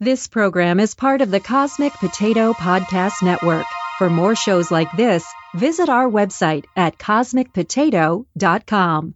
This 0.00 0.28
program 0.28 0.78
is 0.78 0.94
part 0.94 1.22
of 1.22 1.32
the 1.32 1.40
Cosmic 1.40 1.92
Potato 1.94 2.52
Podcast 2.52 3.20
Network. 3.20 3.66
For 3.98 4.08
more 4.08 4.36
shows 4.36 4.70
like 4.70 4.86
this, 4.92 5.26
visit 5.56 5.88
our 5.88 6.08
website 6.08 6.66
at 6.76 6.98
cosmicpotato.com. 6.98 9.14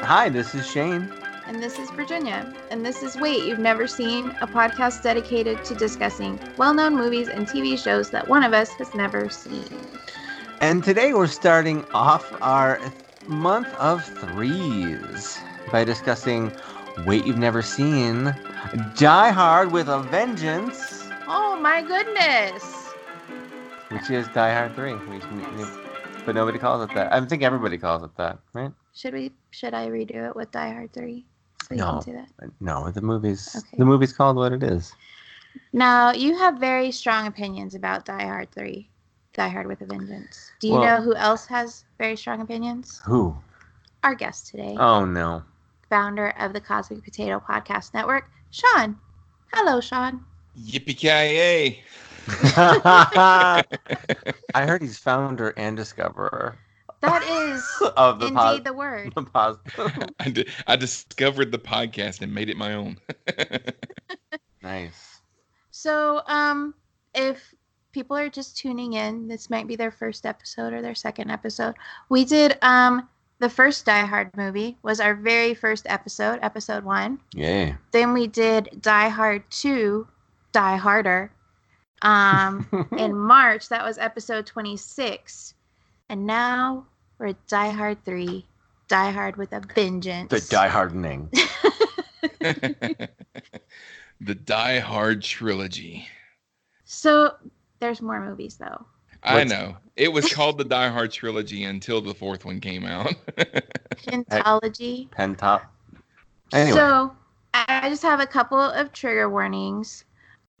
Hi, 0.00 0.30
this 0.30 0.54
is 0.54 0.66
Shane. 0.66 1.12
And 1.46 1.62
this 1.62 1.78
is 1.78 1.90
Virginia. 1.90 2.54
And 2.70 2.86
this 2.86 3.02
is 3.02 3.16
Wait 3.16 3.44
You've 3.44 3.58
Never 3.58 3.86
Seen, 3.86 4.30
a 4.40 4.46
podcast 4.46 5.02
dedicated 5.02 5.62
to 5.66 5.74
discussing 5.74 6.40
well 6.56 6.72
known 6.72 6.96
movies 6.96 7.28
and 7.28 7.46
TV 7.46 7.78
shows 7.78 8.08
that 8.12 8.28
one 8.28 8.44
of 8.44 8.54
us 8.54 8.70
has 8.78 8.94
never 8.94 9.28
seen. 9.28 9.68
And 10.60 10.82
today 10.82 11.12
we're 11.12 11.26
starting 11.26 11.84
off 11.92 12.32
our 12.40 12.80
month 13.26 13.68
of 13.74 14.04
threes 14.04 15.38
by 15.70 15.84
discussing 15.84 16.52
Wait 17.06 17.26
You've 17.26 17.38
Never 17.38 17.62
Seen, 17.62 18.34
Die 18.96 19.30
Hard 19.30 19.72
with 19.72 19.88
a 19.88 20.00
Vengeance, 20.04 21.08
Oh 21.26 21.58
my 21.60 21.82
goodness! 21.82 22.62
which 23.90 24.10
is 24.10 24.26
Die 24.28 24.52
Hard 24.54 24.74
3. 24.74 24.94
We- 24.94 25.18
we- 25.18 25.66
But 26.26 26.34
nobody 26.34 26.58
calls 26.58 26.88
it 26.88 26.94
that. 26.94 27.12
I 27.12 27.20
think 27.26 27.42
everybody 27.42 27.76
calls 27.76 28.02
it 28.02 28.16
that, 28.16 28.38
right? 28.54 28.72
Should 28.94 29.12
we 29.12 29.32
should 29.50 29.74
I 29.74 29.88
redo 29.88 30.26
it 30.28 30.34
with 30.34 30.50
Die 30.52 30.72
Hard 30.72 30.92
3? 30.92 31.26
So 31.68 31.74
you 31.74 31.80
No. 31.80 31.92
can 31.92 32.02
see 32.02 32.12
that. 32.12 32.28
No, 32.60 32.90
the 32.90 33.02
movie's 33.02 33.54
Okay. 33.56 33.76
the 33.78 33.84
movie's 33.84 34.12
called 34.14 34.36
what 34.36 34.52
it 34.52 34.62
is. 34.62 34.94
Now 35.74 36.12
you 36.12 36.36
have 36.38 36.56
very 36.58 36.90
strong 36.92 37.26
opinions 37.26 37.74
about 37.74 38.06
Die 38.06 38.22
Hard 38.24 38.50
3. 38.52 38.88
Die 39.34 39.48
Hard 39.48 39.66
with 39.66 39.80
a 39.80 39.86
Vengeance. 39.86 40.52
Do 40.60 40.68
you 40.68 40.74
Well- 40.74 40.82
know 40.98 41.02
who 41.02 41.14
else 41.16 41.46
has 41.46 41.84
very 41.98 42.16
strong 42.16 42.40
opinions? 42.40 43.00
Who? 43.04 43.36
Our 44.04 44.14
guest 44.14 44.46
today, 44.48 44.76
Oh 44.78 45.04
no. 45.04 45.42
founder 45.90 46.28
of 46.38 46.52
the 46.52 46.60
Cosmic 46.60 47.02
Potato 47.04 47.40
Podcast 47.46 47.94
Network, 47.94 48.30
Sean. 48.50 48.96
Hello, 49.52 49.80
Sean. 49.80 50.24
Yippee 50.58 50.96
ki 50.96 51.82
I 54.54 54.66
heard 54.66 54.82
he's 54.82 54.98
founder 54.98 55.52
and 55.56 55.76
discoverer 55.76 56.56
That 57.00 57.22
is 57.24 57.68
of 57.96 58.18
the 58.20 58.26
indeed 58.28 58.38
pos- 58.38 58.60
the 58.64 58.72
word. 58.72 59.12
the 59.14 59.22
pos- 59.24 59.58
I, 60.20 60.30
di- 60.30 60.46
I 60.66 60.76
discovered 60.76 61.50
the 61.52 61.58
podcast 61.58 62.22
and 62.22 62.32
made 62.32 62.48
it 62.50 62.56
my 62.56 62.74
own. 62.74 62.98
nice. 64.62 65.20
So, 65.70 66.22
um, 66.26 66.74
if 67.14 67.52
people 67.94 68.16
are 68.16 68.28
just 68.28 68.58
tuning 68.58 68.94
in, 68.94 69.28
this 69.28 69.48
might 69.48 69.66
be 69.66 69.76
their 69.76 69.92
first 69.92 70.26
episode 70.26 70.74
or 70.74 70.82
their 70.82 70.94
second 70.94 71.30
episode. 71.30 71.74
We 72.10 72.26
did 72.26 72.58
um 72.60 73.08
the 73.38 73.48
first 73.48 73.86
Die 73.86 74.04
Hard 74.04 74.36
movie 74.36 74.76
was 74.82 75.00
our 75.00 75.14
very 75.14 75.54
first 75.54 75.86
episode, 75.88 76.38
episode 76.42 76.84
one. 76.84 77.20
Yeah. 77.32 77.76
Then 77.92 78.12
we 78.12 78.26
did 78.26 78.78
Die 78.80 79.08
Hard 79.08 79.42
two, 79.50 80.06
Die 80.52 80.76
Harder. 80.76 81.30
Um, 82.02 82.66
in 82.98 83.16
March, 83.16 83.68
that 83.70 83.82
was 83.82 83.96
episode 83.96 84.44
twenty 84.44 84.76
six, 84.76 85.54
and 86.10 86.26
now 86.26 86.84
we're 87.18 87.28
at 87.28 87.46
Die 87.46 87.70
Hard 87.70 88.04
three, 88.04 88.44
Die 88.88 89.10
Hard 89.10 89.36
with 89.36 89.52
a 89.52 89.60
Vengeance. 89.74 90.30
the 90.30 90.40
Die 90.50 90.68
Hardening. 90.68 91.30
the 94.20 94.34
Die 94.34 94.78
Hard 94.80 95.22
trilogy. 95.22 96.06
So 96.84 97.34
there's 97.84 98.00
more 98.02 98.20
movies 98.24 98.56
though. 98.56 98.86
I 99.22 99.34
What's- 99.36 99.50
know. 99.50 99.76
It 99.96 100.12
was 100.12 100.32
called 100.32 100.58
the 100.58 100.64
Die 100.64 100.88
Hard 100.88 101.12
trilogy 101.12 101.64
until 101.64 102.00
the 102.00 102.14
fourth 102.14 102.44
one 102.44 102.58
came 102.60 102.84
out. 102.84 103.14
Pentology. 104.06 105.10
Pen 105.12 105.36
top. 105.36 105.72
Anyway. 106.52 106.76
So 106.76 107.14
I 107.54 107.88
just 107.88 108.02
have 108.02 108.18
a 108.20 108.26
couple 108.26 108.58
of 108.58 108.92
trigger 108.92 109.30
warnings. 109.30 110.04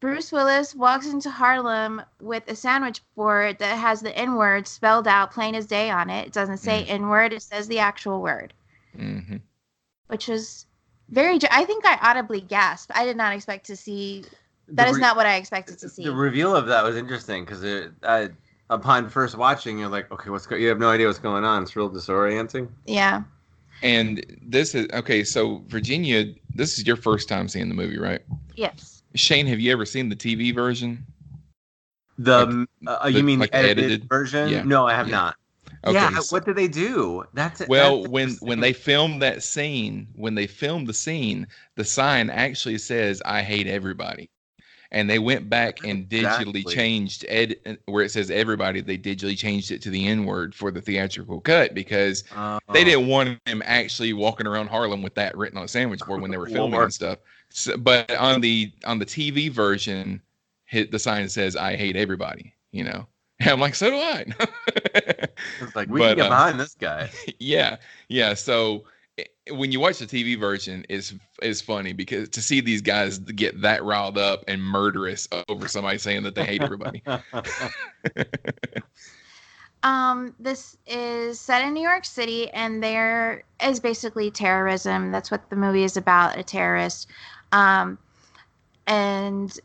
Bruce 0.00 0.30
Willis 0.30 0.74
walks 0.74 1.06
into 1.06 1.30
Harlem 1.30 2.02
with 2.20 2.44
a 2.46 2.54
sandwich 2.54 3.00
board 3.16 3.58
that 3.58 3.76
has 3.76 4.00
the 4.00 4.16
N 4.16 4.34
word 4.36 4.68
spelled 4.68 5.08
out 5.08 5.32
plain 5.32 5.54
as 5.54 5.66
day 5.66 5.90
on 5.90 6.10
it. 6.10 6.26
It 6.28 6.32
doesn't 6.32 6.58
say 6.58 6.84
N 6.84 7.08
word, 7.08 7.32
it 7.32 7.42
says 7.42 7.66
the 7.66 7.78
actual 7.78 8.20
word, 8.20 8.52
hmm 8.94 9.36
which 10.08 10.28
is 10.28 10.66
very. 11.08 11.38
I 11.50 11.64
think 11.64 11.84
I 11.86 11.98
audibly 12.02 12.40
gasped. 12.42 12.92
I 12.94 13.04
did 13.04 13.16
not 13.16 13.34
expect 13.34 13.66
to 13.66 13.76
see. 13.76 14.24
That 14.68 14.84
The 14.84 14.90
is 14.90 14.96
re- 14.96 15.00
not 15.02 15.16
what 15.16 15.26
I 15.26 15.36
expected 15.36 15.78
to 15.80 15.88
see. 15.88 16.04
The 16.04 16.12
reveal 16.12 16.54
of 16.56 16.66
that 16.66 16.82
was 16.84 16.96
interesting 16.96 17.44
because 17.44 17.62
uh, 18.02 18.28
upon 18.70 19.08
first 19.10 19.36
watching, 19.36 19.78
you're 19.78 19.88
like, 19.88 20.10
okay, 20.10 20.30
what's 20.30 20.46
go-? 20.46 20.56
you 20.56 20.68
have 20.68 20.78
no 20.78 20.88
idea 20.90 21.06
what's 21.06 21.18
going 21.18 21.44
on. 21.44 21.62
It's 21.62 21.76
real 21.76 21.90
disorienting. 21.90 22.68
yeah. 22.86 23.22
And 23.82 24.24
this 24.40 24.74
is 24.74 24.86
okay. 24.94 25.24
So 25.24 25.62
Virginia, 25.66 26.32
this 26.54 26.78
is 26.78 26.86
your 26.86 26.96
first 26.96 27.28
time 27.28 27.48
seeing 27.48 27.68
the 27.68 27.74
movie, 27.74 27.98
right? 27.98 28.22
Yes. 28.54 29.02
Shane, 29.14 29.46
have 29.48 29.60
you 29.60 29.70
ever 29.72 29.84
seen 29.84 30.08
the 30.08 30.16
TV 30.16 30.54
version? 30.54 31.04
The 32.18 32.46
Like, 32.46 32.68
uh, 32.86 33.04
the- 33.10 33.12
you 33.12 33.24
mean 33.24 33.40
like 33.40 33.50
the 33.50 33.56
edited, 33.58 33.84
edited? 33.84 34.08
version? 34.08 34.48
Yeah. 34.48 34.62
No, 34.62 34.86
I 34.86 34.94
have 34.94 35.08
Yeah. 35.08 35.16
not. 35.16 35.36
Okay. 35.84 35.94
yeah. 35.94 36.18
so- 36.20 36.34
What 36.36 36.46
did 36.46 36.56
they 36.56 36.68
do? 36.68 37.24
That's 37.34 37.66
well, 37.68 38.02
that's 38.02 38.10
when 38.12 38.30
when 38.40 38.60
they 38.60 38.72
filmed 38.72 39.20
that 39.22 39.42
scene, 39.42 40.06
when 40.14 40.34
they 40.34 40.46
filmed 40.46 40.86
the 40.86 40.94
scene, 40.94 41.46
the 41.74 41.84
sign 41.84 42.30
actually 42.30 42.78
says 42.78 43.20
"I 43.26 43.42
hate 43.42 43.66
everybody," 43.66 44.30
and 44.90 45.08
they 45.10 45.18
went 45.18 45.48
back 45.50 45.84
and 45.84 46.08
digitally 46.08 46.56
Exactly. 46.60 46.62
changed 46.64 47.24
ed 47.28 47.56
where 47.86 48.04
it 48.04 48.10
says 48.10 48.30
everybody. 48.30 48.80
They 48.80 48.98
digitally 48.98 49.36
changed 49.36 49.70
it 49.70 49.82
to 49.82 49.90
the 49.90 50.06
N 50.06 50.24
word 50.24 50.54
for 50.54 50.70
the 50.70 50.80
theatrical 50.80 51.40
cut 51.40 51.74
because 51.74 52.24
Oh. 52.36 52.58
they 52.72 52.84
didn't 52.84 53.06
want 53.08 53.38
him 53.46 53.62
actually 53.64 54.12
walking 54.12 54.46
around 54.46 54.68
Harlem 54.68 55.02
with 55.02 55.14
that 55.16 55.36
written 55.36 55.58
on 55.58 55.64
a 55.64 55.68
sandwich 55.68 56.00
board 56.00 56.20
when 56.22 56.30
they 56.30 56.36
were 56.38 56.46
filming 56.46 56.72
Lord. 56.72 56.84
and 56.84 56.94
stuff. 56.94 57.18
So, 57.50 57.76
but 57.76 58.10
on 58.16 58.40
the 58.40 58.72
on 58.84 58.98
the 58.98 59.06
TV 59.06 59.50
version, 59.50 60.20
hit 60.64 60.90
the 60.90 60.98
sign 60.98 61.28
says 61.28 61.56
"I 61.56 61.76
hate 61.76 61.96
everybody." 61.96 62.52
You 62.72 62.84
know, 62.84 63.06
and 63.40 63.50
I'm 63.50 63.60
like, 63.60 63.74
so 63.74 63.90
do 63.90 63.96
I. 63.96 64.24
It's 65.60 65.74
like 65.76 65.88
we 65.88 66.00
but, 66.00 66.08
can 66.10 66.16
get 66.16 66.26
uh, 66.26 66.28
behind 66.30 66.60
this 66.60 66.74
guy. 66.74 67.10
yeah 67.38 67.76
yeah 68.08 68.34
so 68.34 68.84
when 69.50 69.70
you 69.70 69.78
watch 69.78 69.98
the 69.98 70.06
tv 70.06 70.38
version 70.38 70.84
it's 70.88 71.14
it's 71.42 71.60
funny 71.60 71.92
because 71.92 72.28
to 72.30 72.40
see 72.40 72.60
these 72.60 72.80
guys 72.80 73.18
get 73.18 73.60
that 73.60 73.84
riled 73.84 74.16
up 74.16 74.42
and 74.48 74.62
murderous 74.62 75.28
over 75.48 75.68
somebody 75.68 75.98
saying 75.98 76.22
that 76.22 76.34
they 76.34 76.44
hate 76.44 76.62
everybody 76.62 77.02
Um, 79.84 80.34
this 80.40 80.78
is 80.86 81.38
set 81.38 81.62
in 81.62 81.74
New 81.74 81.82
York 81.82 82.06
City, 82.06 82.50
and 82.52 82.82
there 82.82 83.44
is 83.62 83.78
basically 83.78 84.30
terrorism. 84.30 85.12
That's 85.12 85.30
what 85.30 85.50
the 85.50 85.56
movie 85.56 85.84
is 85.84 85.98
about 85.98 86.38
a 86.38 86.42
terrorist. 86.42 87.10
Um, 87.52 87.98
and 88.86 89.56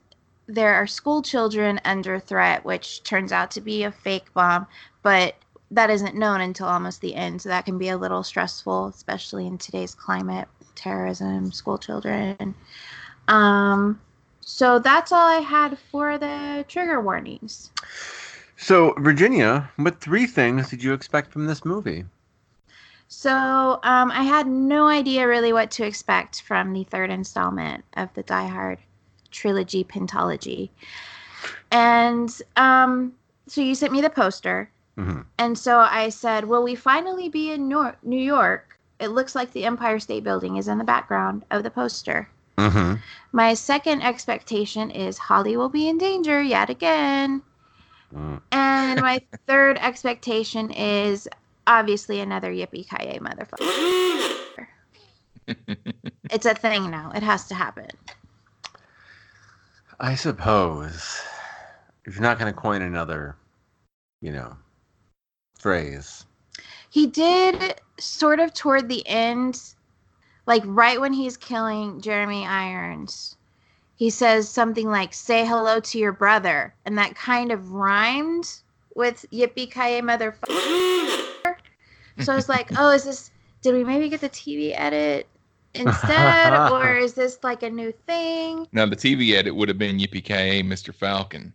there 0.48 0.74
are 0.74 0.88
school 0.88 1.22
children 1.22 1.80
under 1.86 2.20
threat, 2.20 2.66
which 2.66 3.02
turns 3.04 3.32
out 3.32 3.50
to 3.52 3.62
be 3.62 3.84
a 3.84 3.92
fake 3.92 4.34
bomb, 4.34 4.68
but 5.04 5.36
that 5.72 5.90
isn't 5.90 6.16
known 6.16 6.42
until 6.42 6.68
almost 6.68 7.02
the 7.02 7.16
end. 7.16 7.42
So 7.42 7.50
that 7.50 7.66
can 7.66 7.78
be 7.78 7.90
a 7.90 7.98
little 7.98 8.24
stressful, 8.24 8.88
especially 8.88 9.46
in 9.46 9.58
today's 9.58 9.94
climate 9.94 10.48
terrorism, 10.76 11.52
school 11.52 11.78
children. 11.78 12.56
Um, 13.28 14.00
so 14.42 14.80
that's 14.80 15.12
all 15.12 15.28
I 15.28 15.40
had 15.40 15.78
for 15.78 16.18
the 16.18 16.66
trigger 16.68 17.02
warnings. 17.02 17.72
so, 18.58 18.94
Virginia, 18.98 19.70
what 19.76 20.02
three 20.02 20.26
things 20.26 20.70
did 20.70 20.84
you 20.84 20.94
expect 20.94 21.32
from 21.32 21.46
this 21.46 21.64
movie? 21.64 22.06
So 23.08 23.80
um, 23.84 24.12
I 24.12 24.22
had 24.22 24.48
no 24.48 24.88
idea 24.88 25.28
really 25.28 25.52
what 25.52 25.72
to 25.72 25.86
expect 25.86 26.44
from 26.44 26.74
the 26.74 26.84
third 26.84 27.10
installment 27.10 27.84
of 27.98 28.14
the 28.14 28.24
Die 28.24 28.48
Hard 28.48 28.78
trilogy 29.32 29.84
pentology. 29.84 30.70
And 31.72 32.30
um, 32.56 33.14
so 33.48 33.62
you 33.62 33.76
sent 33.76 33.94
me 33.94 34.02
the 34.02 34.10
poster. 34.10 34.70
Mhm. 35.00 35.26
And 35.38 35.58
so 35.58 35.80
I 35.80 36.10
said, 36.10 36.46
Will 36.46 36.64
we 36.64 36.76
finally 36.76 37.30
be 37.30 37.52
in 37.52 37.70
New 37.70 38.20
York? 38.20 38.78
It 39.00 39.08
looks 39.08 39.34
like 39.34 39.54
the 39.54 39.64
Empire 39.64 39.98
State 40.00 40.26
Building 40.26 40.58
is 40.58 40.68
in 40.68 40.78
the 40.78 40.84
background 40.84 41.46
of 41.52 41.64
the 41.64 41.72
poster. 41.72 42.30
Mm-hmm. 42.58 42.96
My 43.32 43.54
second 43.54 44.02
expectation 44.02 44.92
is 44.92 45.18
Holly 45.18 45.56
will 45.56 45.70
be 45.70 45.88
in 45.88 45.98
danger 45.98 46.42
yet 46.42 46.70
again. 46.70 47.42
Mm. 48.14 48.42
And 48.52 49.02
my 49.02 49.22
third 49.48 49.78
expectation 49.78 50.70
is 50.72 51.30
obviously 51.66 52.20
another 52.20 52.52
yippee 52.52 52.90
ki 52.90 53.20
motherfucker. 53.20 54.68
it's 56.30 56.46
a 56.46 56.54
thing 56.54 56.92
now. 56.92 57.14
It 57.16 57.24
has 57.24 57.48
to 57.48 57.56
happen. 57.56 57.88
I 60.02 60.16
suppose 60.16 61.22
if 62.04 62.16
you're 62.16 62.24
not 62.24 62.38
going 62.38 62.52
to 62.52 62.60
coin 62.60 62.82
another, 62.82 63.38
you 64.20 64.34
know, 64.34 64.58
phrase. 65.60 66.26
He 66.90 67.06
did 67.06 67.80
sort 68.00 68.40
of 68.40 68.54
toward 68.54 68.90
the 68.90 69.08
end, 69.08 69.62
like 70.46 70.64
right 70.66 71.00
when 71.00 71.14
he's 71.14 71.38
killing 71.38 72.02
Jeremy 72.02 72.46
Irons. 72.46 73.36
He 73.96 74.10
says 74.10 74.50
something 74.50 74.90
like 74.90 75.14
"Say 75.14 75.46
hello 75.46 75.80
to 75.80 76.00
your 76.00 76.14
brother," 76.14 76.74
and 76.86 76.98
that 76.98 77.16
kind 77.16 77.52
of 77.52 77.72
rhymed 77.72 78.50
with 78.96 79.26
Yippee 79.32 79.72
Ki 79.72 80.02
motherfucker. 80.02 81.56
So 82.22 82.34
I 82.34 82.36
was 82.36 82.50
like, 82.50 82.70
oh, 82.78 82.92
is 82.92 83.06
this? 83.06 83.32
Did 83.62 83.76
we 83.76 83.86
maybe 83.86 84.10
get 84.10 84.20
the 84.20 84.30
TV 84.30 84.74
edit 84.76 85.26
instead, 85.74 86.54
or 86.72 86.98
is 86.98 87.14
this 87.14 87.40
like 87.44 87.64
a 87.64 87.70
new 87.70 87.94
thing? 88.08 88.68
Now 88.74 88.86
the 88.86 88.96
TV 88.98 89.36
edit 89.36 89.56
would 89.56 89.70
have 89.70 89.78
been 89.78 89.98
Yippee 89.98 90.24
Ki 90.24 90.62
Mr. 90.62 90.94
Falcon. 90.94 91.54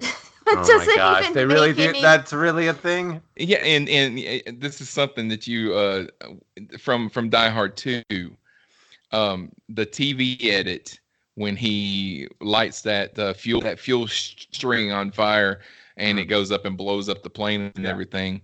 It 0.50 0.58
oh 0.58 0.62
my 0.62 0.66
doesn't 0.66 0.96
gosh, 0.96 1.22
even 1.22 1.32
they 1.34 1.44
really 1.46 1.68
make 1.68 1.76
do. 1.76 1.82
any- 1.90 2.02
That's 2.02 2.32
really 2.32 2.68
a 2.68 2.74
thing. 2.74 3.20
Yeah, 3.36 3.58
and 3.58 3.88
and 3.88 4.18
uh, 4.18 4.52
this 4.58 4.80
is 4.80 4.88
something 4.88 5.28
that 5.28 5.46
you 5.46 5.74
uh 5.74 6.06
from 6.78 7.08
from 7.10 7.28
Die 7.28 7.48
Hard 7.50 7.76
2. 7.76 8.02
Um 9.12 9.50
the 9.68 9.86
TV 9.86 10.42
edit 10.44 10.98
when 11.34 11.54
he 11.56 12.26
lights 12.40 12.82
that 12.82 13.18
uh, 13.18 13.32
fuel 13.32 13.60
that 13.62 13.78
fuel 13.78 14.06
sh- 14.06 14.46
string 14.52 14.90
on 14.90 15.10
fire 15.12 15.60
and 15.96 16.18
it 16.18 16.24
goes 16.26 16.50
up 16.50 16.64
and 16.64 16.76
blows 16.76 17.08
up 17.08 17.22
the 17.22 17.30
plane 17.30 17.60
and 17.62 17.74
Mm-hmm. 17.74 17.84
Yeah. 17.84 17.90
everything. 17.90 18.40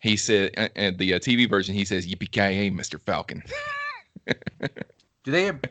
He 0.00 0.16
said 0.16 0.52
uh, 0.56 0.68
and 0.76 0.96
the 0.98 1.14
uh, 1.14 1.18
TV 1.18 1.48
version 1.48 1.74
he 1.74 1.84
says 1.84 2.06
yippee 2.06 2.30
ki 2.30 2.70
Mr. 2.70 3.00
Falcon. 3.00 3.42
Do 4.26 5.30
they? 5.32 5.52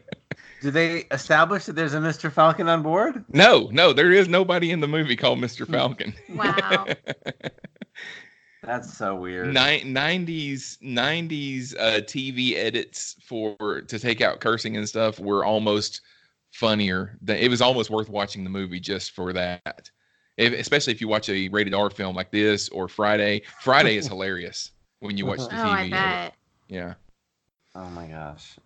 Do 0.61 0.71
they 0.71 1.05
establish 1.11 1.65
that 1.65 1.73
there's 1.75 1.93
a 1.93 1.99
Mr. 1.99 2.31
Falcon 2.31 2.67
on 2.67 2.81
board? 2.83 3.23
No, 3.29 3.69
no, 3.71 3.93
there 3.93 4.11
is 4.11 4.27
nobody 4.27 4.71
in 4.71 4.81
the 4.81 4.87
movie 4.87 5.15
called 5.15 5.39
Mr. 5.39 5.67
Falcon. 5.69 6.13
Wow. 6.29 6.87
That's 8.61 8.93
so 8.97 9.15
weird. 9.15 9.47
Ni- 9.47 9.81
90s 9.83 10.77
90s 10.83 11.75
uh, 11.79 12.01
TV 12.01 12.55
edits 12.55 13.15
for 13.23 13.81
to 13.87 13.97
take 13.99 14.19
out 14.19 14.41
cursing 14.41 14.75
and 14.75 14.87
stuff 14.87 15.17
were 15.17 15.45
almost 15.45 16.01
funnier. 16.51 17.17
Than, 17.21 17.37
it 17.37 17.49
was 17.49 17.61
almost 17.61 17.89
worth 17.89 18.09
watching 18.09 18.43
the 18.43 18.49
movie 18.49 18.81
just 18.81 19.11
for 19.11 19.31
that. 19.31 19.89
If, 20.37 20.51
especially 20.53 20.91
if 20.91 20.99
you 20.99 21.07
watch 21.07 21.29
a 21.29 21.47
rated 21.49 21.73
R 21.73 21.89
film 21.89 22.15
like 22.17 22.31
this 22.31 22.67
or 22.69 22.89
Friday. 22.89 23.43
Friday 23.61 23.95
is 23.95 24.07
hilarious 24.09 24.71
when 24.99 25.17
you 25.17 25.25
watch 25.25 25.39
the 25.39 25.45
Oh, 25.57 25.71
I 25.71 25.83
TV. 25.85 25.91
bet. 25.91 26.35
Yeah. 26.67 26.93
Oh 27.75 27.89
my 27.89 28.07
gosh. 28.07 28.57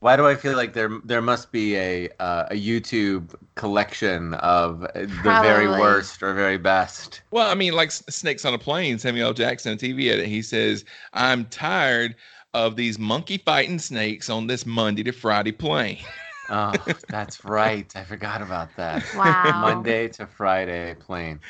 Why 0.00 0.16
do 0.16 0.26
I 0.26 0.34
feel 0.34 0.56
like 0.56 0.72
there 0.74 0.90
there 1.04 1.22
must 1.22 1.52
be 1.52 1.76
a 1.76 2.08
uh, 2.20 2.46
a 2.50 2.54
YouTube 2.54 3.34
collection 3.54 4.34
of 4.34 4.80
the 4.94 5.34
very 5.40 5.68
worst 5.68 6.22
or 6.22 6.34
very 6.34 6.58
best? 6.58 7.22
Well, 7.30 7.50
I 7.50 7.54
mean, 7.54 7.72
like 7.74 7.88
S- 7.88 8.04
Snakes 8.08 8.44
on 8.44 8.54
a 8.54 8.58
Plane, 8.58 8.98
Samuel 8.98 9.32
Jackson, 9.32 9.72
a 9.72 9.76
TV 9.76 10.10
edit, 10.10 10.26
he 10.26 10.42
says, 10.42 10.84
I'm 11.12 11.44
tired 11.46 12.14
of 12.54 12.76
these 12.76 12.98
monkey 12.98 13.38
fighting 13.38 13.78
snakes 13.78 14.30
on 14.30 14.46
this 14.46 14.64
Monday 14.66 15.02
to 15.04 15.12
Friday 15.12 15.52
plane. 15.52 15.98
Oh, 16.48 16.96
that's 17.08 17.44
right. 17.44 17.94
I 17.96 18.04
forgot 18.04 18.40
about 18.42 18.76
that. 18.76 19.08
Wow. 19.14 19.52
Monday 19.56 20.08
to 20.10 20.26
Friday 20.26 20.94
plane. 20.94 21.40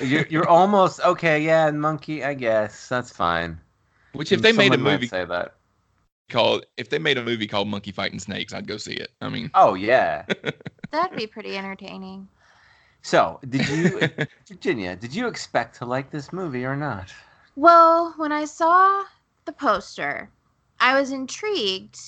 You're 0.00 0.26
you're 0.28 0.48
almost 0.48 1.00
okay. 1.00 1.42
Yeah, 1.44 1.70
monkey. 1.72 2.24
I 2.24 2.34
guess 2.34 2.88
that's 2.88 3.12
fine. 3.12 3.60
Which, 4.12 4.32
if 4.32 4.42
they 4.42 4.52
made 4.52 4.74
a 4.74 4.78
movie 4.78 5.06
say 5.06 5.24
that. 5.24 5.57
Called 6.28 6.66
if 6.76 6.90
they 6.90 6.98
made 6.98 7.18
a 7.18 7.24
movie 7.24 7.46
called 7.46 7.68
Monkey 7.68 7.92
Fighting 7.92 8.18
Snakes, 8.18 8.52
I'd 8.52 8.66
go 8.66 8.76
see 8.76 8.94
it. 8.94 9.10
I 9.20 9.28
mean, 9.28 9.50
Oh 9.54 9.74
yeah. 9.74 10.24
That'd 10.90 11.16
be 11.18 11.26
pretty 11.26 11.56
entertaining. 11.56 12.28
So, 13.02 13.38
did 13.48 13.68
you, 13.68 14.00
Virginia? 14.48 14.96
Did 14.96 15.14
you 15.14 15.28
expect 15.28 15.76
to 15.78 15.86
like 15.86 16.10
this 16.10 16.32
movie 16.32 16.64
or 16.64 16.76
not? 16.76 17.12
Well, 17.56 18.12
when 18.16 18.32
I 18.32 18.44
saw 18.44 19.04
the 19.44 19.52
poster, 19.52 20.28
I 20.80 20.98
was 20.98 21.10
intrigued 21.12 21.98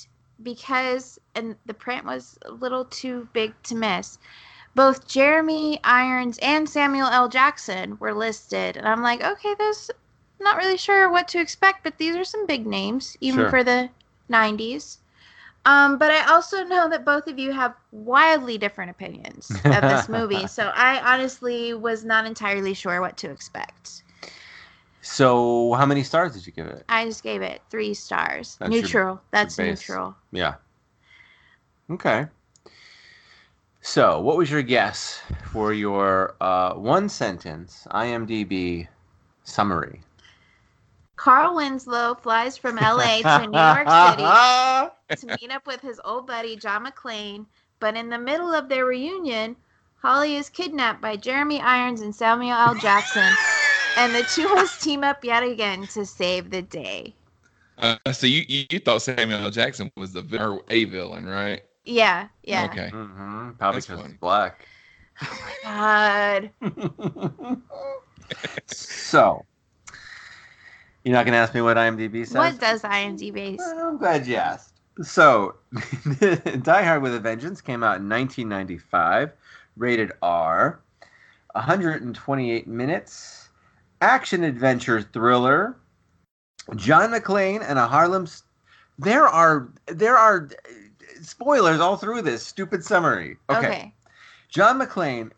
because, 0.43 1.19
and 1.35 1.55
the 1.65 1.73
print 1.73 2.05
was 2.05 2.37
a 2.45 2.51
little 2.51 2.85
too 2.85 3.27
big 3.33 3.53
to 3.63 3.75
miss. 3.75 4.17
Both 4.75 5.07
Jeremy 5.07 5.79
Irons 5.83 6.37
and 6.41 6.69
Samuel 6.69 7.07
L. 7.07 7.27
Jackson 7.29 7.97
were 7.99 8.13
listed, 8.13 8.77
and 8.77 8.87
I'm 8.87 9.01
like, 9.01 9.21
okay, 9.23 9.53
this 9.57 9.91
not 10.39 10.57
really 10.57 10.77
sure 10.77 11.09
what 11.11 11.27
to 11.29 11.39
expect, 11.39 11.83
but 11.83 11.97
these 11.97 12.15
are 12.15 12.23
some 12.23 12.47
big 12.47 12.65
names, 12.65 13.15
even 13.21 13.41
Sure. 13.41 13.49
for 13.49 13.63
the 13.63 13.89
90s. 14.31 14.97
Um, 15.65 15.99
but 15.99 16.09
I 16.09 16.31
also 16.31 16.63
know 16.63 16.89
that 16.89 17.05
both 17.05 17.27
of 17.27 17.37
you 17.37 17.51
have 17.51 17.75
wildly 17.91 18.57
different 18.57 18.89
opinions 18.89 19.51
of 19.51 19.81
this 19.81 20.09
movie, 20.09 20.47
so 20.47 20.71
I 20.73 21.13
honestly 21.13 21.75
was 21.75 22.03
not 22.03 22.25
entirely 22.25 22.73
sure 22.73 22.99
what 22.99 23.17
to 23.17 23.29
expect. 23.29 24.01
So, 25.01 25.73
how 25.73 25.85
many 25.85 26.03
stars 26.03 26.33
did 26.33 26.47
you 26.47 26.53
give 26.53 26.67
it? 26.67 26.83
I 26.89 27.05
just 27.05 27.23
gave 27.23 27.41
it 27.41 27.61
three 27.69 27.93
stars. 27.93 28.57
That's 28.59 28.71
your- 28.71 28.81
neutral. 28.81 29.21
That's 29.31 29.55
base. 29.55 29.81
neutral. 29.81 30.15
Yeah. 30.31 30.55
Okay. 31.91 32.27
So, 33.81 34.21
what 34.21 34.37
was 34.37 34.49
your 34.49 34.61
guess 34.61 35.21
for 35.51 35.73
your 35.73 36.35
uh, 36.39 36.73
one 36.73 37.09
sentence 37.09 37.87
IMDb 37.91 38.87
summary? 39.43 40.01
Carl 41.21 41.55
Winslow 41.55 42.15
flies 42.15 42.57
from 42.57 42.77
LA 42.77 43.21
to 43.21 43.45
New 43.45 43.61
York 43.61 43.91
City 43.91 44.23
to 45.17 45.27
meet 45.27 45.51
up 45.51 45.67
with 45.67 45.81
his 45.81 46.01
old 46.03 46.25
buddy 46.25 46.55
John 46.55 46.85
McClane, 46.87 47.45
but 47.79 47.95
in 47.95 48.09
the 48.09 48.17
middle 48.17 48.53
of 48.55 48.69
their 48.69 48.85
reunion, 48.85 49.55
Holly 50.01 50.35
is 50.35 50.49
kidnapped 50.49 50.99
by 50.99 51.17
Jeremy 51.17 51.61
Irons 51.61 52.01
and 52.01 52.15
Samuel 52.15 52.57
L. 52.57 52.73
Jackson, 52.73 53.37
and 53.99 54.15
the 54.15 54.23
two 54.23 54.49
must 54.55 54.81
team 54.81 55.03
up 55.03 55.23
yet 55.23 55.43
again 55.43 55.85
to 55.89 56.07
save 56.07 56.49
the 56.49 56.63
day. 56.63 57.13
uh, 57.77 57.97
so 58.11 58.25
you, 58.25 58.43
you 58.47 58.65
you 58.71 58.79
thought 58.79 59.03
Samuel 59.03 59.41
L. 59.41 59.51
Jackson 59.51 59.91
was 59.95 60.13
the 60.13 60.25
or 60.41 60.63
a 60.69 60.85
villain, 60.85 61.25
right? 61.25 61.61
Yeah, 61.85 62.29
yeah. 62.43 62.73
Okay. 62.73 62.89
hmm 62.89 63.51
Probably 63.59 63.75
That's 63.75 63.85
because 63.85 64.01
funny. 64.01 64.13
it's 64.13 64.19
black. 64.19 64.67
God. 65.63 66.51
so, 68.67 69.45
you're 71.03 71.13
not 71.13 71.25
going 71.25 71.33
to 71.33 71.39
ask 71.39 71.53
me 71.53 71.61
what 71.61 71.77
IMDb 71.77 72.25
says? 72.25 72.35
What 72.35 72.59
does 72.59 72.81
IMDb 72.83 73.57
say? 73.57 73.63
Well, 73.75 73.89
I'm 73.89 73.97
glad 73.97 74.27
you 74.27 74.35
asked. 74.35 74.73
So, 75.01 75.55
Die 76.19 76.83
Hard 76.83 77.01
with 77.01 77.15
a 77.15 77.19
Vengeance 77.19 77.61
came 77.61 77.83
out 77.83 77.97
in 77.99 78.09
1995, 78.09 79.31
rated 79.77 80.11
R, 80.21 80.79
128 81.53 82.67
minutes, 82.67 83.49
action 84.01 84.43
adventure 84.43 85.01
thriller. 85.01 85.75
John 86.75 87.11
McClane 87.11 87.63
and 87.67 87.79
a 87.79 87.87
Harlem. 87.87 88.23
s- 88.23 88.43
There 88.99 89.27
are 89.27 89.69
there 89.87 90.17
are 90.17 90.49
spoilers 91.21 91.79
all 91.79 91.97
through 91.97 92.21
this 92.21 92.45
stupid 92.45 92.83
summary. 92.83 93.37
okay. 93.49 93.93
John 94.49 94.79
McClane 94.79 95.31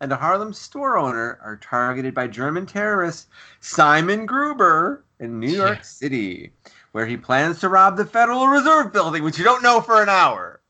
and 0.00 0.12
a 0.12 0.16
Harlem 0.16 0.52
store 0.52 0.96
owner 0.98 1.38
are 1.42 1.56
targeted 1.56 2.14
by 2.14 2.26
German 2.26 2.66
terrorist 2.66 3.28
Simon 3.60 4.26
Gruber 4.26 5.04
in 5.20 5.40
New 5.40 5.50
York 5.50 5.78
Yeah. 5.78 5.82
City, 5.82 6.52
where 6.92 7.06
he 7.06 7.16
plans 7.16 7.60
to 7.60 7.68
rob 7.68 7.96
the 7.96 8.04
Federal 8.04 8.46
Reserve 8.48 8.92
Building, 8.92 9.22
which 9.22 9.38
you 9.38 9.44
don't 9.44 9.62
know 9.62 9.80
for 9.80 10.02
an 10.02 10.08
hour. 10.08 10.60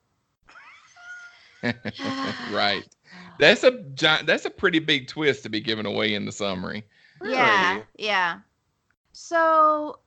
right. 2.53 2.85
That's 3.39 3.65
a 3.65 3.73
gi- 3.95 4.23
that's 4.25 4.45
a 4.45 4.51
pretty 4.51 4.79
big 4.79 5.09
twist 5.09 5.43
to 5.43 5.49
be 5.49 5.61
given 5.61 5.87
away 5.87 6.15
in 6.15 6.25
the 6.25 6.33
summary. 6.33 6.85
Yeah, 7.25 7.73
Really? 7.73 7.85
yeah. 7.99 8.39
So 9.13 9.99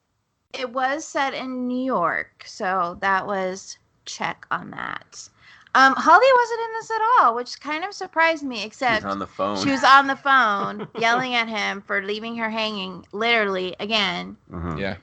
it 0.53 0.71
was 0.71 1.05
set 1.05 1.33
in 1.33 1.67
New 1.67 1.83
York, 1.83 2.43
so 2.45 2.97
that 3.01 3.27
was 3.27 3.77
check 4.05 4.45
on 4.51 4.71
that. 4.71 5.27
Um, 5.75 5.93
Holly 5.95 6.25
wasn't 6.35 6.59
in 6.61 6.73
this 6.79 6.91
at 6.91 7.01
all, 7.21 7.35
which 7.35 7.59
kind 7.61 7.83
of 7.83 7.93
surprised 7.93 8.43
me. 8.43 8.57
He's 8.57 8.65
Except 8.67 9.05
on 9.05 9.19
the 9.19 9.27
phone. 9.27 9.55
she 9.63 9.69
was 9.69 9.83
on 9.83 10.07
the 10.07 10.15
phone 10.15 10.87
yelling 10.99 11.35
at 11.35 11.47
him 11.47 11.81
for 11.85 12.01
leaving 12.01 12.35
her 12.37 12.49
hanging, 12.49 13.05
literally 13.11 13.75
again. 13.79 14.35
Mhm. 14.51 14.79
Yeah. 14.79 14.95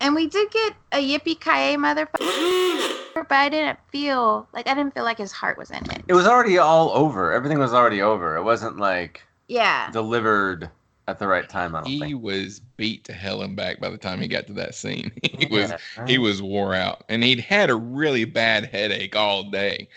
And 0.00 0.14
we 0.14 0.26
did 0.28 0.50
get 0.50 0.74
a 0.92 0.96
yippee 0.98 1.40
ki 1.40 1.76
motherfucker, 1.76 2.94
but 3.14 3.32
I 3.32 3.48
didn't 3.48 3.78
feel 3.90 4.48
like 4.52 4.68
I 4.68 4.74
didn't 4.74 4.94
feel 4.94 5.04
like 5.04 5.18
his 5.18 5.32
heart 5.32 5.58
was 5.58 5.70
in 5.70 5.88
it. 5.90 6.02
It 6.06 6.14
was 6.14 6.26
already 6.26 6.58
all 6.58 6.90
over. 6.90 7.32
Everything 7.32 7.58
was 7.58 7.72
already 7.74 8.00
over. 8.02 8.36
It 8.36 8.42
wasn't 8.44 8.78
like 8.78 9.22
Yeah, 9.48 9.90
delivered 9.90 10.70
at 11.08 11.18
the 11.18 11.26
right 11.26 11.48
time. 11.48 11.74
I 11.74 11.80
don't 11.80 11.88
He 11.88 11.98
think. 11.98 12.22
was 12.22 12.60
beat 12.76 13.04
to 13.04 13.12
hell 13.12 13.42
and 13.42 13.56
back 13.56 13.80
by 13.80 13.88
the 13.88 13.96
time 13.96 14.20
he 14.20 14.28
got 14.28 14.46
to 14.48 14.52
that 14.54 14.74
scene. 14.74 15.10
He 15.38 15.46
was 15.46 15.70
Yeah, 15.70 16.06
he 16.06 16.18
was 16.18 16.42
wore 16.42 16.74
out, 16.74 17.04
and 17.08 17.24
he'd 17.24 17.40
had 17.40 17.70
a 17.70 17.74
really 17.74 18.24
bad 18.24 18.66
headache 18.66 19.16
all 19.16 19.44
day. 19.44 19.88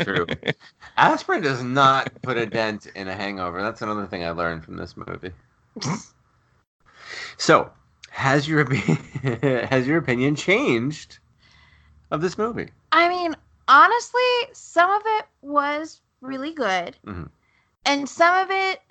True. 0.00 0.26
Aspirin 0.96 1.42
does 1.42 1.62
not 1.62 2.10
put 2.22 2.36
a 2.36 2.46
dent 2.46 2.86
in 2.94 3.08
a 3.08 3.14
hangover. 3.14 3.62
That's 3.62 3.82
another 3.82 4.06
thing 4.06 4.24
I 4.24 4.30
learned 4.30 4.64
from 4.64 4.76
this 4.76 4.96
movie. 4.96 5.32
So, 7.36 7.70
has 8.10 8.48
your 8.48 8.64
opi- 8.64 9.66
has 9.68 9.86
your 9.86 9.98
opinion 9.98 10.36
changed 10.36 11.18
of 12.10 12.20
this 12.20 12.38
movie? 12.38 12.70
I 12.92 13.08
mean, 13.08 13.34
honestly, 13.68 14.20
some 14.52 14.90
of 14.90 15.02
it 15.06 15.26
was 15.42 16.00
really 16.20 16.52
good. 16.52 16.96
Mhm. 17.06 17.30
And 17.84 18.08
some 18.08 18.36
of 18.38 18.50
it, 18.50 18.81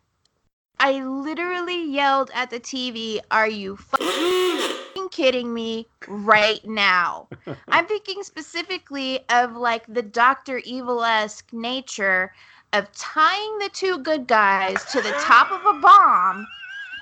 I 0.84 1.04
literally 1.06 1.86
yelled 1.86 2.32
at 2.34 2.50
the 2.50 2.60
TV, 2.60 3.20
Are 3.30 3.48
you 3.48 3.78
fucking 3.78 5.10
kidding 5.12 5.54
me 5.54 5.86
right 6.08 6.66
now? 6.66 7.28
I'm 7.68 7.86
thinking 7.86 8.24
specifically 8.24 9.20
of 9.30 9.56
like 9.56 9.86
the 9.88 10.02
Dr. 10.02 10.58
Evil 10.66 11.04
esque 11.04 11.54
nature 11.54 12.34
of 12.74 12.92
tying 12.94 13.60
the 13.60 13.70
two 13.72 14.00
good 14.00 14.26
guys 14.26 14.84
to 14.86 15.02
the 15.02 15.12
top 15.20 15.52
of 15.52 15.64
a 15.68 15.80
bomb 15.80 16.48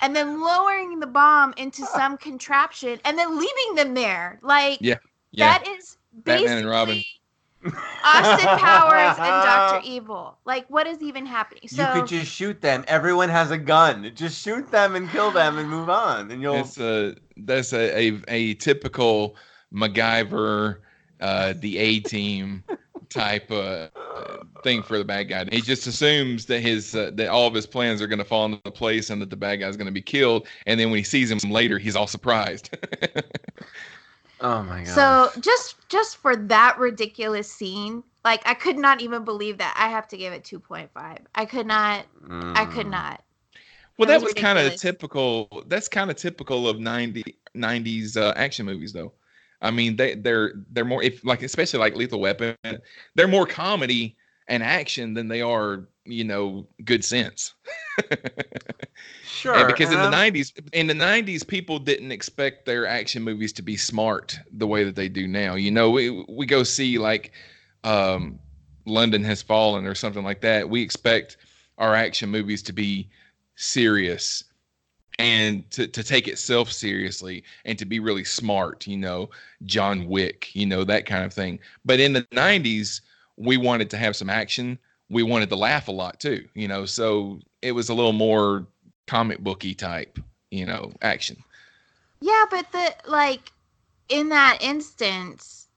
and 0.01 0.13
then 0.13 0.41
lowering 0.41 0.99
the 0.99 1.07
bomb 1.07 1.53
into 1.55 1.83
ah. 1.83 1.97
some 1.97 2.17
contraption 2.17 2.99
and 3.05 3.17
then 3.17 3.39
leaving 3.39 3.75
them 3.75 3.93
there. 3.93 4.39
Like 4.41 4.79
Yeah. 4.81 4.95
Yeah. 5.31 5.57
that 5.57 5.67
is 5.69 5.95
Batman 6.11 6.41
basically 6.41 6.59
and 6.59 6.69
Robin. 6.69 7.03
Austin 7.65 8.47
Powers 8.57 9.17
and 9.17 9.43
Doctor 9.43 9.87
Evil. 9.87 10.37
Like 10.45 10.65
what 10.69 10.87
is 10.87 11.01
even 11.01 11.25
happening? 11.25 11.67
So 11.67 11.81
you 11.81 11.99
could 11.99 12.07
just 12.07 12.31
shoot 12.31 12.61
them. 12.61 12.83
Everyone 12.87 13.29
has 13.29 13.51
a 13.51 13.57
gun. 13.57 14.11
Just 14.15 14.41
shoot 14.41 14.69
them 14.71 14.95
and 14.95 15.09
kill 15.09 15.31
them 15.31 15.57
and 15.57 15.69
move 15.69 15.89
on, 15.89 16.31
and 16.31 16.41
you'll. 16.41 16.55
It's 16.55 16.79
a 16.79 17.15
that's 17.37 17.73
a 17.73 18.11
a, 18.13 18.21
a 18.27 18.53
typical 18.55 19.35
MacGyver, 19.73 20.77
uh, 21.19 21.53
the 21.57 21.77
A 21.77 21.99
team 21.99 22.63
type 23.09 23.51
uh, 23.51 23.87
thing 24.63 24.83
for 24.83 24.97
the 24.97 25.05
bad 25.05 25.23
guy. 25.23 25.45
He 25.51 25.61
just 25.61 25.87
assumes 25.87 26.45
that 26.45 26.61
his 26.61 26.95
uh, 26.95 27.11
that 27.15 27.27
all 27.27 27.47
of 27.47 27.53
his 27.53 27.67
plans 27.67 28.01
are 28.01 28.07
going 28.07 28.19
to 28.19 28.25
fall 28.25 28.45
into 28.45 28.71
place 28.71 29.09
and 29.09 29.21
that 29.21 29.29
the 29.29 29.35
bad 29.35 29.57
guy's 29.57 29.77
going 29.77 29.87
to 29.87 29.91
be 29.91 30.01
killed. 30.01 30.47
And 30.65 30.79
then 30.79 30.89
when 30.89 30.97
he 30.97 31.03
sees 31.03 31.31
him 31.31 31.51
later, 31.51 31.77
he's 31.77 31.95
all 31.95 32.07
surprised. 32.07 32.75
oh 34.41 34.63
my 34.63 34.83
god. 34.83 34.93
So 34.93 35.31
just 35.39 35.75
just 35.89 36.17
for 36.17 36.35
that 36.35 36.77
ridiculous 36.79 37.51
scene, 37.51 38.03
like 38.25 38.41
I 38.47 38.53
could 38.53 38.77
not 38.77 39.01
even 39.01 39.23
believe 39.25 39.57
that. 39.59 39.75
I 39.77 39.89
have 39.89 40.07
to 40.09 40.17
give 40.17 40.33
it 40.33 40.43
2.5. 40.43 41.19
I 41.35 41.45
could 41.45 41.67
not 41.67 42.05
I 42.55 42.65
could 42.65 42.87
Mm. 42.87 42.91
not. 42.91 43.23
well, 43.97 44.07
That 44.07 44.15
that 44.15 44.21
was 44.21 44.33
was 44.33 44.33
kind 44.33 44.57
of 44.59 44.75
typical. 44.75 45.63
That's 45.67 45.87
kind 45.87 46.09
of 46.09 46.17
typical 46.17 46.67
of 46.67 46.79
90, 46.79 47.37
90s 47.55 48.17
uh, 48.17 48.33
action 48.35 48.65
movies, 48.65 48.93
though. 48.93 49.13
I 49.61 49.71
mean, 49.71 49.95
they 49.95 50.15
they're 50.15 50.53
they're 50.71 50.85
more 50.85 51.03
if 51.03 51.23
like 51.25 51.43
especially 51.43 51.79
like 51.79 51.95
Lethal 51.95 52.19
Weapon, 52.21 52.55
they're 53.15 53.27
more 53.27 53.45
comedy 53.45 54.17
and 54.47 54.63
action 54.63 55.13
than 55.13 55.27
they 55.27 55.41
are 55.41 55.87
you 56.05 56.23
know 56.23 56.67
good 56.85 57.03
sense. 57.03 57.53
Sure. 59.23 59.55
And 59.55 59.67
because 59.67 59.91
in 59.91 59.99
and 59.99 60.13
the 60.13 60.17
I'm- 60.17 60.33
'90s, 60.33 60.51
in 60.73 60.87
the 60.87 60.93
'90s, 60.93 61.43
people 61.47 61.79
didn't 61.79 62.11
expect 62.11 62.65
their 62.65 62.85
action 62.85 63.23
movies 63.23 63.53
to 63.53 63.61
be 63.61 63.77
smart 63.77 64.37
the 64.51 64.67
way 64.67 64.83
that 64.83 64.95
they 64.95 65.07
do 65.09 65.27
now. 65.27 65.55
You 65.55 65.71
know, 65.71 65.89
we 65.91 66.25
we 66.27 66.45
go 66.45 66.63
see 66.63 66.97
like 66.97 67.31
um, 67.83 68.39
London 68.85 69.23
Has 69.23 69.41
Fallen 69.41 69.85
or 69.85 69.95
something 69.95 70.23
like 70.23 70.41
that. 70.41 70.69
We 70.69 70.81
expect 70.81 71.37
our 71.77 71.95
action 71.95 72.29
movies 72.29 72.61
to 72.63 72.73
be 72.73 73.09
serious 73.55 74.43
and 75.17 75.69
to, 75.71 75.87
to 75.87 76.03
take 76.03 76.27
itself 76.27 76.71
seriously 76.71 77.43
and 77.65 77.77
to 77.79 77.85
be 77.85 77.99
really 77.99 78.23
smart. 78.23 78.87
You 78.87 78.97
know, 78.97 79.29
John 79.65 80.07
Wick, 80.07 80.53
you 80.53 80.65
know 80.65 80.83
that 80.83 81.05
kind 81.05 81.23
of 81.25 81.33
thing. 81.33 81.59
But 81.85 81.99
in 81.99 82.13
the 82.13 82.23
'90s, 82.31 83.01
we 83.37 83.57
wanted 83.57 83.89
to 83.91 83.97
have 83.97 84.15
some 84.15 84.29
action. 84.29 84.77
We 85.09 85.23
wanted 85.23 85.49
to 85.49 85.55
laugh 85.55 85.87
a 85.87 85.91
lot 85.93 86.19
too. 86.19 86.45
You 86.53 86.67
know, 86.67 86.85
so 86.85 87.39
it 87.61 87.71
was 87.73 87.89
a 87.89 87.93
little 87.93 88.13
more 88.13 88.65
comic 89.07 89.39
booky 89.39 89.73
type, 89.73 90.19
you 90.51 90.65
know, 90.65 90.91
action. 91.01 91.37
Yeah, 92.21 92.45
but 92.49 92.71
the 92.71 92.93
like 93.05 93.51
in 94.09 94.29
that 94.29 94.59
instance, 94.61 95.67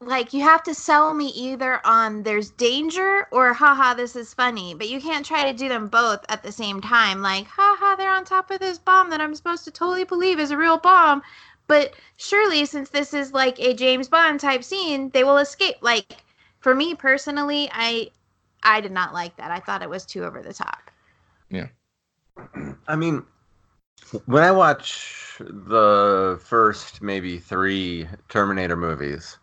like 0.00 0.32
you 0.32 0.42
have 0.42 0.62
to 0.64 0.74
sell 0.74 1.14
me 1.14 1.28
either 1.28 1.80
on 1.86 2.22
there's 2.22 2.50
danger 2.50 3.26
or 3.30 3.52
haha 3.52 3.94
this 3.94 4.16
is 4.16 4.34
funny, 4.34 4.74
but 4.74 4.88
you 4.88 5.00
can't 5.00 5.24
try 5.24 5.50
to 5.50 5.56
do 5.56 5.68
them 5.68 5.88
both 5.88 6.24
at 6.28 6.42
the 6.42 6.52
same 6.52 6.80
time. 6.80 7.22
Like 7.22 7.46
haha 7.46 7.96
they're 7.96 8.10
on 8.10 8.24
top 8.24 8.50
of 8.50 8.60
this 8.60 8.78
bomb 8.78 9.10
that 9.10 9.20
I'm 9.20 9.34
supposed 9.34 9.64
to 9.64 9.70
totally 9.70 10.04
believe 10.04 10.38
is 10.38 10.50
a 10.50 10.56
real 10.56 10.78
bomb, 10.78 11.22
but 11.66 11.94
surely 12.16 12.66
since 12.66 12.90
this 12.90 13.14
is 13.14 13.32
like 13.32 13.58
a 13.58 13.74
James 13.74 14.08
Bond 14.08 14.40
type 14.40 14.64
scene, 14.64 15.10
they 15.10 15.24
will 15.24 15.38
escape. 15.38 15.76
Like 15.80 16.22
for 16.60 16.74
me 16.74 16.94
personally, 16.94 17.70
I 17.72 18.10
I 18.62 18.80
did 18.80 18.92
not 18.92 19.12
like 19.12 19.36
that. 19.36 19.50
I 19.50 19.60
thought 19.60 19.82
it 19.82 19.90
was 19.90 20.04
too 20.04 20.24
over 20.24 20.42
the 20.42 20.52
top. 20.52 20.90
Yeah. 21.50 21.68
I 22.88 22.96
mean, 22.96 23.24
when 24.26 24.42
I 24.42 24.50
watch 24.50 25.36
the 25.38 26.40
first 26.42 27.02
maybe 27.02 27.38
three 27.38 28.08
Terminator 28.28 28.76
movies, 28.76 29.38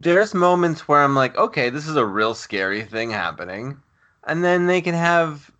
there's 0.00 0.34
moments 0.34 0.88
where 0.88 1.02
I'm 1.02 1.14
like, 1.14 1.36
okay, 1.36 1.70
this 1.70 1.86
is 1.86 1.96
a 1.96 2.06
real 2.06 2.34
scary 2.34 2.82
thing 2.82 3.10
happening. 3.10 3.80
And 4.26 4.42
then 4.42 4.66
they 4.66 4.80
can 4.80 4.94
have, 4.94 5.50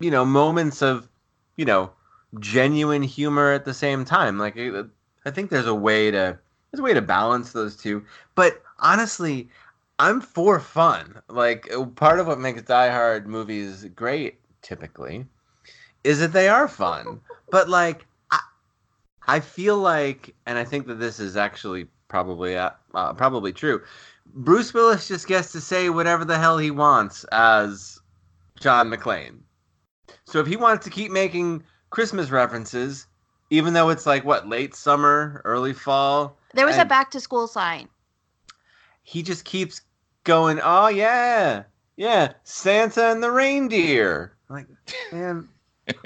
you 0.00 0.10
know, 0.10 0.24
moments 0.24 0.82
of, 0.82 1.08
you 1.56 1.64
know, 1.64 1.90
genuine 2.38 3.02
humor 3.02 3.52
at 3.52 3.64
the 3.64 3.74
same 3.74 4.04
time. 4.04 4.38
Like, 4.38 4.58
I 4.58 4.84
I 5.24 5.30
think 5.30 5.50
there's 5.50 5.66
a 5.66 5.74
way 5.74 6.10
to, 6.10 6.38
there's 6.70 6.80
a 6.80 6.82
way 6.82 6.94
to 6.94 7.02
balance 7.02 7.52
those 7.52 7.76
two. 7.76 8.04
But 8.34 8.62
honestly, 8.78 9.48
I'm 9.98 10.20
for 10.20 10.60
fun. 10.60 11.20
Like 11.28 11.72
uh, 11.72 11.86
part 11.86 12.20
of 12.20 12.26
what 12.26 12.38
makes 12.38 12.62
Die 12.62 12.90
Hard 12.90 13.26
movies 13.26 13.84
great, 13.94 14.38
typically, 14.62 15.26
is 16.04 16.20
that 16.20 16.32
they 16.32 16.48
are 16.48 16.68
fun. 16.68 17.20
but 17.50 17.68
like, 17.68 18.06
I, 18.30 18.40
I 19.26 19.40
feel 19.40 19.78
like, 19.78 20.34
and 20.46 20.58
I 20.58 20.64
think 20.64 20.86
that 20.86 20.96
this 21.00 21.18
is 21.18 21.36
actually 21.36 21.86
probably 22.08 22.56
uh, 22.56 22.70
uh, 22.94 23.12
probably 23.14 23.52
true. 23.52 23.82
Bruce 24.34 24.74
Willis 24.74 25.08
just 25.08 25.26
gets 25.28 25.52
to 25.52 25.60
say 25.60 25.88
whatever 25.88 26.24
the 26.24 26.38
hell 26.38 26.58
he 26.58 26.70
wants 26.70 27.24
as 27.32 27.98
John 28.60 28.90
McClane. 28.90 29.38
So 30.24 30.40
if 30.40 30.46
he 30.46 30.56
wants 30.56 30.84
to 30.84 30.90
keep 30.90 31.10
making 31.10 31.62
Christmas 31.90 32.30
references, 32.30 33.06
even 33.50 33.72
though 33.72 33.88
it's 33.88 34.04
like 34.04 34.24
what 34.24 34.48
late 34.48 34.74
summer, 34.74 35.40
early 35.44 35.72
fall, 35.72 36.36
There 36.52 36.66
was 36.66 36.76
a 36.76 36.84
back 36.84 37.10
to 37.12 37.20
school 37.20 37.46
sign. 37.46 37.88
he 39.04 39.22
just 39.22 39.44
keeps 39.44 39.80
going, 40.26 40.60
"Oh 40.62 40.88
yeah, 40.88 41.62
yeah, 41.96 42.34
Santa 42.44 43.06
and 43.06 43.22
the 43.22 43.32
reindeer." 43.32 44.36
Like, 44.50 44.66
man, 45.10 45.48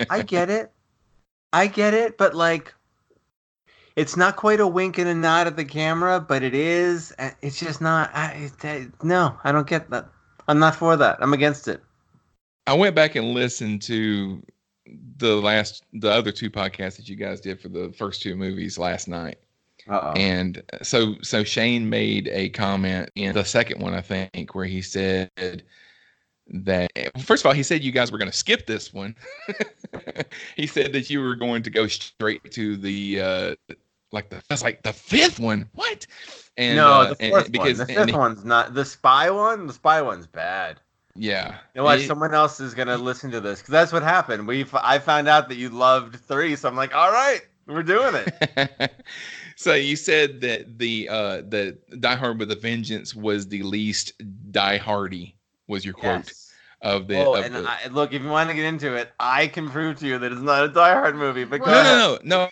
I 0.08 0.22
get 0.22 0.48
it, 0.48 0.70
I 1.52 1.66
get 1.66 1.92
it, 1.94 2.16
but 2.16 2.34
like, 2.34 2.72
it's 3.96 4.16
not 4.16 4.36
quite 4.36 4.60
a 4.60 4.66
wink 4.66 4.98
and 4.98 5.08
a 5.08 5.14
nod 5.14 5.48
at 5.48 5.56
the 5.56 5.64
camera, 5.64 6.20
but 6.20 6.44
it 6.44 6.54
is. 6.54 7.12
It's 7.42 7.58
just 7.58 7.80
not. 7.80 8.10
I, 8.14 8.50
I 8.62 8.86
no, 9.02 9.36
I 9.42 9.50
don't 9.50 9.66
get 9.66 9.90
that. 9.90 10.08
I'm 10.46 10.60
not 10.60 10.76
for 10.76 10.96
that. 10.96 11.18
I'm 11.20 11.32
against 11.32 11.66
it. 11.66 11.82
I 12.66 12.74
went 12.74 12.94
back 12.94 13.16
and 13.16 13.34
listened 13.34 13.82
to 13.82 14.42
the 15.16 15.36
last, 15.36 15.84
the 15.92 16.10
other 16.10 16.32
two 16.32 16.50
podcasts 16.50 16.96
that 16.96 17.08
you 17.08 17.16
guys 17.16 17.40
did 17.40 17.60
for 17.60 17.68
the 17.68 17.92
first 17.92 18.22
two 18.22 18.36
movies 18.36 18.78
last 18.78 19.08
night. 19.08 19.38
Uh 19.88 20.12
And 20.16 20.62
so, 20.82 21.14
so 21.22 21.44
Shane 21.44 21.88
made 21.88 22.28
a 22.32 22.48
comment 22.50 23.10
in 23.14 23.34
the 23.34 23.44
second 23.44 23.80
one, 23.80 23.94
I 23.94 24.00
think, 24.00 24.54
where 24.54 24.64
he 24.66 24.82
said 24.82 25.30
that 26.52 26.90
first 27.20 27.42
of 27.44 27.46
all, 27.46 27.52
he 27.54 27.62
said 27.62 27.82
you 27.84 27.92
guys 27.92 28.10
were 28.10 28.18
going 28.18 28.30
to 28.30 28.36
skip 28.36 28.66
this 28.66 28.92
one. 28.92 29.14
he 30.56 30.66
said 30.66 30.92
that 30.92 31.08
you 31.10 31.20
were 31.20 31.36
going 31.36 31.62
to 31.62 31.70
go 31.70 31.86
straight 31.86 32.50
to 32.52 32.76
the 32.76 33.20
uh 33.20 33.54
like 34.12 34.28
the 34.30 34.42
that's 34.48 34.62
like 34.62 34.82
the 34.82 34.92
fifth 34.92 35.38
one. 35.38 35.68
What? 35.74 36.06
And 36.56 36.76
no, 36.76 36.88
uh, 36.90 37.14
the 37.14 37.22
and- 37.22 37.30
fourth 37.30 37.52
because 37.52 37.78
one. 37.78 37.86
The 37.86 37.98
and 37.98 38.10
fifth 38.10 38.18
one's 38.18 38.44
not. 38.44 38.74
The 38.74 38.84
spy 38.84 39.30
one. 39.30 39.66
The 39.68 39.72
spy 39.72 40.02
one's 40.02 40.26
bad. 40.26 40.80
yeah, 41.14 41.52
You 41.74 41.80
know 41.80 41.84
what? 41.84 42.00
It- 42.00 42.08
Someone 42.08 42.34
else 42.34 42.58
is 42.58 42.74
gonna 42.74 42.96
listen 42.98 43.30
to 43.30 43.40
this 43.40 43.60
because 43.60 43.70
that's 43.72 43.92
what 43.92 44.02
happened. 44.02 44.46
We 44.48 44.66
I 44.74 44.98
found 44.98 45.28
out 45.28 45.48
that 45.48 45.56
you 45.56 45.68
loved 45.70 46.16
three, 46.16 46.56
so 46.56 46.68
I'm 46.68 46.74
like, 46.76 46.92
all 46.94 47.12
right, 47.12 47.42
we're 47.68 47.84
doing 47.84 48.14
it. 48.16 48.92
so 49.60 49.74
you 49.74 49.94
said 49.94 50.40
that 50.40 50.78
the 50.78 51.08
uh 51.08 51.36
the 51.48 51.76
Die 51.98 52.14
Hard 52.14 52.38
with 52.38 52.50
a 52.50 52.56
Vengeance 52.56 53.14
was 53.14 53.46
the 53.48 53.62
least 53.62 54.12
Die 54.52 54.76
Hardy 54.78 55.36
was 55.68 55.84
your 55.84 55.92
quote 55.94 56.26
Yes. 56.26 56.52
of 56.82 57.06
the, 57.08 57.16
Oh, 57.24 57.34
of 57.34 57.44
and 57.44 57.54
the 57.54 57.68
I, 57.68 57.88
look, 57.90 58.14
if 58.14 58.22
you 58.22 58.28
want 58.28 58.48
to 58.48 58.54
get 58.56 58.64
into 58.64 58.94
it, 58.94 59.12
I 59.20 59.46
can 59.48 59.68
prove 59.68 59.98
to 59.98 60.06
you 60.06 60.18
that 60.18 60.32
it's 60.32 60.40
not 60.40 60.64
a 60.64 60.68
Die 60.68 60.92
Hard 60.94 61.14
movie. 61.14 61.44
But 61.44 61.60
go 61.60 61.66
no, 61.66 61.82
no, 61.82 62.18
no, 62.24 62.44
no. 62.44 62.48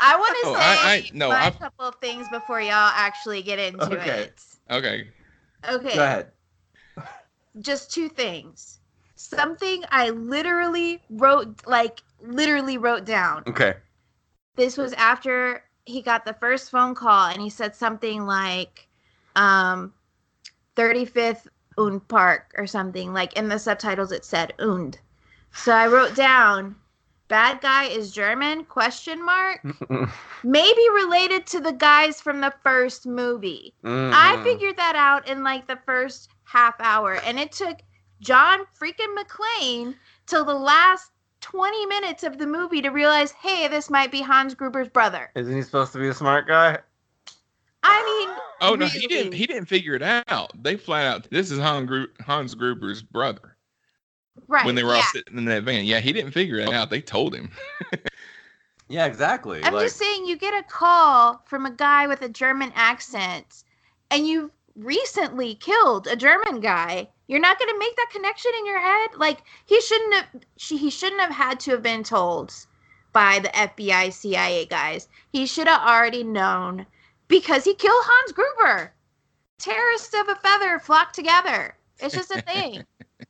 I 0.00 0.16
want 0.16 0.36
to 0.42 0.46
say 0.46 0.54
I- 0.54 0.92
I- 0.94 1.10
no, 1.14 1.28
my 1.28 1.46
I've- 1.46 1.58
couple 1.58 1.86
of 1.86 1.94
things 1.96 2.28
before 2.28 2.60
y'all 2.60 2.92
actually 2.94 3.42
get 3.42 3.58
into 3.60 3.84
Okay. 3.84 4.10
it. 4.22 4.42
Okay. 4.70 5.08
Okay. 5.68 5.94
Go 5.94 6.04
ahead. 6.04 6.32
Just 7.60 7.92
two 7.92 8.08
things. 8.08 8.78
Something 9.16 9.84
I 9.90 10.10
literally 10.10 11.02
wrote, 11.10 11.66
like 11.66 12.02
literally 12.20 12.78
wrote 12.78 13.04
down. 13.04 13.42
Okay. 13.46 13.74
This 14.56 14.76
was 14.76 14.92
after 14.94 15.64
he 15.88 16.02
got 16.02 16.24
the 16.24 16.34
first 16.34 16.70
phone 16.70 16.94
call, 16.94 17.28
and 17.30 17.40
he 17.40 17.48
said 17.50 17.74
something 17.74 18.26
like, 18.26 18.86
um, 19.36 19.92
35th 20.76 21.46
Und 21.76 22.06
Park 22.08 22.54
or 22.58 22.66
something. 22.66 23.12
Like 23.12 23.32
in 23.34 23.48
the 23.48 23.58
subtitles, 23.58 24.12
it 24.12 24.24
said 24.24 24.52
Und. 24.58 24.98
So 25.52 25.72
I 25.72 25.86
wrote 25.86 26.14
down, 26.14 26.76
bad 27.28 27.60
guy 27.60 27.84
is 27.84 28.12
German? 28.12 28.64
Question 28.64 29.24
mark. 29.24 29.60
Maybe 30.44 30.82
related 30.94 31.46
to 31.48 31.60
the 31.60 31.72
guys 31.72 32.20
from 32.20 32.40
the 32.40 32.52
first 32.62 33.06
movie. 33.06 33.74
I 33.84 34.36
Mhm. 34.36 34.42
figured 34.44 34.76
that 34.76 34.94
out 34.94 35.26
in 35.26 35.42
like 35.42 35.66
the 35.66 35.78
first 35.86 36.28
half 36.44 36.74
hour, 36.80 37.14
and 37.24 37.38
it 37.38 37.52
took 37.52 37.78
John 38.20 38.60
freaking 38.78 39.16
McClane 39.16 39.94
till 40.26 40.44
the 40.44 40.54
last 40.54 41.10
20 41.50 41.86
minutes 41.86 42.22
of 42.24 42.38
the 42.38 42.46
movie 42.46 42.82
to 42.82 42.90
realize, 42.90 43.32
hey, 43.32 43.68
this 43.68 43.90
might 43.90 44.10
be 44.10 44.20
Hans 44.20 44.54
Gruber's 44.54 44.88
brother. 44.88 45.30
Isn't 45.34 45.54
he 45.54 45.62
supposed 45.62 45.92
to 45.92 45.98
be 45.98 46.08
a 46.08 46.14
smart 46.14 46.46
guy? 46.46 46.78
I 47.82 48.26
mean, 48.26 48.36
Oh 48.60 48.74
no, 48.74 48.86
he 48.86 49.06
didn't. 49.06 49.32
He 49.32 49.46
didn't 49.46 49.66
figure 49.66 49.94
it 49.94 50.02
out. 50.02 50.50
They 50.62 50.76
flat 50.76 51.06
out. 51.06 51.28
This 51.30 51.52
is 51.52 51.60
Hans, 51.60 51.86
Gru- 51.86 52.08
Hans 52.20 52.54
Gruber's 52.54 53.02
brother. 53.02 53.56
Right. 54.46 54.64
when 54.64 54.74
they 54.76 54.84
were 54.84 54.90
yeah. 54.90 54.96
all 54.96 55.02
sitting 55.12 55.36
in 55.36 55.44
that 55.46 55.64
van. 55.64 55.84
Yeah, 55.84 56.00
he 56.00 56.12
didn't 56.12 56.30
figure 56.30 56.58
it 56.58 56.68
oh. 56.68 56.72
out. 56.72 56.90
They 56.90 57.00
told 57.00 57.34
him. 57.34 57.50
Yeah, 58.88 59.04
exactly. 59.04 59.62
I'm 59.62 59.74
like, 59.74 59.84
just 59.84 59.98
saying, 59.98 60.24
you 60.24 60.36
get 60.36 60.58
a 60.58 60.62
call 60.62 61.42
from 61.44 61.66
a 61.66 61.70
guy 61.70 62.06
with 62.06 62.22
a 62.22 62.28
German 62.28 62.72
accent, 62.74 63.64
and 64.10 64.26
you 64.26 64.50
recently 64.78 65.54
killed 65.54 66.06
a 66.06 66.16
German 66.16 66.60
guy. 66.60 67.08
You're 67.26 67.40
not 67.40 67.58
going 67.58 67.72
to 67.72 67.78
make 67.78 67.96
that 67.96 68.10
connection 68.12 68.52
in 68.58 68.66
your 68.66 68.80
head. 68.80 69.10
Like 69.16 69.42
he 69.66 69.80
shouldn't 69.80 70.14
have. 70.14 70.26
She, 70.56 70.76
he 70.76 70.90
shouldn't 70.90 71.20
have 71.20 71.32
had 71.32 71.60
to 71.60 71.72
have 71.72 71.82
been 71.82 72.02
told 72.02 72.54
by 73.12 73.38
the 73.38 73.48
FBI, 73.48 74.12
CIA 74.12 74.66
guys. 74.66 75.08
He 75.32 75.46
should 75.46 75.66
have 75.66 75.82
already 75.82 76.24
known 76.24 76.86
because 77.28 77.64
he 77.64 77.74
killed 77.74 78.04
Hans 78.04 78.32
Gruber. 78.32 78.92
Terrorists 79.58 80.14
of 80.14 80.28
a 80.28 80.36
feather 80.36 80.78
flock 80.78 81.12
together. 81.12 81.76
It's 81.98 82.14
just 82.14 82.30
a 82.30 82.40
thing. 82.42 82.84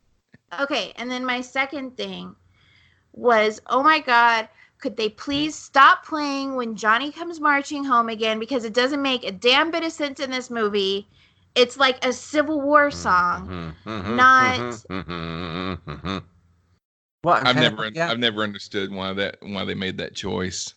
okay, 0.61 0.93
and 0.97 1.11
then 1.11 1.25
my 1.25 1.41
second 1.41 1.97
thing 1.97 2.37
was, 3.13 3.61
oh 3.67 3.83
my 3.83 4.01
god 4.01 4.49
could 4.81 4.97
they 4.97 5.09
please 5.09 5.55
stop 5.55 6.05
playing 6.05 6.55
when 6.55 6.77
Johnny 6.77 7.11
comes 7.11 7.41
marching 7.41 7.85
home 7.85 8.09
again 8.09 8.39
because 8.39 8.65
it 8.65 8.73
doesn't 8.73 9.03
make 9.03 9.25
a 9.25 9.33
damn 9.33 9.71
bit 9.71 9.83
of 9.83 9.93
sense 9.93 10.21
in 10.21 10.31
this 10.31 10.51
movie. 10.51 11.09
It's 11.59 11.77
like 11.77 12.05
a 12.05 12.13
Civil 12.13 12.61
War 12.61 12.91
song. 12.91 13.75
Mhm, 13.87 14.03
mhm, 14.05 14.17
not- 14.17 14.59
mhm, 14.61 15.05
mhm, 15.05 15.79
mhm. 16.01 16.23
What? 17.23 17.41
I'm 17.41 17.49
I've 17.49 17.57
never, 17.57 17.83
think- 17.85 17.97
yeah. 17.97 18.11
I've 18.11 18.19
never 18.19 18.43
understood 18.43 18.93
why 18.93 19.13
that, 19.15 19.39
why 19.43 19.65
they 19.65 19.75
made 19.75 19.99
that 19.99 20.15
choice. 20.15 20.75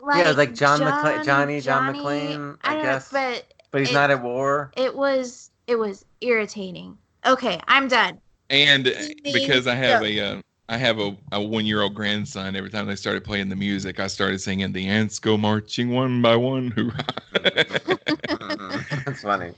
Yeah, 0.00 0.32
like 0.32 0.54
John 0.54 0.80
McCla- 0.80 1.24
Johnny 1.24 1.60
John 1.60 1.94
McClane, 1.94 2.58
I 2.62 2.74
don't 2.74 2.82
guess. 2.82 3.12
know, 3.12 3.18
but 3.20 3.54
but 3.70 3.80
he's 3.80 3.90
it- 3.90 3.94
not 3.94 4.10
at 4.10 4.22
war. 4.22 4.70
it 4.76 4.94
was 4.94 5.50
it 5.66 5.76
was 5.76 6.04
irritating. 6.20 6.98
Okay, 7.24 7.58
I'm 7.68 7.88
done. 7.88 8.18
And 8.50 8.84
because 9.32 9.66
I 9.66 9.74
have 9.74 10.00
go. 10.00 10.06
a, 10.06 10.20
uh, 10.20 10.40
I 10.68 10.76
have 10.76 10.98
a, 10.98 11.16
a 11.32 11.40
one 11.40 11.64
year 11.64 11.80
old 11.80 11.94
grandson. 11.94 12.54
Every 12.54 12.68
time 12.70 12.86
they 12.86 12.96
started 12.96 13.24
playing 13.24 13.48
the 13.48 13.56
music, 13.56 13.98
I 14.00 14.08
started 14.08 14.40
singing 14.40 14.72
"The 14.72 14.86
ants 14.86 15.18
go 15.18 15.38
marching 15.38 15.90
one 15.90 16.20
by 16.20 16.36
one." 16.36 16.70
Hoorah! 16.72 17.06
That's 19.06 19.22
funny. 19.22 19.52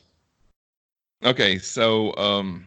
Okay, 1.25 1.59
so 1.59 2.15
um, 2.17 2.67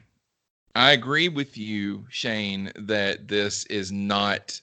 I 0.76 0.92
agree 0.92 1.30
with 1.30 1.58
you, 1.58 2.06
Shane, 2.10 2.72
that 2.76 3.28
this 3.28 3.66
is 3.66 3.92
not 3.92 4.60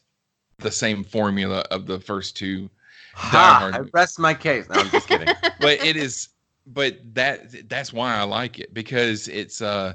the 0.58 0.70
same 0.70 1.04
formula 1.04 1.64
of 1.70 1.86
the 1.86 2.00
first 2.00 2.36
two, 2.36 2.70
Ha, 3.16 3.70
I 3.72 3.78
rest 3.94 4.18
my 4.18 4.34
case. 4.34 4.68
No, 4.68 4.76
I'm 4.76 4.90
just 4.90 5.08
kidding. 5.08 5.28
but 5.60 5.82
it 5.82 5.96
is. 5.96 6.28
But 6.66 6.98
that 7.14 7.68
that's 7.68 7.92
why 7.92 8.14
I 8.14 8.24
like 8.24 8.58
it 8.58 8.74
because 8.74 9.28
it's 9.28 9.62
uh 9.62 9.94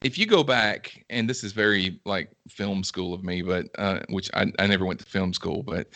if 0.00 0.16
you 0.16 0.26
go 0.26 0.44
back 0.44 1.04
and 1.10 1.28
this 1.28 1.42
is 1.42 1.52
very 1.52 2.00
like 2.04 2.30
film 2.48 2.84
school 2.84 3.12
of 3.12 3.24
me 3.24 3.42
but 3.42 3.66
uh 3.78 3.98
which 4.08 4.30
I, 4.32 4.46
I 4.60 4.68
never 4.68 4.86
went 4.86 5.00
to 5.00 5.06
film 5.06 5.32
school 5.32 5.64
but 5.64 5.88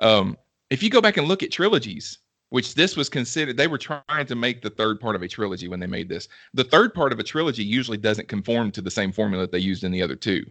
um 0.00 0.36
if 0.68 0.82
you 0.82 0.90
go 0.90 1.00
back 1.00 1.16
and 1.16 1.26
look 1.26 1.42
at 1.42 1.50
trilogies 1.50 2.18
which 2.56 2.74
this 2.74 2.96
was 2.96 3.10
considered 3.10 3.58
they 3.58 3.66
were 3.66 3.76
trying 3.76 4.24
to 4.26 4.34
make 4.34 4.62
the 4.62 4.70
third 4.70 4.98
part 4.98 5.14
of 5.14 5.20
a 5.20 5.28
trilogy 5.28 5.68
when 5.68 5.78
they 5.78 5.86
made 5.86 6.08
this. 6.08 6.26
The 6.54 6.64
third 6.64 6.94
part 6.94 7.12
of 7.12 7.18
a 7.18 7.22
trilogy 7.22 7.62
usually 7.62 7.98
doesn't 7.98 8.28
conform 8.28 8.70
to 8.70 8.80
the 8.80 8.90
same 8.90 9.12
formula 9.12 9.42
that 9.42 9.52
they 9.52 9.58
used 9.58 9.84
in 9.84 9.92
the 9.92 10.00
other 10.00 10.16
two. 10.16 10.42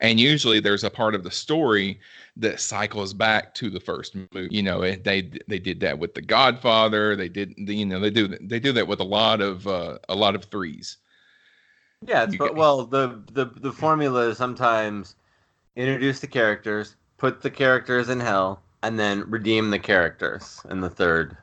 And 0.00 0.18
usually 0.18 0.60
there's 0.60 0.82
a 0.82 0.88
part 0.88 1.14
of 1.14 1.24
the 1.24 1.30
story 1.30 2.00
that 2.38 2.58
cycles 2.58 3.12
back 3.12 3.52
to 3.56 3.68
the 3.68 3.80
first 3.80 4.14
movie. 4.14 4.48
You 4.50 4.62
know 4.62 4.80
they 4.80 5.30
they 5.46 5.58
did 5.58 5.78
that 5.80 5.98
with 5.98 6.14
the 6.14 6.22
godfather. 6.22 7.16
They 7.16 7.28
did 7.28 7.52
you 7.58 7.84
know 7.84 8.00
they 8.00 8.08
do 8.08 8.28
they 8.28 8.58
do 8.58 8.72
that 8.72 8.88
with 8.88 9.00
a 9.00 9.04
lot 9.04 9.42
of 9.42 9.66
uh, 9.66 9.98
a 10.08 10.14
lot 10.14 10.34
of 10.34 10.46
threes. 10.46 10.96
Yeah, 12.06 12.24
but 12.38 12.56
well, 12.56 12.86
the, 12.86 13.22
the 13.30 13.44
the 13.44 13.72
formula 13.72 14.30
is 14.30 14.38
sometimes 14.38 15.16
introduce 15.76 16.18
the 16.20 16.28
characters, 16.28 16.96
put 17.18 17.42
the 17.42 17.50
characters 17.50 18.08
in 18.08 18.20
hell, 18.20 18.62
and 18.82 18.98
then 18.98 19.28
redeem 19.28 19.68
the 19.68 19.78
characters 19.78 20.62
in 20.70 20.80
the 20.80 20.88
third. 20.88 21.36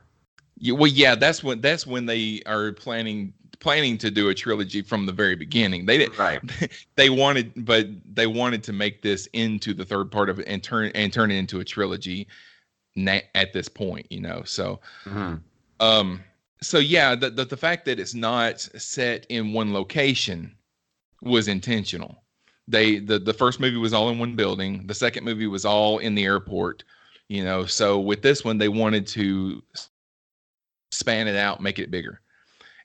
Yeah, 0.59 0.73
well, 0.73 0.91
yeah, 0.91 1.15
that's 1.15 1.43
when 1.43 1.61
that's 1.61 1.87
when 1.87 2.05
they 2.05 2.41
are 2.45 2.71
planning 2.73 3.33
planning 3.59 3.97
to 3.97 4.09
do 4.11 4.29
a 4.29 4.35
trilogy 4.35 4.81
from 4.81 5.05
the 5.05 5.11
very 5.11 5.35
beginning. 5.35 5.85
They 5.85 5.97
didn't. 5.97 6.17
Right. 6.17 6.41
They 6.95 7.09
wanted, 7.09 7.53
but 7.65 7.87
they 8.13 8.27
wanted 8.27 8.63
to 8.63 8.73
make 8.73 9.01
this 9.01 9.27
into 9.33 9.73
the 9.73 9.85
third 9.85 10.11
part 10.11 10.29
of 10.29 10.39
it 10.39 10.47
and 10.47 10.61
turn 10.63 10.91
and 10.95 11.11
turn 11.13 11.31
it 11.31 11.35
into 11.35 11.59
a 11.59 11.65
trilogy. 11.65 12.27
Na- 12.95 13.21
at 13.35 13.53
this 13.53 13.69
point, 13.69 14.07
you 14.09 14.19
know, 14.21 14.43
so 14.43 14.81
hmm 15.05 15.35
um, 15.79 16.23
so 16.61 16.79
yeah, 16.79 17.15
the, 17.15 17.29
the 17.29 17.45
the 17.45 17.57
fact 17.57 17.85
that 17.85 17.99
it's 17.99 18.13
not 18.13 18.59
set 18.59 19.25
in 19.29 19.53
one 19.53 19.73
location 19.73 20.55
was 21.21 21.47
intentional. 21.47 22.23
They 22.67 22.99
the 22.99 23.19
the 23.19 23.33
first 23.33 23.59
movie 23.59 23.77
was 23.77 23.93
all 23.93 24.09
in 24.09 24.19
one 24.19 24.35
building. 24.35 24.87
The 24.87 24.93
second 24.93 25.23
movie 25.25 25.47
was 25.47 25.65
all 25.65 25.99
in 25.99 26.15
the 26.15 26.25
airport. 26.25 26.83
You 27.29 27.43
know, 27.45 27.65
so 27.65 27.99
with 27.99 28.21
this 28.21 28.43
one, 28.43 28.57
they 28.57 28.69
wanted 28.69 29.07
to 29.07 29.63
span 30.91 31.27
it 31.27 31.35
out, 31.35 31.61
make 31.61 31.79
it 31.79 31.91
bigger, 31.91 32.21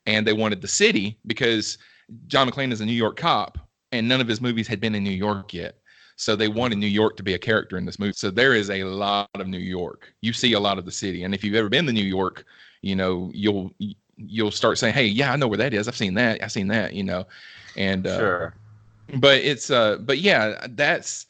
and 0.07 0.27
they 0.27 0.33
wanted 0.33 0.61
the 0.61 0.69
city 0.69 1.19
because 1.27 1.79
John 2.27 2.49
McClane 2.49 2.73
is 2.73 2.81
a 2.81 2.87
New 2.87 2.93
York 2.93 3.17
cop, 3.17 3.59
and 3.93 4.09
none 4.09 4.21
of 4.21 4.29
his 4.29 4.41
movies 4.41 4.67
had 4.69 4.81
been 4.81 4.95
in 4.95 5.05
New 5.05 5.11
York 5.11 5.55
yet. 5.55 5.77
So 6.17 6.37
they 6.37 6.49
wanted 6.49 6.79
New 6.79 6.87
York 6.87 7.17
to 7.17 7.23
be 7.25 7.35
a 7.35 7.39
character 7.39 7.77
in 7.77 7.85
this 7.85 7.99
movie. 7.99 8.13
So 8.13 8.31
there 8.31 8.55
is 8.55 8.71
a 8.71 8.85
lot 8.85 9.29
of 9.35 9.49
New 9.49 9.59
York. 9.59 10.13
You 10.21 10.33
see 10.33 10.53
a 10.53 10.61
lot 10.61 10.79
of 10.79 10.85
the 10.85 10.93
city, 10.93 11.25
and 11.25 11.35
if 11.35 11.43
you've 11.43 11.57
ever 11.57 11.69
been 11.69 11.87
to 11.87 11.93
New 11.93 12.05
York, 12.05 12.45
you 12.83 12.95
know 12.95 13.31
you'll 13.35 13.73
you'll 14.17 14.51
start 14.53 14.79
saying, 14.79 14.95
"Hey, 14.95 15.07
yeah, 15.07 15.33
I 15.33 15.37
know 15.37 15.49
where 15.49 15.59
that 15.59 15.75
is. 15.75 15.89
I've 15.89 15.97
seen 15.97 16.15
that. 16.15 16.43
I've 16.43 16.53
seen 16.53 16.69
that." 16.69 16.95
You 16.95 17.03
know, 17.05 17.27
and 17.77 18.07
uh, 18.07 18.19
Sure. 18.19 18.55
but 19.17 19.39
it's 19.39 19.71
uh, 19.71 19.97
but 19.99 20.19
yeah, 20.19 20.67
that's 20.71 21.27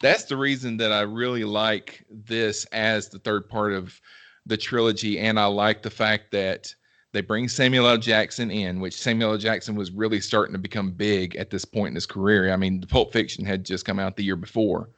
that's 0.00 0.24
the 0.24 0.36
reason 0.36 0.76
that 0.78 0.92
I 0.92 1.00
really 1.02 1.44
like 1.44 2.04
this 2.10 2.66
as 2.66 3.08
the 3.08 3.18
third 3.20 3.48
part 3.48 3.72
of 3.72 3.98
the 4.46 4.56
trilogy, 4.56 5.18
and 5.18 5.38
I 5.38 5.46
like 5.46 5.82
the 5.82 5.90
fact 5.90 6.30
that 6.30 6.74
they 7.12 7.20
bring 7.20 7.48
Samuel 7.48 7.88
L. 7.88 7.98
Jackson 7.98 8.50
in, 8.50 8.80
which 8.80 9.00
Samuel 9.00 9.32
L. 9.32 9.38
Jackson 9.38 9.74
was 9.74 9.90
really 9.90 10.20
starting 10.20 10.52
to 10.52 10.58
become 10.58 10.92
big 10.92 11.36
at 11.36 11.50
this 11.50 11.64
point 11.64 11.88
in 11.88 11.94
his 11.94 12.06
career. 12.06 12.52
I 12.52 12.56
mean, 12.56 12.80
the 12.80 12.86
Pulp 12.86 13.12
Fiction 13.12 13.44
had 13.44 13.64
just 13.64 13.84
come 13.84 13.98
out 13.98 14.16
the 14.16 14.24
year 14.24 14.36
before, 14.36 14.90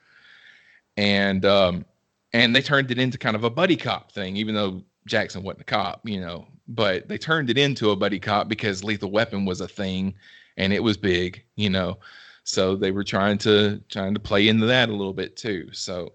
and 0.97 1.45
um, 1.45 1.85
and 2.33 2.55
they 2.55 2.63
turned 2.63 2.91
it 2.91 2.99
into 2.99 3.19
kind 3.19 3.37
of 3.37 3.45
a 3.45 3.51
buddy 3.51 3.77
cop 3.77 4.13
thing, 4.13 4.37
even 4.37 4.55
though 4.55 4.83
Jackson 5.07 5.43
wasn't 5.43 5.63
a 5.63 5.65
cop, 5.65 6.01
you 6.05 6.21
know. 6.21 6.47
But 6.67 7.09
they 7.09 7.19
turned 7.19 7.51
it 7.51 7.57
into 7.57 7.91
a 7.91 7.97
buddy 7.97 8.19
cop 8.19 8.49
because 8.49 8.85
Lethal 8.85 9.11
Weapon 9.11 9.45
was 9.47 9.61
a 9.61 9.69
thing, 9.69 10.15
and 10.57 10.73
it 10.73 10.83
was 10.83 10.97
big, 10.97 11.43
you 11.57 11.71
know. 11.71 11.99
So 12.45 12.77
they 12.77 12.91
were 12.91 13.05
trying 13.05 13.39
to 13.39 13.81
trying 13.89 14.15
to 14.15 14.21
play 14.21 14.49
into 14.49 14.67
that 14.67 14.89
a 14.89 14.95
little 14.95 15.15
bit 15.15 15.37
too. 15.37 15.69
So 15.73 16.13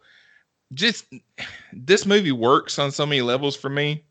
just 0.73 1.05
this 1.71 2.05
movie 2.05 2.31
works 2.31 2.79
on 2.79 2.91
so 2.91 3.05
many 3.05 3.21
levels 3.21 3.55
for 3.55 3.69
me. 3.69 4.03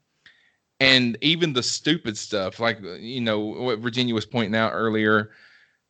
And 0.80 1.16
even 1.20 1.52
the 1.52 1.62
stupid 1.62 2.18
stuff 2.18 2.58
like 2.58 2.80
you 2.98 3.20
know 3.20 3.38
what 3.38 3.78
virginia 3.78 4.14
was 4.14 4.26
pointing 4.26 4.56
out 4.56 4.72
earlier 4.72 5.30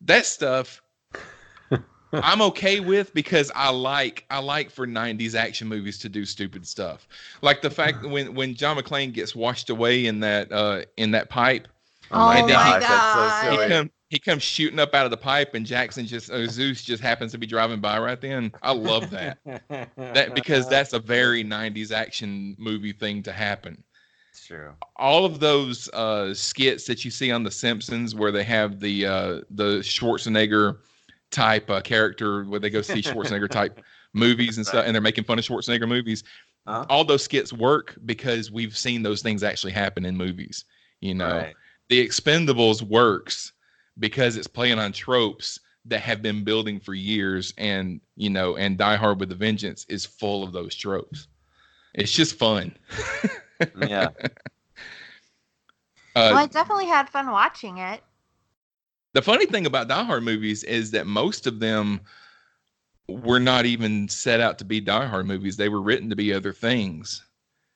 that 0.03 0.27
stuff 0.27 0.83
i'm 2.13 2.43
okay 2.43 2.79
with 2.81 3.15
because 3.15 3.51
i 3.55 3.71
like 3.71 4.27
i 4.29 4.39
like 4.39 4.71
for 4.71 4.87
90s 4.87 5.35
action 5.35 5.67
movies 5.67 5.99
to 6.01 6.11
do 6.11 6.27
stupid 6.27 6.67
stuff. 6.67 7.09
Like 7.41 7.63
the 7.63 7.71
fact 7.71 8.05
when 8.05 8.35
when 8.35 8.55
john 8.55 8.77
mcclane 8.77 9.15
gets 9.15 9.35
washed 9.35 9.71
away 9.71 10.05
in 10.05 10.21
that 10.21 10.53
uh 10.53 10.83
in 10.99 11.13
that 11.13 11.31
pipe 11.31 11.69
Oh 12.11 12.27
my 12.27 12.43
my 12.43 12.49
gosh, 12.49 12.83
that's 12.83 13.15
God. 13.15 13.45
so 13.45 13.63
he 13.63 13.69
come 13.69 13.91
he 14.13 14.19
comes 14.19 14.43
shooting 14.43 14.79
up 14.79 14.95
out 14.95 15.07
of 15.07 15.11
the 15.11 15.17
pipe 15.17 15.55
and 15.55 15.65
jackson 15.65 16.07
just 16.07 16.31
uh, 16.31 16.47
zeus 16.47 16.83
just 16.83 17.03
happens 17.03 17.33
to 17.33 17.39
be 17.39 17.47
driving 17.47 17.81
by 17.81 17.99
right 17.99 18.21
then 18.21 18.53
i 18.63 18.71
love 18.71 19.09
that 19.11 19.39
that 19.97 20.35
because 20.35 20.69
that's 20.69 20.93
a 20.93 20.99
very 20.99 21.43
90s 21.43 21.91
action 21.91 22.55
movie 22.59 22.93
thing 22.93 23.23
to 23.23 23.33
happen 23.33 23.83
It's 24.31 24.45
true. 24.45 24.73
all 24.97 25.25
of 25.25 25.41
those 25.41 25.89
uh, 25.95 26.35
skits 26.35 26.85
that 26.87 27.05
you 27.05 27.11
see 27.11 27.31
on 27.33 27.43
The 27.43 27.51
Simpsons, 27.51 28.15
where 28.15 28.31
they 28.31 28.45
have 28.45 28.81
the 28.81 29.07
uh, 29.07 29.41
the 29.51 29.81
Schwarzenegger 29.81 30.79
type 31.31 31.69
uh, 31.71 31.81
character, 31.81 32.45
where 32.45 32.61
they 32.61 32.71
go 32.71 32.83
see 32.83 33.03
Schwarzenegger 33.09 33.49
type 33.49 33.83
movies 34.13 34.59
and 34.59 34.67
stuff, 34.67 34.85
and 34.87 34.95
they're 34.95 35.03
making 35.03 35.25
fun 35.25 35.39
of 35.39 35.45
Schwarzenegger 35.45 35.89
movies. 35.89 36.23
Huh? 36.67 36.85
All 36.89 37.05
those 37.05 37.23
skits 37.25 37.53
work 37.53 37.97
because 38.05 38.51
we've 38.51 38.77
seen 38.77 39.03
those 39.03 39.23
things 39.23 39.43
actually 39.43 39.73
happen 39.73 40.05
in 40.05 40.17
movies. 40.17 40.65
You 41.01 41.15
know, 41.15 41.37
Right. 41.39 41.55
The 41.89 42.07
Expendables 42.07 42.83
works 42.83 43.53
because 43.99 44.37
it's 44.37 44.47
playing 44.47 44.79
on 44.79 44.93
tropes 44.93 45.59
that 45.85 46.01
have 46.01 46.23
been 46.23 46.45
building 46.45 46.79
for 46.79 46.95
years, 46.95 47.53
and 47.59 48.01
you 48.17 48.31
know, 48.31 48.57
and 48.57 48.79
Die 48.79 48.97
Hard 48.97 49.21
with 49.21 49.33
a 49.33 49.35
Vengeance 49.35 49.85
is 49.89 50.07
full 50.07 50.43
of 50.45 50.53
those 50.53 50.75
tropes. 50.75 51.29
It's 51.95 52.13
just 52.13 52.37
fun. 52.37 52.77
Yeah. 53.89 54.09
Uh, 56.15 56.31
well, 56.33 56.39
I 56.39 56.47
definitely 56.47 56.87
had 56.87 57.09
fun 57.09 57.31
watching 57.31 57.79
it. 57.79 58.03
The 59.15 59.23
funny 59.23 59.47
thing 59.47 59.67
about 59.67 59.89
Die 59.89 60.05
Hard 60.05 60.23
movies 60.23 60.65
is 60.65 60.91
that 60.91 61.07
most 61.07 61.47
of 61.47 61.61
them 61.61 62.01
were 63.09 63.41
not 63.41 63.67
even 63.67 64.09
set 64.09 64.41
out 64.41 64.59
to 64.59 64.65
be 64.65 64.81
Die 64.81 65.07
Hard 65.07 65.27
movies. 65.27 65.57
They 65.57 65.69
were 65.69 65.81
written 65.81 66.11
to 66.11 66.17
be 66.17 66.33
other 66.33 66.53
things. 66.53 67.25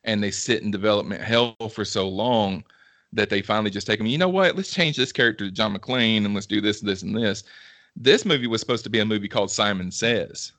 And 0.04 0.22
they 0.22 0.30
sit 0.30 0.62
in 0.62 0.70
development 0.70 1.22
hell 1.22 1.56
for 1.70 1.84
so 1.84 2.08
long 2.08 2.64
that 3.16 3.30
they 3.30 3.42
finally 3.42 3.70
just 3.70 3.86
take 3.86 3.98
them, 3.98 4.06
you 4.06 4.18
know 4.18 4.28
what, 4.28 4.56
let's 4.56 4.72
change 4.72 4.96
this 4.96 5.12
character 5.12 5.46
to 5.46 5.50
John 5.50 5.76
McClane 5.76 6.24
and 6.24 6.34
let's 6.34 6.46
do 6.46 6.60
this, 6.60 6.80
this, 6.80 7.02
and 7.02 7.16
this. 7.16 7.44
This 7.96 8.24
movie 8.24 8.46
was 8.46 8.60
supposed 8.60 8.84
to 8.84 8.90
be 8.90 9.00
a 9.00 9.04
movie 9.04 9.28
called 9.28 9.50
Simon 9.50 9.90
Says. 9.90 10.52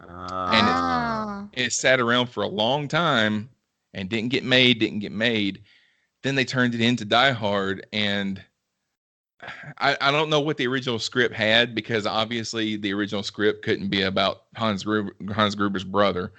Ah. 0.00 0.50
And 0.52 1.48
oh. 1.48 1.62
It 1.62 1.72
sat 1.72 2.00
around 2.00 2.28
for 2.28 2.42
a 2.42 2.48
long 2.48 2.88
time 2.88 3.48
and 3.92 4.08
didn't 4.08 4.30
get 4.30 4.44
made, 4.44 4.78
didn't 4.78 5.00
get 5.00 5.12
made. 5.12 5.62
Then 6.22 6.34
they 6.34 6.44
turned 6.44 6.74
it 6.74 6.80
into 6.80 7.04
Die 7.04 7.32
Hard, 7.32 7.86
and 7.92 8.42
I, 9.78 9.96
I 10.00 10.10
don't 10.10 10.30
know 10.30 10.40
what 10.40 10.56
the 10.56 10.66
original 10.66 10.98
script 10.98 11.34
had 11.34 11.74
because 11.74 12.06
obviously 12.06 12.76
the 12.76 12.92
original 12.92 13.22
script 13.22 13.62
couldn't 13.62 13.88
be 13.88 14.02
about 14.02 14.44
Hans 14.56 14.84
Gruber, 14.84 15.14
Hans 15.32 15.54
Gruber's 15.54 15.84
brother. 15.84 16.32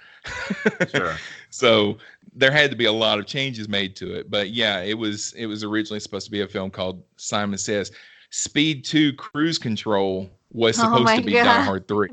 Sure. 0.88 1.16
so 1.50 1.98
there 2.38 2.50
had 2.52 2.70
to 2.70 2.76
be 2.76 2.84
a 2.84 2.92
lot 2.92 3.18
of 3.18 3.26
changes 3.26 3.68
made 3.68 3.96
to 3.96 4.14
it. 4.14 4.30
But 4.30 4.50
yeah, 4.50 4.80
it 4.80 4.94
was 4.96 5.32
it 5.32 5.46
was 5.46 5.64
originally 5.64 6.00
supposed 6.00 6.26
to 6.26 6.30
be 6.30 6.42
a 6.42 6.48
film 6.48 6.70
called 6.70 7.02
Simon 7.16 7.58
Says. 7.58 7.90
Speed 8.30 8.84
2 8.84 9.14
Cruise 9.14 9.58
Control 9.58 10.30
was 10.52 10.78
Oh 10.78 10.82
supposed 10.82 11.04
my 11.04 11.16
to 11.16 11.22
be 11.22 11.32
God. 11.32 11.44
Die 11.44 11.62
Hard 11.62 11.88
3. 11.88 12.10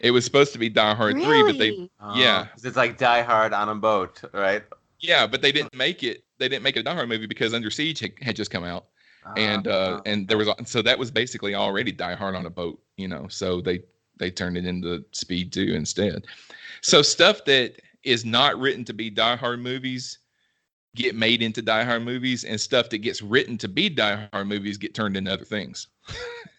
It 0.00 0.10
was 0.10 0.24
supposed 0.24 0.52
to 0.52 0.58
be 0.58 0.68
Die 0.68 0.94
Hard 0.94 1.14
3, 1.14 1.42
but 1.42 1.58
they 1.58 1.70
Really? 1.70 1.90
Yeah. 2.14 2.46
'cause 2.52 2.64
it's 2.64 2.76
like 2.76 2.98
Die 2.98 3.22
Hard 3.22 3.52
on 3.54 3.68
a 3.70 3.74
boat, 3.74 4.20
right? 4.32 4.62
yeah, 5.00 5.26
but 5.26 5.40
they 5.42 5.52
didn't 5.52 5.74
make 5.74 6.02
it. 6.02 6.24
They 6.38 6.48
didn't 6.48 6.62
make 6.62 6.76
it 6.76 6.80
a 6.80 6.82
Die 6.82 6.94
Hard 6.94 7.08
movie 7.08 7.26
because 7.26 7.54
Under 7.54 7.70
Siege 7.70 8.00
had, 8.00 8.12
had 8.20 8.36
just 8.36 8.50
come 8.50 8.64
out. 8.64 8.86
and 9.36 9.66
uh, 9.66 10.00
and 10.06 10.28
there 10.28 10.36
was 10.38 10.48
so 10.66 10.82
that 10.82 10.98
was 10.98 11.10
basically 11.10 11.54
already 11.54 11.90
Die 11.92 12.14
Hard 12.14 12.34
on 12.36 12.46
a 12.46 12.50
boat, 12.50 12.80
you 12.96 13.08
know. 13.08 13.26
So 13.28 13.60
they 13.60 13.80
they 14.18 14.30
turned 14.30 14.56
it 14.56 14.66
into 14.66 15.04
Speed 15.12 15.52
Two 15.52 15.72
instead. 15.74 16.26
So 16.82 17.02
stuff 17.02 17.44
that 17.46 17.80
is 18.02 18.24
not 18.24 18.58
written 18.58 18.84
to 18.84 18.92
be 18.92 19.10
Die 19.10 19.36
Hard 19.36 19.60
movies 19.60 20.18
get 20.96 21.14
made 21.14 21.42
into 21.42 21.62
Die 21.62 21.84
Hard 21.84 22.02
movies, 22.02 22.42
and 22.42 22.60
stuff 22.60 22.88
that 22.88 22.98
gets 22.98 23.22
written 23.22 23.56
to 23.58 23.68
be 23.68 23.88
Die 23.88 24.28
Hard 24.32 24.48
movies 24.48 24.78
get 24.78 24.94
turned 24.94 25.16
into 25.16 25.32
other 25.32 25.44
things. 25.44 25.86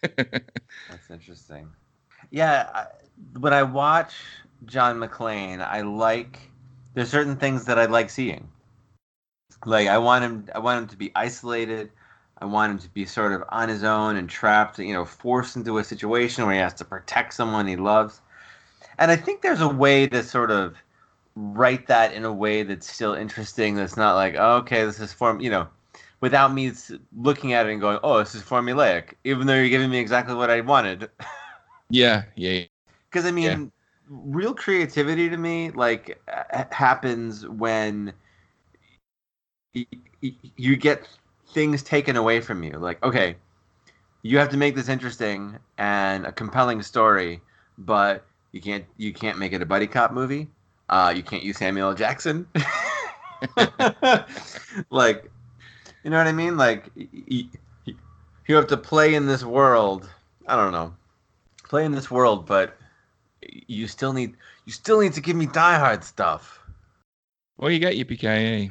That's 0.00 1.10
interesting. 1.10 1.68
Yeah, 2.30 2.70
I, 2.74 2.86
when 3.38 3.52
I 3.52 3.64
watch 3.64 4.14
John 4.64 4.98
McClane, 4.98 5.60
I 5.60 5.82
like 5.82 6.38
there's 6.94 7.10
certain 7.10 7.36
things 7.36 7.66
that 7.66 7.78
I 7.78 7.84
like 7.86 8.08
seeing. 8.08 8.48
Like 9.66 9.88
I 9.88 9.98
want 9.98 10.24
him 10.24 10.48
I 10.54 10.60
want 10.60 10.82
him 10.82 10.88
to 10.88 10.96
be 10.96 11.12
isolated. 11.14 11.90
I 12.40 12.44
want 12.44 12.70
him 12.72 12.78
to 12.78 12.88
be 12.90 13.04
sort 13.04 13.32
of 13.32 13.42
on 13.48 13.68
his 13.68 13.82
own 13.82 14.14
and 14.14 14.30
trapped, 14.30 14.78
you 14.78 14.92
know, 14.92 15.04
forced 15.04 15.56
into 15.56 15.78
a 15.78 15.84
situation 15.84 16.46
where 16.46 16.54
he 16.54 16.60
has 16.60 16.74
to 16.74 16.84
protect 16.84 17.34
someone 17.34 17.66
he 17.66 17.74
loves. 17.74 18.20
And 18.98 19.10
I 19.10 19.16
think 19.16 19.42
there's 19.42 19.60
a 19.60 19.68
way 19.68 20.06
to 20.06 20.22
sort 20.22 20.52
of 20.52 20.76
write 21.38 21.86
that 21.88 22.12
in 22.14 22.24
a 22.24 22.32
way 22.32 22.64
that's 22.64 22.90
still 22.92 23.14
interesting. 23.14 23.76
That's 23.76 23.96
not 23.96 24.16
like, 24.16 24.36
oh, 24.38 24.56
okay, 24.58 24.84
this 24.84 25.00
is 25.00 25.12
form, 25.12 25.40
you 25.40 25.50
know, 25.50 25.68
without 26.20 26.52
me 26.54 26.72
looking 27.16 27.52
at 27.54 27.66
it 27.66 27.72
and 27.72 27.80
going, 27.80 28.00
oh, 28.02 28.18
this 28.20 28.34
is 28.34 28.42
formulaic, 28.42 29.14
even 29.24 29.46
though 29.46 29.54
you're 29.56 29.68
giving 29.70 29.90
me 29.90 29.98
exactly 29.98 30.34
what 30.34 30.50
I 30.50 30.60
wanted. 30.62 31.10
yeah, 31.90 32.24
yeah, 32.36 32.64
Because 33.10 33.26
I 33.26 33.30
mean, 33.32 33.72
real 34.08 34.54
creativity 34.54 35.28
to 35.30 35.36
me 35.36 35.70
like 35.70 36.20
happens 36.72 37.46
when 37.48 38.14
y- 39.74 39.86
y- 40.22 40.34
you 40.56 40.76
get 40.76 41.08
things 41.54 41.82
taken 41.82 42.16
away 42.16 42.40
from 42.40 42.62
you. 42.64 42.72
Like, 42.72 43.02
okay, 43.04 43.36
you 44.22 44.38
have 44.38 44.50
to 44.50 44.56
make 44.58 44.74
this 44.76 44.88
interesting 44.88 45.58
and 45.78 46.26
a 46.26 46.32
compelling 46.32 46.82
story, 46.82 47.42
but 47.78 48.26
you 48.52 48.60
can't 48.62 48.84
you 48.98 49.12
can't 49.12 49.38
make 49.38 49.52
it 49.52 49.62
a 49.62 49.66
buddy 49.66 49.86
cop 49.86 50.12
movie. 50.12 50.48
Uh, 50.88 51.12
you 51.14 51.22
can't 51.22 51.42
use 51.42 51.58
Samuel 51.58 51.94
Jackson. 51.94 52.46
like, 54.90 55.30
you 56.02 56.10
know 56.10 56.18
what 56.18 56.26
I 56.26 56.32
mean? 56.32 56.56
Like, 56.56 56.90
you 56.94 58.56
have 58.56 58.66
to 58.68 58.76
play 58.76 59.14
in 59.14 59.26
this 59.26 59.44
world. 59.44 60.08
I 60.46 60.56
don't 60.56 60.72
know, 60.72 60.94
play 61.64 61.84
in 61.84 61.92
this 61.92 62.10
world, 62.10 62.46
but 62.46 62.76
you 63.42 63.86
still 63.86 64.12
need 64.12 64.34
you 64.64 64.72
still 64.72 65.00
need 65.00 65.12
to 65.12 65.20
give 65.20 65.36
me 65.36 65.46
Die 65.46 65.78
Hard 65.78 66.02
stuff. 66.02 66.60
Well, 67.58 67.70
you 67.70 67.78
got 67.78 67.92
Yippee 67.92 68.70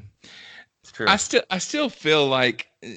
It's 0.84 0.92
true. 0.92 1.06
I 1.08 1.18
still 1.18 1.44
I 1.50 1.60
still 1.60 1.90
feel 1.90 2.28
like 2.28 2.68
uh, 2.84 2.90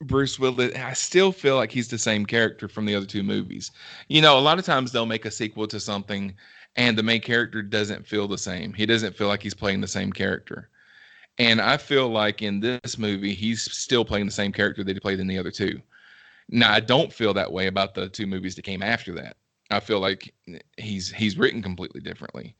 Bruce 0.00 0.38
Willis. 0.38 0.74
I 0.74 0.92
still 0.94 1.32
feel 1.32 1.56
like 1.56 1.70
he's 1.70 1.88
the 1.88 1.98
same 1.98 2.26
character 2.26 2.68
from 2.68 2.86
the 2.86 2.94
other 2.94 3.06
two 3.06 3.22
movies. 3.22 3.70
You 4.08 4.22
know, 4.22 4.38
a 4.38 4.40
lot 4.40 4.58
of 4.58 4.64
times 4.64 4.92
they'll 4.92 5.06
make 5.06 5.24
a 5.24 5.30
sequel 5.30 5.66
to 5.68 5.80
something, 5.80 6.34
and 6.76 6.96
the 6.96 7.02
main 7.02 7.20
character 7.20 7.62
doesn't 7.62 8.06
feel 8.06 8.28
the 8.28 8.38
same. 8.38 8.72
He 8.72 8.86
doesn't 8.86 9.16
feel 9.16 9.28
like 9.28 9.42
he's 9.42 9.54
playing 9.54 9.80
the 9.80 9.88
same 9.88 10.12
character. 10.12 10.68
And 11.38 11.60
I 11.60 11.76
feel 11.76 12.08
like 12.08 12.40
in 12.42 12.60
this 12.60 12.96
movie, 12.98 13.34
he's 13.34 13.62
still 13.62 14.04
playing 14.04 14.26
the 14.26 14.32
same 14.32 14.52
character 14.52 14.82
that 14.84 14.94
he 14.96 15.00
played 15.00 15.20
in 15.20 15.26
the 15.26 15.38
other 15.38 15.50
two. 15.50 15.80
Now, 16.48 16.72
I 16.72 16.80
don't 16.80 17.12
feel 17.12 17.34
that 17.34 17.50
way 17.52 17.66
about 17.66 17.94
the 17.94 18.08
two 18.08 18.26
movies 18.26 18.54
that 18.54 18.62
came 18.62 18.82
after 18.82 19.12
that. 19.14 19.36
I 19.70 19.80
feel 19.80 19.98
like 20.00 20.32
he's 20.78 21.10
he's 21.10 21.36
written 21.36 21.60
completely 21.60 22.00
differently. 22.00 22.54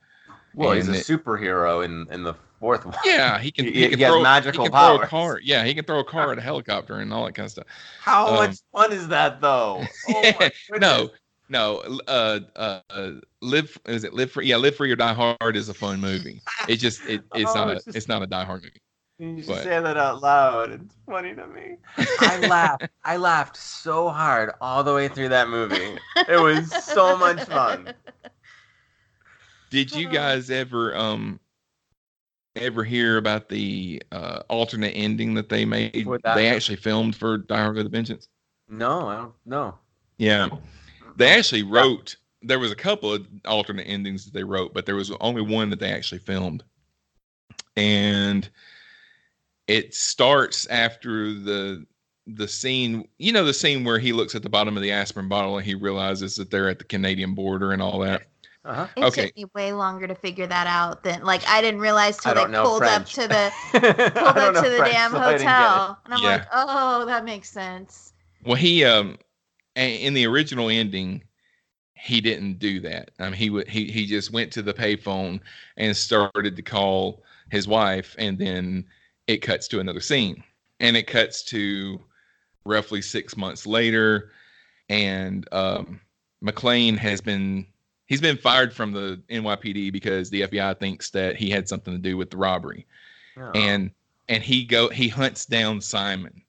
well, 0.55 0.73
he's 0.73 0.89
a 0.89 0.95
it- 0.95 1.07
superhero 1.07 1.85
in 1.85 2.07
in 2.11 2.23
the 2.25 2.35
fourth 2.59 2.85
one. 2.85 2.97
Yeah, 3.05 3.39
he 3.39 3.51
can. 3.53 3.65
He- 3.73 3.73
He, 3.85 3.89
can 3.91 3.99
throw, 3.99 4.23
magical 4.23 4.65
he 4.65 4.71
can 4.71 4.79
throw 4.99 5.03
a 5.05 5.07
car. 5.07 5.41
Yeah, 5.43 5.65
he 5.65 5.73
can 5.73 5.85
throw 5.85 6.01
a 6.01 6.05
car 6.05 6.33
at 6.33 6.39
a 6.39 6.43
helicopter 6.43 6.97
and 6.99 7.13
all 7.15 7.25
that 7.27 7.35
kind 7.37 7.45
of 7.47 7.53
stuff. 7.53 7.67
How 8.01 8.27
Um, 8.29 8.35
much 8.35 8.57
fun 8.73 8.93
is 8.93 9.07
that 9.09 9.41
though? 9.41 9.85
Oh 10.09 10.33
no. 10.81 11.11
No. 11.49 11.79
Uh, 12.09 12.41
uh, 12.57 12.81
uh, 12.91 13.11
live. 13.43 13.77
Is 13.87 14.05
it 14.05 14.15
live 14.15 14.31
free? 14.33 14.47
Yeah, 14.47 14.57
live 14.57 14.77
free 14.77 14.91
or 14.91 14.97
die 14.97 15.15
hard 15.15 15.57
is 15.57 15.69
a 15.69 15.75
fun 15.75 16.01
movie. 16.01 16.41
It 16.69 16.77
just 16.77 17.05
it, 17.07 17.23
it's 17.35 17.51
Oh, 17.51 17.55
not 17.55 17.69
a 17.69 17.73
it's 17.73 17.85
just- 17.85 17.97
it's 17.97 18.09
not 18.09 18.23
a 18.23 18.27
die 18.27 18.45
hard 18.45 18.63
movie. 18.63 18.81
You 19.19 19.39
should 19.43 19.49
But- 19.49 19.63
say 19.65 19.81
that 19.81 19.97
out 19.97 20.21
loud. 20.21 20.73
It's 20.73 20.95
funny 21.07 21.35
to 21.35 21.47
me. 21.47 21.77
I 22.21 22.39
laughed. 22.49 22.89
I 23.03 23.17
laughed 23.17 23.57
so 23.57 24.11
hard 24.11 24.53
all 24.61 24.85
the 24.85 24.93
way 24.93 25.09
through 25.09 25.31
that 25.31 25.49
movie. 25.49 25.97
It 26.29 26.39
was 26.39 26.71
so 26.85 27.17
much 27.17 27.43
fun. 27.45 27.95
Did 29.71 29.93
you 29.93 30.09
guys 30.13 30.51
ever 30.51 30.95
um 30.97 31.41
ever 32.57 32.85
hear 32.85 33.17
about 33.17 33.49
the 33.49 34.03
uh 34.13 34.43
alternate 34.49 34.91
ending 34.93 35.33
that 35.35 35.49
they 35.49 35.65
made? 35.65 36.07
That- 36.23 36.35
They 36.37 36.49
actually 36.49 36.77
filmed 36.77 37.17
for 37.17 37.39
Die 37.39 37.57
Hard 37.57 37.77
with 37.77 37.87
a 37.87 37.91
Vengeance. 37.91 38.29
No, 38.69 39.09
I 39.09 39.17
don't 39.17 39.35
know. 39.47 39.75
Yeah. 40.19 40.49
They 41.17 41.29
actually 41.29 41.63
wrote 41.63 42.17
there 42.43 42.59
was 42.59 42.71
a 42.71 42.77
couple 42.77 43.13
of 43.13 43.27
alternate 43.47 43.85
endings 43.85 44.25
that 44.25 44.35
they 44.35 44.45
wrote, 44.45 44.73
but 44.75 44.87
there 44.87 44.95
was 44.95 45.11
only 45.21 45.43
one 45.43 45.71
that 45.71 45.81
they 45.81 45.91
actually 45.91 46.19
filmed. 46.19 46.63
And 47.77 48.49
it 49.67 49.95
starts 49.95 50.67
after 50.67 51.33
the 51.33 51.85
the 52.29 52.49
scene, 52.49 53.07
you 53.19 53.31
know, 53.33 53.45
the 53.45 53.55
scene 53.55 53.85
where 53.85 54.01
he 54.01 54.13
looks 54.13 54.35
at 54.35 54.43
the 54.43 54.49
bottom 54.49 54.77
of 54.77 54.83
the 54.83 54.91
aspirin 54.91 55.29
bottle 55.29 55.57
and 55.59 55.65
he 55.67 55.75
realizes 55.77 56.35
that 56.37 56.51
they're 56.51 56.69
at 56.69 56.79
the 56.79 56.85
Canadian 56.85 57.35
border 57.35 57.71
and 57.71 57.81
all 57.81 58.01
that. 58.01 58.23
Uh-huh. 58.65 58.89
It 58.97 59.05
Okay. 59.05 59.27
took 59.27 59.37
me 59.37 59.45
way 59.55 59.73
longer 59.73 60.09
to 60.09 60.15
figure 60.17 60.47
that 60.49 60.67
out 60.67 61.05
than 61.05 61.23
like 61.23 61.47
I 61.47 61.61
didn't 61.61 61.79
realize 61.81 62.17
till 62.17 62.35
they 62.35 62.45
pulled 62.47 62.79
French. 62.79 63.17
up 63.17 63.23
to 63.23 63.29
the 63.29 63.53
pulled 64.17 64.37
up 64.39 64.55
to 64.65 64.69
the 64.71 64.77
French, 64.79 64.93
damn 64.93 65.11
so 65.13 65.19
I 65.19 65.33
didn't 65.33 65.47
get 65.47 65.61
it. 65.61 65.65
hotel, 65.69 65.99
and 66.05 66.15
I'm 66.15 66.23
Yeah. 66.23 66.29
like, 66.31 66.47
oh, 66.53 67.05
that 67.07 67.25
makes 67.25 67.49
sense. 67.49 68.13
Well, 68.45 68.57
he 68.57 68.85
um 68.85 69.11
a- 69.13 69.26
in 69.77 70.15
the 70.15 70.27
original 70.27 70.69
ending, 70.71 71.23
he 71.95 72.21
didn't 72.21 72.59
do 72.59 72.81
that. 72.81 73.11
I 73.19 73.25
mean, 73.25 73.35
he 73.35 73.51
would 73.51 73.69
he 73.69 73.91
he 73.91 74.07
just 74.07 74.33
went 74.33 74.53
to 74.53 74.63
the 74.63 74.75
payphone 74.75 75.41
and 75.77 75.97
started 75.97 76.57
to 76.57 76.63
call 76.63 77.23
his 77.51 77.69
wife, 77.69 78.15
and 78.19 78.39
then 78.39 78.85
it 79.27 79.39
cuts 79.39 79.69
to 79.69 79.81
another 79.81 80.01
scene, 80.01 80.43
and 80.81 80.97
it 80.97 81.07
cuts 81.07 81.43
to 81.45 82.01
roughly 82.65 83.01
six 83.01 83.37
months 83.37 83.67
later, 83.67 84.33
and 84.89 85.47
um, 85.53 86.01
McClane 86.45 86.97
has 86.99 87.21
been 87.21 87.67
he's 88.07 88.21
been 88.21 88.37
fired 88.37 88.73
from 88.73 88.93
the 88.93 89.21
NYPD 89.31 89.93
because 89.93 90.31
the 90.31 90.43
FBI 90.43 90.79
thinks 90.79 91.11
that 91.11 91.37
he 91.37 91.51
had 91.51 91.69
something 91.69 91.93
to 91.95 91.99
do 91.99 92.17
with 92.17 92.31
the 92.31 92.37
robbery 92.37 92.87
Oh. 93.39 93.51
and 93.55 93.91
and 94.29 94.43
he 94.43 94.65
go 94.65 94.89
he 94.89 95.09
hunts 95.09 95.45
down 95.45 95.81
Simon 95.81 96.41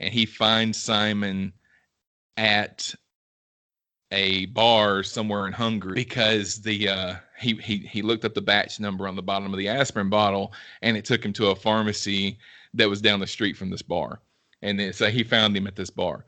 and 0.00 0.12
he 0.12 0.26
finds 0.26 0.82
Simon 0.82 1.52
at 2.36 2.94
a 4.10 4.46
bar 4.46 5.02
somewhere 5.02 5.46
in 5.46 5.52
Hungary 5.52 5.94
because 5.94 6.62
the 6.62 6.88
uh 6.88 7.14
he 7.38 7.54
he 7.56 7.78
he 7.78 8.02
looked 8.02 8.24
up 8.24 8.34
the 8.34 8.40
batch 8.40 8.78
number 8.78 9.08
on 9.08 9.16
the 9.16 9.22
bottom 9.22 9.52
of 9.52 9.58
the 9.58 9.68
aspirin 9.68 10.08
bottle 10.08 10.52
and 10.82 10.96
it 10.96 11.04
took 11.04 11.24
him 11.24 11.32
to 11.34 11.48
a 11.48 11.56
pharmacy 11.56 12.38
that 12.74 12.88
was 12.88 13.00
down 13.00 13.20
the 13.20 13.26
street 13.26 13.56
from 13.56 13.70
this 13.70 13.82
bar. 13.82 14.20
And 14.62 14.78
then 14.78 14.92
so 14.92 15.10
he 15.10 15.24
found 15.24 15.56
him 15.56 15.66
at 15.66 15.76
this 15.76 15.90
bar. 15.90 16.24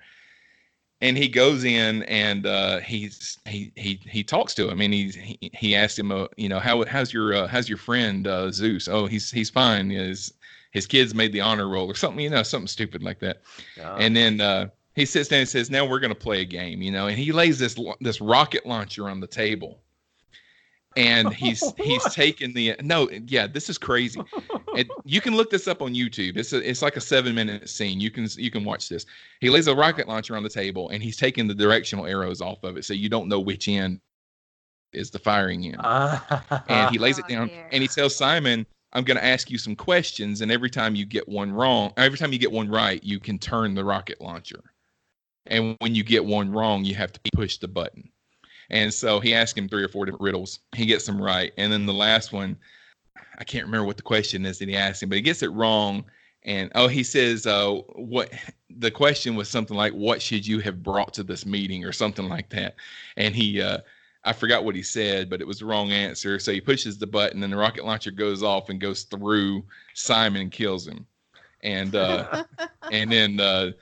And 1.00 1.16
he 1.16 1.28
goes 1.28 1.64
in 1.64 2.02
and 2.04 2.46
uh 2.46 2.80
he's 2.80 3.38
he 3.46 3.72
he 3.76 4.00
he 4.08 4.24
talks 4.24 4.54
to 4.54 4.68
him 4.68 4.80
and 4.80 4.92
he's 4.92 5.14
he, 5.14 5.38
he 5.54 5.76
asked 5.76 5.98
him 5.98 6.10
uh, 6.10 6.26
you 6.36 6.48
know 6.48 6.58
how 6.58 6.84
how's 6.86 7.12
your 7.12 7.34
uh, 7.34 7.46
how's 7.46 7.68
your 7.68 7.78
friend 7.78 8.26
uh 8.26 8.50
Zeus? 8.50 8.88
Oh 8.88 9.06
he's 9.06 9.30
he's 9.30 9.50
fine. 9.50 9.90
His 9.90 10.32
his 10.72 10.86
kids 10.86 11.14
made 11.14 11.32
the 11.32 11.40
honor 11.40 11.68
roll 11.68 11.90
or 11.90 11.94
something 11.94 12.24
you 12.24 12.30
know 12.30 12.42
something 12.42 12.66
stupid 12.66 13.02
like 13.02 13.20
that. 13.20 13.42
Yeah. 13.76 13.94
and 13.96 14.16
then 14.16 14.40
uh 14.40 14.68
he 14.96 15.04
sits 15.06 15.28
down 15.28 15.40
and 15.40 15.48
says 15.48 15.70
now 15.70 15.84
we're 15.84 16.00
going 16.00 16.12
to 16.12 16.18
play 16.18 16.40
a 16.40 16.44
game 16.44 16.82
you 16.82 16.90
know 16.90 17.06
and 17.06 17.16
he 17.18 17.30
lays 17.32 17.58
this 17.58 17.76
this 18.00 18.20
rocket 18.20 18.66
launcher 18.66 19.08
on 19.08 19.20
the 19.20 19.26
table 19.26 19.78
and 20.96 21.32
he's 21.32 21.62
he's 21.76 22.02
taken 22.14 22.52
the 22.54 22.74
no 22.82 23.08
yeah 23.26 23.46
this 23.46 23.68
is 23.68 23.78
crazy 23.78 24.20
And 24.76 24.90
you 25.04 25.20
can 25.20 25.34
look 25.36 25.50
this 25.50 25.68
up 25.68 25.80
on 25.82 25.94
YouTube. 25.94 26.36
It's 26.36 26.52
a, 26.52 26.68
it's 26.68 26.82
like 26.82 26.96
a 26.96 27.00
seven 27.00 27.34
minute 27.34 27.68
scene. 27.68 28.00
You 28.00 28.10
can 28.10 28.26
you 28.36 28.50
can 28.50 28.64
watch 28.64 28.88
this. 28.88 29.06
He 29.40 29.48
lays 29.50 29.68
a 29.68 29.74
rocket 29.74 30.06
launcher 30.08 30.36
on 30.36 30.42
the 30.42 30.48
table 30.50 30.90
and 30.90 31.02
he's 31.02 31.16
taking 31.16 31.46
the 31.46 31.54
directional 31.54 32.06
arrows 32.06 32.40
off 32.42 32.62
of 32.64 32.76
it, 32.76 32.84
so 32.84 32.92
you 32.94 33.08
don't 33.08 33.28
know 33.28 33.40
which 33.40 33.68
end 33.68 34.00
is 34.92 35.10
the 35.10 35.18
firing 35.18 35.64
end. 35.66 35.76
and 36.68 36.90
he 36.90 36.98
lays 36.98 37.18
it 37.18 37.24
Oh, 37.30 37.34
down 37.34 37.48
dear. 37.48 37.68
and 37.72 37.80
he 37.82 37.88
tells 37.88 38.14
Simon, 38.14 38.66
"I'm 38.92 39.04
going 39.04 39.16
to 39.18 39.24
ask 39.24 39.50
you 39.50 39.58
some 39.58 39.76
questions, 39.76 40.40
and 40.42 40.50
every 40.52 40.70
time 40.70 40.94
you 40.94 41.04
get 41.06 41.26
one 41.28 41.52
wrong, 41.52 41.92
every 41.96 42.18
time 42.18 42.32
you 42.32 42.38
get 42.38 42.52
one 42.52 42.68
right, 42.68 43.02
you 43.04 43.18
can 43.20 43.38
turn 43.38 43.74
the 43.74 43.84
rocket 43.84 44.20
launcher. 44.20 44.62
And 45.48 45.76
when 45.80 45.94
you 45.94 46.04
get 46.04 46.24
one 46.24 46.50
wrong, 46.50 46.84
you 46.84 46.94
have 46.94 47.12
to 47.12 47.20
push 47.32 47.58
the 47.58 47.68
button." 47.68 48.10
And 48.70 48.92
so 48.92 49.20
he 49.20 49.34
asked 49.34 49.56
him 49.56 49.68
three 49.68 49.84
or 49.84 49.88
four 49.88 50.04
different 50.04 50.22
riddles. 50.22 50.60
He 50.74 50.86
gets 50.86 51.06
them 51.06 51.20
right, 51.20 51.52
and 51.56 51.72
then 51.72 51.86
the 51.86 51.94
last 51.94 52.32
one, 52.32 52.56
I 53.38 53.44
can't 53.44 53.64
remember 53.64 53.86
what 53.86 53.96
the 53.96 54.02
question 54.02 54.44
is 54.44 54.58
that 54.58 54.68
he 54.68 54.76
asked 54.76 55.02
him, 55.02 55.08
but 55.08 55.16
he 55.16 55.22
gets 55.22 55.42
it 55.42 55.52
wrong. 55.52 56.04
And 56.44 56.70
oh, 56.74 56.88
he 56.88 57.02
says, 57.02 57.46
uh, 57.46 57.74
"What?" 57.94 58.32
The 58.78 58.90
question 58.90 59.36
was 59.36 59.48
something 59.48 59.76
like, 59.76 59.92
"What 59.92 60.22
should 60.22 60.46
you 60.46 60.60
have 60.60 60.82
brought 60.82 61.14
to 61.14 61.22
this 61.22 61.44
meeting?" 61.46 61.84
or 61.84 61.92
something 61.92 62.28
like 62.28 62.48
that. 62.50 62.76
And 63.16 63.34
he, 63.34 63.60
uh, 63.60 63.78
I 64.24 64.32
forgot 64.32 64.64
what 64.64 64.74
he 64.74 64.82
said, 64.82 65.28
but 65.28 65.40
it 65.40 65.46
was 65.46 65.60
the 65.60 65.66
wrong 65.66 65.92
answer. 65.92 66.38
So 66.38 66.52
he 66.52 66.60
pushes 66.60 66.98
the 66.98 67.06
button, 67.06 67.42
and 67.42 67.52
the 67.52 67.56
rocket 67.56 67.84
launcher 67.84 68.10
goes 68.10 68.42
off 68.42 68.68
and 68.68 68.80
goes 68.80 69.04
through 69.04 69.64
Simon 69.94 70.42
and 70.42 70.52
kills 70.52 70.86
him. 70.86 71.06
And 71.62 71.94
uh, 71.94 72.44
and 72.92 73.10
then 73.10 73.40
uh, 73.40 73.72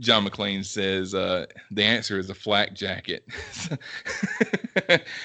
John 0.00 0.24
McClane 0.26 0.64
says 0.64 1.14
uh, 1.14 1.46
the 1.70 1.82
answer 1.82 2.18
is 2.18 2.30
a 2.30 2.34
flak 2.34 2.74
jacket. 2.74 3.26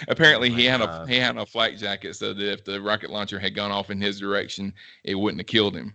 Apparently, 0.07 0.49
Oh 0.49 0.53
he 0.55 0.65
had 0.65 0.81
a 0.81 0.85
God. 0.85 1.09
he 1.09 1.15
had 1.17 1.37
a 1.37 1.45
flak 1.45 1.77
jacket 1.77 2.15
so 2.15 2.33
that 2.33 2.51
if 2.51 2.63
the 2.65 2.81
rocket 2.81 3.09
launcher 3.09 3.39
had 3.39 3.55
gone 3.55 3.71
off 3.71 3.89
in 3.89 4.01
his 4.01 4.19
direction, 4.19 4.73
it 5.03 5.15
wouldn't 5.15 5.39
have 5.41 5.47
killed 5.47 5.75
him. 5.75 5.93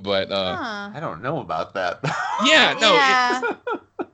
But 0.00 0.30
uh, 0.30 0.56
Huh. 0.56 0.90
I 0.94 1.00
don't 1.00 1.22
know 1.22 1.38
about 1.40 1.72
that. 1.74 2.00
yeah, 2.44 2.76
no, 2.80 2.94
it- 2.94 2.98
Yeah. 2.98 3.42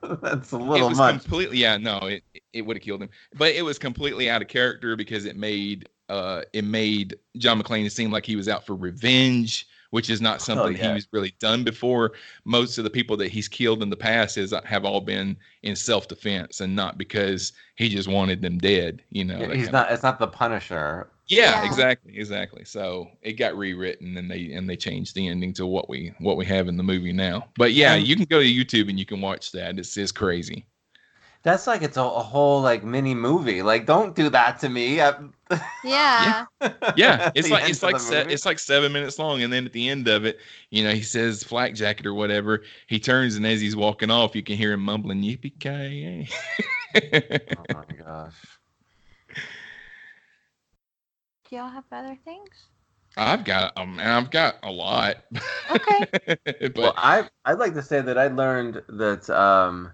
That's 0.21 0.51
a 0.51 0.57
it 0.57 0.83
was 0.83 0.97
much. 0.97 1.21
completely 1.21 1.57
yeah 1.59 1.77
no 1.77 1.97
it 1.99 2.23
it 2.51 2.63
would 2.63 2.75
have 2.75 2.83
killed 2.83 3.01
him 3.01 3.09
but 3.37 3.53
it 3.53 3.61
was 3.61 3.79
completely 3.79 4.29
out 4.29 4.41
of 4.41 4.47
character 4.49 4.95
because 4.97 5.23
it 5.25 5.37
made 5.37 5.87
uh 6.09 6.41
it 6.53 6.65
made 6.65 7.17
john 7.37 7.61
mcclane 7.61 7.89
seem 7.89 8.11
like 8.11 8.25
he 8.25 8.35
was 8.35 8.49
out 8.49 8.65
for 8.65 8.75
revenge 8.75 9.67
which 9.91 10.09
is 10.09 10.19
not 10.21 10.35
oh, 10.35 10.43
something 10.43 10.75
yeah. 10.77 10.93
he's 10.95 11.07
really 11.11 11.33
done 11.39 11.63
before 11.63 12.13
most 12.43 12.77
of 12.77 12.83
the 12.83 12.89
people 12.89 13.15
that 13.17 13.29
he's 13.29 13.47
killed 13.47 13.83
in 13.83 13.89
the 13.89 13.95
past 13.95 14.35
has 14.35 14.53
have 14.65 14.83
all 14.83 14.99
been 14.99 15.37
in 15.63 15.75
self-defense 15.75 16.59
and 16.61 16.75
not 16.75 16.97
because 16.97 17.53
he 17.75 17.87
just 17.87 18.07
wanted 18.07 18.41
them 18.41 18.57
dead 18.57 19.01
you 19.11 19.23
know 19.23 19.39
Yeah, 19.39 19.53
he's 19.53 19.65
kind 19.65 19.67
of- 19.67 19.73
not. 19.73 19.91
It's 19.91 20.03
not 20.03 20.19
the 20.19 20.27
Punisher. 20.27 21.09
yeah, 21.27 21.61
Yeah. 21.61 21.65
exactly 21.65 22.17
exactly 22.17 22.65
so 22.65 23.07
it 23.21 23.33
got 23.33 23.55
rewritten 23.55 24.17
and 24.17 24.29
they 24.29 24.51
and 24.53 24.69
they 24.69 24.75
changed 24.75 25.13
the 25.15 25.27
ending 25.27 25.53
to 25.53 25.65
what 25.67 25.87
we 25.87 26.13
what 26.19 26.37
we 26.37 26.45
have 26.45 26.67
in 26.67 26.77
the 26.77 26.83
movie 26.83 27.13
now 27.13 27.47
but 27.57 27.73
yeah 27.73 27.93
And- 27.93 28.07
you 28.07 28.15
can 28.15 28.25
go 28.25 28.39
to 28.39 28.45
youtube 28.45 28.89
and 28.89 28.97
you 28.97 29.05
can 29.05 29.21
watch 29.21 29.51
that 29.51 29.77
it's, 29.77 29.95
it's 29.97 30.11
crazy 30.11 30.65
That's 31.43 31.65
like 31.65 31.81
it's 31.81 31.97
a, 31.97 32.01
a 32.03 32.21
whole 32.23 32.61
like 32.61 32.83
mini 32.83 33.15
movie. 33.15 33.61
Like, 33.63 33.85
don't 33.85 34.15
do 34.15 34.29
that 34.29 34.59
to 34.59 34.69
me. 34.69 35.01
I- 35.01 35.15
Yeah. 35.83 36.45
yeah 36.95 37.31
it's 37.35 37.49
like 37.49 37.67
it's 37.67 37.81
like 37.81 37.99
se- 37.99 38.27
it's 38.29 38.45
like 38.45 38.59
seven 38.59 38.91
minutes 38.91 39.17
long 39.17 39.41
and 39.41 39.51
then 39.51 39.65
at 39.65 39.73
the 39.73 39.89
end 39.89 40.07
of 40.07 40.25
it 40.25 40.39
you 40.69 40.83
know 40.83 40.91
he 40.91 41.01
says 41.01 41.43
flak 41.43 41.73
jacket 41.73 42.05
or 42.05 42.13
whatever 42.13 42.61
he 42.87 42.99
turns 42.99 43.35
and 43.35 43.47
as 43.47 43.59
he's 43.59 43.75
walking 43.75 44.11
off 44.11 44.35
you 44.35 44.43
can 44.43 44.55
hear 44.55 44.73
him 44.73 44.81
mumbling 44.81 45.21
yippee 45.21 45.57
ki 45.59 46.29
oh 47.57 47.65
my 47.73 47.83
gosh. 47.97 48.33
Do 51.49 51.55
y'all 51.55 51.69
have 51.69 51.85
other 51.91 52.17
things? 52.23 52.67
i've 53.17 53.43
got 53.43 53.75
um 53.77 53.99
i've 53.99 54.29
got 54.31 54.55
a 54.63 54.71
lot 54.71 55.17
Okay. 55.69 56.07
but 56.59 56.77
well, 56.77 56.93
I 56.95 57.27
I'd 57.45 57.59
like 57.59 57.73
to 57.73 57.81
say 57.81 58.01
that 58.01 58.17
I 58.17 58.27
learned 58.27 58.81
that 58.87 59.29
um, 59.29 59.91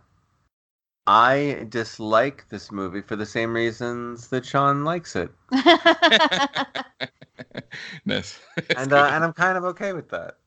I 1.07 1.65
dislike 1.69 2.45
this 2.49 2.71
movie 2.71 3.01
for 3.01 3.15
the 3.15 3.25
same 3.25 3.53
reasons 3.53 4.27
that 4.27 4.45
Sean 4.45 4.83
likes 4.83 5.15
it, 5.15 5.31
that's, 8.05 8.39
and 8.75 8.91
uh, 8.93 9.09
and 9.11 9.23
I'm 9.23 9.33
kind 9.33 9.57
of 9.57 9.63
okay 9.65 9.93
with 9.93 10.09
that. 10.09 10.37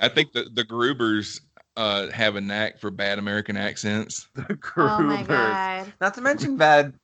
i 0.00 0.08
think 0.08 0.32
the 0.32 0.44
the 0.54 0.64
grubers 0.64 1.40
uh 1.76 2.08
have 2.10 2.36
a 2.36 2.40
knack 2.40 2.78
for 2.80 2.90
bad 2.90 3.18
american 3.18 3.56
accents 3.56 4.28
The 4.34 4.58
oh 4.76 5.00
my 5.00 5.22
god. 5.22 5.92
Not 6.00 6.14
to 6.14 6.20
mention 6.20 6.56
bad 6.56 6.94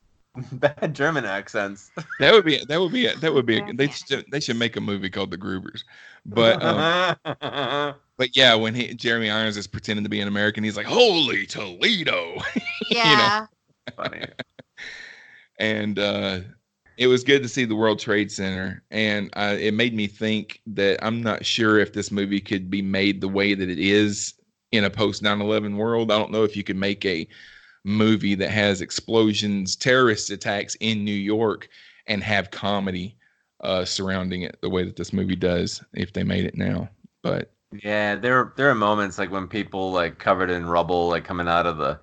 bad 0.52 0.94
German 0.94 1.24
accents. 1.24 1.90
that 2.20 2.32
would 2.32 2.44
be 2.44 2.62
that 2.68 2.80
would 2.80 2.92
be 2.92 3.06
that 3.08 3.32
would 3.32 3.46
be 3.46 3.62
they 3.74 3.88
should 3.88 4.24
they 4.30 4.40
should 4.40 4.56
make 4.56 4.76
a 4.76 4.80
movie 4.80 5.10
called 5.10 5.30
the 5.30 5.38
grubers 5.38 5.82
but 6.26 6.62
um, 6.62 7.94
But 8.18 8.36
yeah, 8.36 8.54
when 8.54 8.74
he 8.74 8.94
Jeremy 8.94 9.30
Irons 9.30 9.56
is 9.56 9.66
pretending 9.66 10.04
to 10.04 10.08
be 10.10 10.20
an 10.20 10.28
American, 10.28 10.64
he's 10.64 10.76
like, 10.76 10.86
"Holy 10.86 11.46
Toledo!" 11.46 12.38
Yeah. 12.88 13.46
funny. 13.96 14.24
and 15.58 15.98
uh, 15.98 16.40
it 16.96 17.08
was 17.08 17.24
good 17.24 17.42
to 17.42 17.48
see 17.48 17.64
the 17.64 17.76
World 17.76 17.98
Trade 17.98 18.30
Center, 18.32 18.82
and 18.90 19.30
uh, 19.36 19.56
it 19.58 19.74
made 19.74 19.94
me 19.94 20.06
think 20.06 20.60
that 20.66 21.04
I'm 21.04 21.22
not 21.22 21.44
sure 21.44 21.78
if 21.78 21.92
this 21.92 22.10
movie 22.10 22.40
could 22.40 22.70
be 22.70 22.80
made 22.82 23.20
the 23.20 23.28
way 23.28 23.54
that 23.54 23.68
it 23.68 23.78
is 23.78 24.34
in 24.72 24.84
a 24.84 24.90
post 24.90 25.22
9/11 25.22 25.76
world. 25.76 26.10
I 26.10 26.18
don't 26.18 26.32
know 26.32 26.44
if 26.44 26.56
you 26.56 26.64
could 26.64 26.76
make 26.76 27.04
a 27.04 27.28
movie 27.84 28.34
that 28.34 28.50
has 28.50 28.80
explosions, 28.80 29.76
terrorist 29.76 30.30
attacks 30.30 30.74
in 30.76 31.04
New 31.04 31.14
York, 31.14 31.68
and 32.06 32.22
have 32.22 32.50
comedy 32.50 33.16
uh, 33.60 33.84
surrounding 33.84 34.42
it 34.42 34.58
the 34.62 34.70
way 34.70 34.84
that 34.84 34.96
this 34.96 35.12
movie 35.12 35.36
does 35.36 35.82
if 35.94 36.12
they 36.12 36.24
made 36.24 36.44
it 36.44 36.56
now. 36.56 36.88
But 37.22 37.52
Yeah, 37.82 38.16
there 38.16 38.52
there 38.56 38.70
are 38.70 38.74
moments 38.74 39.18
like 39.18 39.30
when 39.30 39.48
people 39.48 39.92
like 39.92 40.18
covered 40.18 40.50
in 40.50 40.66
rubble 40.66 41.08
like 41.08 41.24
coming 41.24 41.48
out 41.48 41.66
of 41.66 41.78
the 41.78 41.98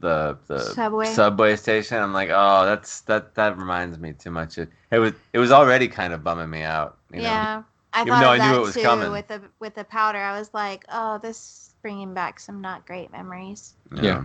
the 0.00 0.38
the 0.46 0.58
Subway. 0.60 1.06
subway 1.06 1.56
station. 1.56 1.98
I'm 1.98 2.12
like, 2.12 2.30
oh, 2.32 2.66
that's 2.66 3.00
that 3.02 3.34
that 3.34 3.56
reminds 3.56 3.98
me 3.98 4.12
too 4.12 4.30
much. 4.30 4.58
It, 4.58 4.68
it 4.90 4.98
was 4.98 5.12
it 5.32 5.38
was 5.38 5.50
already 5.52 5.88
kind 5.88 6.12
of 6.12 6.22
bumming 6.22 6.50
me 6.50 6.62
out. 6.62 6.98
You 7.12 7.18
know? 7.18 7.22
yeah. 7.24 7.62
I 7.92 8.02
Even 8.02 8.12
thought 8.12 8.24
of 8.24 8.28
I 8.28 8.36
knew 8.36 8.52
that 8.52 8.56
it 8.56 8.60
was 8.60 8.74
too 8.74 8.82
coming. 8.82 9.10
with 9.10 9.28
the 9.28 9.40
with 9.58 9.74
the 9.74 9.84
powder. 9.84 10.18
I 10.18 10.38
was 10.38 10.50
like, 10.52 10.84
oh, 10.90 11.18
this 11.18 11.36
is 11.36 11.74
bringing 11.80 12.12
back 12.12 12.38
some 12.38 12.60
not 12.60 12.86
great 12.86 13.10
memories. 13.10 13.74
Yeah. 13.94 14.24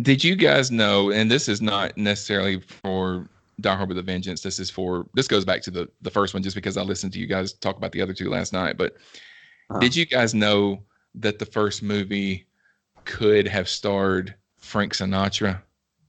Did 0.00 0.22
you 0.22 0.36
guys 0.36 0.70
know? 0.70 1.10
And 1.10 1.30
this 1.30 1.48
is 1.48 1.60
not 1.60 1.96
necessarily 1.96 2.60
for 2.60 3.28
Die 3.60 3.74
Hard 3.74 3.88
with 3.88 3.98
a 3.98 4.02
Vengeance. 4.02 4.42
This 4.42 4.58
is 4.58 4.70
for 4.70 5.06
this 5.14 5.26
goes 5.28 5.44
back 5.44 5.62
to 5.62 5.70
the 5.70 5.88
the 6.02 6.10
first 6.10 6.34
one, 6.34 6.42
just 6.42 6.54
because 6.54 6.76
I 6.76 6.82
listened 6.82 7.12
to 7.14 7.18
you 7.18 7.26
guys 7.26 7.52
talk 7.52 7.76
about 7.76 7.92
the 7.92 8.00
other 8.00 8.14
two 8.14 8.30
last 8.30 8.52
night. 8.52 8.76
But 8.76 8.94
Huh. 9.70 9.78
did 9.78 9.96
you 9.96 10.06
guys 10.06 10.34
know 10.34 10.82
that 11.14 11.38
the 11.38 11.46
first 11.46 11.82
movie 11.82 12.46
could 13.04 13.46
have 13.48 13.68
starred 13.68 14.34
Frank 14.58 14.94
Sinatra 14.94 15.60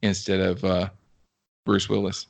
instead 0.02 0.40
of 0.40 0.64
uh, 0.64 0.90
Bruce 1.66 1.90
Willis? 1.90 2.28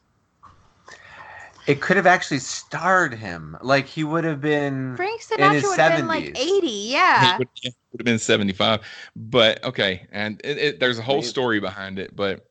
It 1.66 1.80
could 1.80 1.96
have 1.96 2.08
actually 2.08 2.40
starred 2.40 3.14
him. 3.14 3.58
Like 3.62 3.88
he 3.88 4.04
would 4.04 4.26
have 4.26 4.42
been. 4.42 4.98
Frank 4.98 5.22
In 5.38 5.52
his 5.54 5.64
Sinatra 5.64 5.70
would 5.70 5.80
have 5.80 5.98
been 5.98 6.08
like 6.08 6.38
80. 6.38 6.68
Yeah. 6.68 7.36
It 7.36 7.40
would, 7.40 7.48
it 7.64 7.76
would 7.92 8.02
have 8.02 8.06
been 8.06 8.20
seventy 8.20 8.54
five. 8.54 8.82
But 9.16 9.64
okay, 9.64 10.08
and 10.12 10.42
it, 10.44 10.58
it, 10.58 10.80
there's 10.80 11.00
a 11.00 11.02
whole 11.02 11.22
story 11.22 11.60
behind 11.60 12.00
it. 12.00 12.16
But 12.16 12.46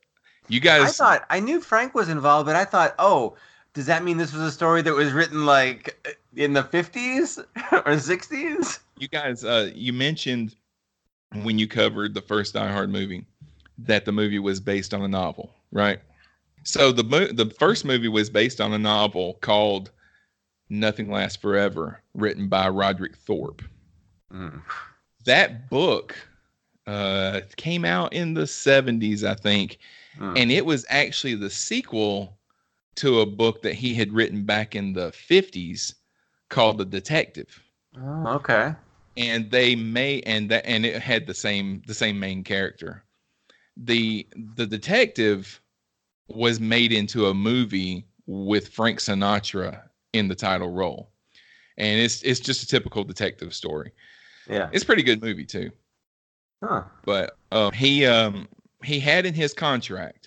you 0.48 0.60
guys, 0.60 0.80
I 0.80 0.84
guys, 0.84 0.96
thought 0.96 1.26
I 1.28 1.40
knew 1.40 1.60
Frank 1.60 1.94
was 1.94 2.08
involved, 2.08 2.46
but 2.46 2.56
I 2.56 2.64
thought, 2.64 2.94
oh, 2.98 3.36
does 3.74 3.86
that 3.86 4.04
mean 4.04 4.16
this 4.18 4.32
was 4.32 4.42
a 4.42 4.50
story 4.52 4.82
that 4.82 4.94
was 4.94 5.12
written 5.12 5.46
like 5.46 6.16
in 6.36 6.52
the 6.52 6.62
50s 6.62 7.38
or 7.72 7.92
60s? 7.96 8.78
you 8.98 9.08
guys 9.08 9.44
uh 9.44 9.70
you 9.74 9.92
mentioned 9.92 10.54
when 11.42 11.58
you 11.58 11.66
covered 11.66 12.14
the 12.14 12.20
first 12.20 12.54
Die 12.54 12.72
Hard 12.72 12.90
movie 12.90 13.24
that 13.78 14.04
the 14.04 14.12
movie 14.12 14.38
was 14.38 14.60
based 14.60 14.92
on 14.94 15.02
a 15.02 15.08
novel, 15.08 15.50
right? 15.72 15.98
So 16.64 16.92
the 16.92 17.02
mo- 17.04 17.32
the 17.32 17.46
first 17.58 17.84
movie 17.84 18.08
was 18.08 18.30
based 18.30 18.60
on 18.60 18.72
a 18.74 18.78
novel 18.78 19.34
called 19.40 19.90
Nothing 20.68 21.10
Lasts 21.10 21.36
Forever, 21.38 22.00
written 22.14 22.48
by 22.48 22.68
Roderick 22.68 23.16
Thorpe. 23.16 23.62
Mm. 24.32 24.62
That 25.24 25.68
book 25.70 26.14
uh 26.86 27.40
came 27.56 27.84
out 27.84 28.12
in 28.12 28.34
the 28.34 28.42
70s, 28.42 29.24
I 29.24 29.34
think, 29.34 29.78
Mm. 30.18 30.38
and 30.38 30.52
it 30.52 30.66
was 30.66 30.84
actually 30.90 31.34
the 31.36 31.48
sequel 31.50 32.36
to 32.96 33.20
a 33.20 33.26
book 33.26 33.62
that 33.62 33.74
he 33.74 33.94
had 33.94 34.12
written 34.12 34.44
back 34.44 34.74
in 34.74 34.92
the 34.92 35.10
50s 35.10 35.94
called 36.50 36.78
The 36.78 36.84
Detective 36.84 37.62
Oh, 37.98 38.26
okay. 38.28 38.74
and 39.18 39.50
they 39.50 39.74
may 39.76 40.20
and 40.22 40.50
that 40.50 40.64
and 40.64 40.86
it 40.86 41.02
had 41.02 41.26
the 41.26 41.34
same 41.34 41.82
the 41.86 41.94
same 41.94 42.18
main 42.18 42.42
character 42.42 43.04
the 43.76 44.26
the 44.56 44.66
detective 44.66 45.60
was 46.28 46.58
made 46.60 46.92
into 46.92 47.26
a 47.26 47.34
movie 47.34 48.06
with 48.26 48.68
frank 48.68 48.98
sinatra 48.98 49.82
in 50.14 50.28
the 50.28 50.34
title 50.34 50.70
role 50.70 51.10
and 51.76 52.00
it's 52.00 52.22
it's 52.22 52.40
just 52.40 52.62
a 52.62 52.66
typical 52.66 53.04
detective 53.04 53.52
story 53.54 53.92
Yeah. 54.48 54.70
it's 54.72 54.84
a 54.84 54.86
pretty 54.86 55.02
good 55.02 55.20
movie 55.22 55.44
too 55.46 55.70
Huh. 56.64 56.84
but 57.04 57.36
uh, 57.50 57.70
he 57.72 58.06
um 58.06 58.48
he 58.84 59.00
had 59.00 59.26
in 59.26 59.34
his 59.34 59.52
contract 59.52 60.21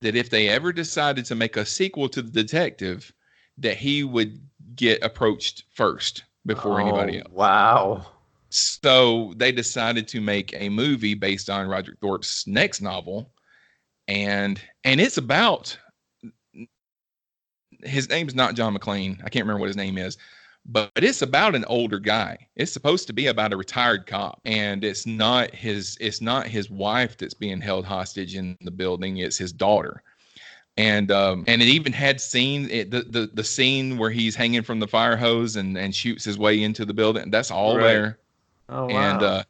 that 0.00 0.16
if 0.16 0.30
they 0.30 0.48
ever 0.48 0.72
decided 0.72 1.24
to 1.26 1.34
make 1.34 1.56
a 1.56 1.66
sequel 1.66 2.08
to 2.08 2.22
the 2.22 2.30
detective 2.30 3.12
that 3.58 3.76
he 3.76 4.04
would 4.04 4.40
get 4.74 5.02
approached 5.02 5.64
first 5.74 6.24
before 6.46 6.80
oh, 6.80 6.86
anybody 6.86 7.18
Oh, 7.18 7.20
else. 7.20 7.32
Wow. 7.32 8.06
So 8.50 9.34
they 9.36 9.52
decided 9.52 10.08
to 10.08 10.20
make 10.20 10.54
a 10.54 10.68
movie 10.68 11.14
based 11.14 11.48
on 11.50 11.68
Roger 11.68 11.96
Thorpe's 12.00 12.46
next 12.46 12.80
novel, 12.80 13.30
and 14.08 14.60
and 14.84 15.00
it's 15.00 15.18
about 15.18 15.78
his 17.82 18.08
name's 18.08 18.34
not 18.34 18.54
John 18.54 18.76
McClane. 18.76 19.20
I 19.24 19.28
can't 19.28 19.44
remember 19.44 19.60
what 19.60 19.68
his 19.68 19.76
name 19.76 19.98
is, 19.98 20.18
but 20.66 20.90
it's 20.96 21.22
about 21.22 21.54
an 21.54 21.64
older 21.66 21.98
guy. 21.98 22.38
It's 22.56 22.72
supposed 22.72 23.06
to 23.06 23.12
be 23.12 23.26
about 23.28 23.52
a 23.52 23.56
retired 23.56 24.06
cop, 24.06 24.40
and 24.44 24.84
it's 24.84 25.06
not 25.06 25.54
his. 25.54 25.96
It's 26.00 26.20
not 26.20 26.46
his 26.46 26.70
wife 26.70 27.16
that's 27.16 27.34
being 27.34 27.60
held 27.60 27.84
hostage 27.84 28.36
in 28.36 28.56
the 28.60 28.70
building. 28.70 29.18
It's 29.18 29.38
his 29.38 29.52
daughter. 29.52 30.02
And 30.76 31.10
um, 31.10 31.44
and 31.46 31.60
it 31.60 31.68
even 31.68 31.92
had 31.92 32.20
scene 32.20 32.68
it, 32.70 32.90
the, 32.90 33.02
the 33.02 33.30
the 33.34 33.44
scene 33.44 33.98
where 33.98 34.10
he's 34.10 34.34
hanging 34.36 34.62
from 34.62 34.80
the 34.80 34.86
fire 34.86 35.16
hose 35.16 35.56
and 35.56 35.76
and 35.76 35.94
shoots 35.94 36.24
his 36.24 36.38
way 36.38 36.62
into 36.62 36.84
the 36.84 36.94
building. 36.94 37.30
That's 37.30 37.50
all 37.50 37.76
Right. 37.76 37.84
there. 37.84 38.18
Oh, 38.68 38.86
wow. 38.86 38.90
And 38.92 39.22
uh, 39.22 39.44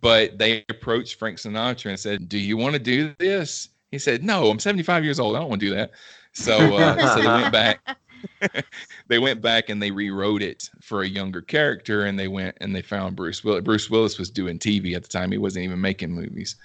but 0.00 0.38
they 0.38 0.64
approached 0.68 1.18
Frank 1.18 1.38
Sinatra 1.38 1.90
and 1.90 1.98
said, 1.98 2.28
"Do 2.28 2.38
you 2.38 2.56
want 2.56 2.74
to 2.74 2.78
do 2.78 3.14
this?" 3.18 3.70
He 3.90 3.98
said, 3.98 4.22
"No, 4.22 4.50
I'm 4.50 4.58
75 4.58 5.04
years 5.04 5.18
old. 5.18 5.34
I 5.34 5.40
don't 5.40 5.48
want 5.48 5.60
to 5.60 5.66
do 5.68 5.74
that." 5.74 5.92
So 6.34 6.74
uh, 6.74 7.14
so 7.14 7.22
they 7.22 7.26
went 7.26 7.52
back. 7.52 7.80
they 9.08 9.18
went 9.18 9.40
back 9.40 9.68
and 9.68 9.82
they 9.82 9.90
rewrote 9.90 10.42
it 10.42 10.70
for 10.80 11.02
a 11.02 11.08
younger 11.08 11.40
character, 11.40 12.04
and 12.04 12.18
they 12.18 12.28
went 12.28 12.56
and 12.60 12.74
they 12.74 12.82
found 12.82 13.16
Bruce 13.16 13.42
Willis. 13.44 13.62
Bruce 13.64 13.90
Willis 13.90 14.18
was 14.18 14.30
doing 14.30 14.58
TV 14.58 14.94
at 14.94 15.02
the 15.02 15.08
time. 15.08 15.30
He 15.32 15.38
wasn't 15.38 15.64
even 15.64 15.80
making 15.80 16.12
movies. 16.12 16.56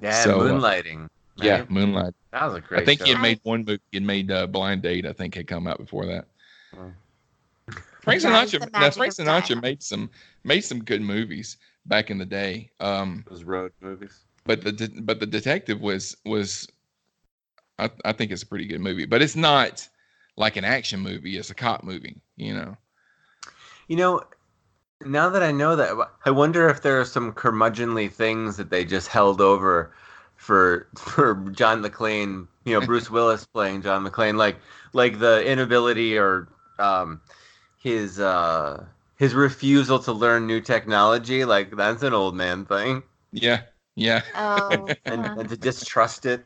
yeah, 0.00 0.22
so, 0.22 0.40
uh, 0.40 0.44
moonlighting. 0.44 1.08
Yeah. 1.36 1.64
Moonlight. 1.68 2.14
That 2.32 2.44
was 2.44 2.54
a 2.54 2.60
great 2.60 2.82
I 2.82 2.84
think 2.84 3.00
show. 3.00 3.06
he 3.06 3.12
had 3.12 3.22
made 3.22 3.40
one 3.44 3.64
movie. 3.64 3.80
He 3.92 3.96
had 3.96 4.04
made 4.04 4.30
uh, 4.30 4.46
Blind 4.46 4.82
Date. 4.82 5.06
I 5.06 5.12
think 5.12 5.34
had 5.34 5.46
come 5.46 5.66
out 5.66 5.78
before 5.78 6.04
that. 6.06 6.26
Oh. 6.76 6.92
Frank 8.02 8.22
That 8.22 8.44
is 8.44 8.50
the 8.52 8.58
Sinatra. 8.58 8.72
Now, 8.72 8.90
Frank 8.90 9.14
Sinatra 9.14 9.62
made 9.62 9.82
some 9.82 10.10
made 10.44 10.62
some 10.62 10.82
good 10.84 11.02
movies 11.02 11.56
back 11.86 12.10
in 12.10 12.18
the 12.18 12.26
day. 12.26 12.70
Um, 12.80 13.24
Those 13.28 13.44
road 13.44 13.72
movies. 13.80 14.20
but 14.44 14.62
the 14.62 14.72
de- 14.72 15.00
but 15.00 15.20
the 15.20 15.26
detective 15.26 15.80
was 15.80 16.16
was 16.24 16.68
I, 17.78 17.90
I 18.04 18.12
think 18.12 18.30
it's 18.32 18.42
a 18.42 18.46
pretty 18.46 18.66
good 18.66 18.80
movie 18.80 19.06
but 19.06 19.22
it's 19.22 19.36
not 19.36 19.86
like 20.36 20.56
an 20.56 20.64
action 20.64 21.00
movie 21.00 21.36
it's 21.36 21.50
a 21.50 21.54
cop 21.54 21.84
movie 21.84 22.20
you 22.36 22.54
know 22.54 22.76
You 23.88 23.96
know, 23.96 24.22
now 25.04 25.30
that 25.30 25.42
I 25.42 25.52
know 25.52 25.76
that, 25.76 25.96
I 26.24 26.30
wonder 26.30 26.68
if 26.68 26.82
there 26.82 27.00
are 27.00 27.04
some 27.06 27.32
curmudgeonly 27.34 28.12
things 28.12 28.56
that 28.58 28.70
they 28.70 28.84
just 28.84 29.08
held 29.08 29.40
over 29.40 29.94
for 30.36 30.88
for 30.98 31.34
John 31.52 31.82
McClane. 31.82 32.48
You 32.64 32.74
know, 32.74 32.82
Bruce 32.82 33.10
Willis 33.10 33.46
playing 33.46 33.82
John 33.82 34.04
McClane, 34.06 34.36
like 34.36 34.58
like 34.94 35.18
the 35.20 35.44
inability 35.46 36.18
or 36.18 36.48
um, 36.78 37.20
his 37.78 38.20
uh, 38.20 38.86
his 39.16 39.34
refusal 39.34 39.98
to 40.00 40.12
learn 40.12 40.46
new 40.46 40.60
technology. 40.60 41.44
Like 41.44 41.76
that's 41.76 42.02
an 42.02 42.14
old 42.14 42.36
man 42.36 42.66
thing, 42.66 43.02
yeah 43.32 43.62
yeah 43.96 44.22
Oh, 44.34 44.96
and, 45.06 45.30
huh. 45.30 45.36
and 45.36 45.48
to 45.48 45.56
distrust 45.56 46.26
it. 46.26 46.44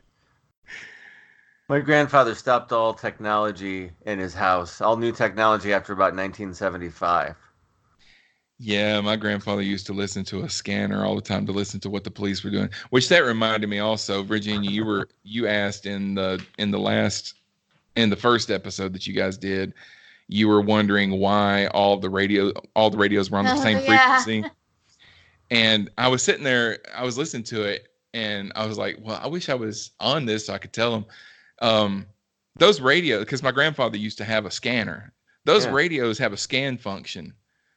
My 1.69 1.79
grandfather 1.79 2.33
stopped 2.33 2.71
all 2.71 2.95
technology 2.95 3.91
in 4.01 4.17
his 4.17 4.33
house, 4.33 4.81
all 4.81 4.97
new 4.97 5.11
technology 5.11 5.73
after 5.73 5.93
about 5.93 6.15
1975. 6.15 7.35
yeah 8.57 9.01
my 9.01 9.15
grandfather 9.17 9.61
used 9.61 9.85
to 9.85 9.93
listen 9.93 10.23
to 10.23 10.43
a 10.43 10.49
scanner 10.49 11.03
all 11.05 11.15
the 11.15 11.21
time 11.21 11.45
to 11.45 11.51
listen 11.51 11.79
to 11.79 11.89
what 11.89 12.03
the 12.05 12.11
police 12.11 12.43
were 12.43 12.49
doing 12.49 12.69
which 12.89 13.09
that 13.09 13.19
reminded 13.25 13.67
me 13.69 13.79
also 13.79 14.23
virginia 14.23 14.69
you 14.69 14.85
were 14.85 15.09
you 15.23 15.45
asked 15.47 15.85
in 15.85 16.15
the 16.15 16.41
in 16.57 16.71
the 16.71 16.79
last 16.79 17.33
in 17.97 18.09
the 18.09 18.15
first 18.15 18.49
episode 18.49 18.93
that 18.93 19.05
you 19.05 19.13
guys 19.13 19.37
did 19.37 19.73
you 20.29 20.47
were 20.47 20.61
wondering 20.61 21.19
why 21.19 21.67
all 21.67 21.97
the 21.97 22.09
radio 22.09 22.49
all 22.77 22.89
the 22.89 22.97
radios 22.97 23.29
were 23.29 23.37
on 23.39 23.45
the 23.45 23.53
Oh, 23.53 23.55
same 23.61 23.79
yeah. 23.79 24.23
frequency 24.23 24.45
and 25.51 25.89
I 25.97 26.07
was 26.07 26.23
sitting 26.23 26.43
there, 26.43 26.79
I 26.95 27.03
was 27.03 27.17
listening 27.17 27.43
to 27.43 27.63
it, 27.63 27.89
and 28.15 28.51
I 28.55 28.65
was 28.65 28.77
like, 28.79 28.97
"Well, 28.99 29.19
I 29.21 29.27
wish 29.27 29.49
I 29.49 29.53
was 29.53 29.91
on 29.99 30.25
this 30.25 30.47
so 30.47 30.53
I 30.53 30.57
could 30.57 30.73
tell 30.73 30.91
them." 30.91 31.05
Um, 31.61 32.05
those 32.57 32.79
radios, 32.81 33.21
because 33.25 33.43
my 33.43 33.51
grandfather 33.51 33.97
used 33.97 34.17
to 34.19 34.25
have 34.25 34.45
a 34.45 34.51
scanner. 34.51 35.13
Those 35.45 35.65
Yeah. 35.65 35.73
radios 35.73 36.17
have 36.19 36.33
a 36.33 36.37
scan 36.37 36.77
function, 36.77 37.33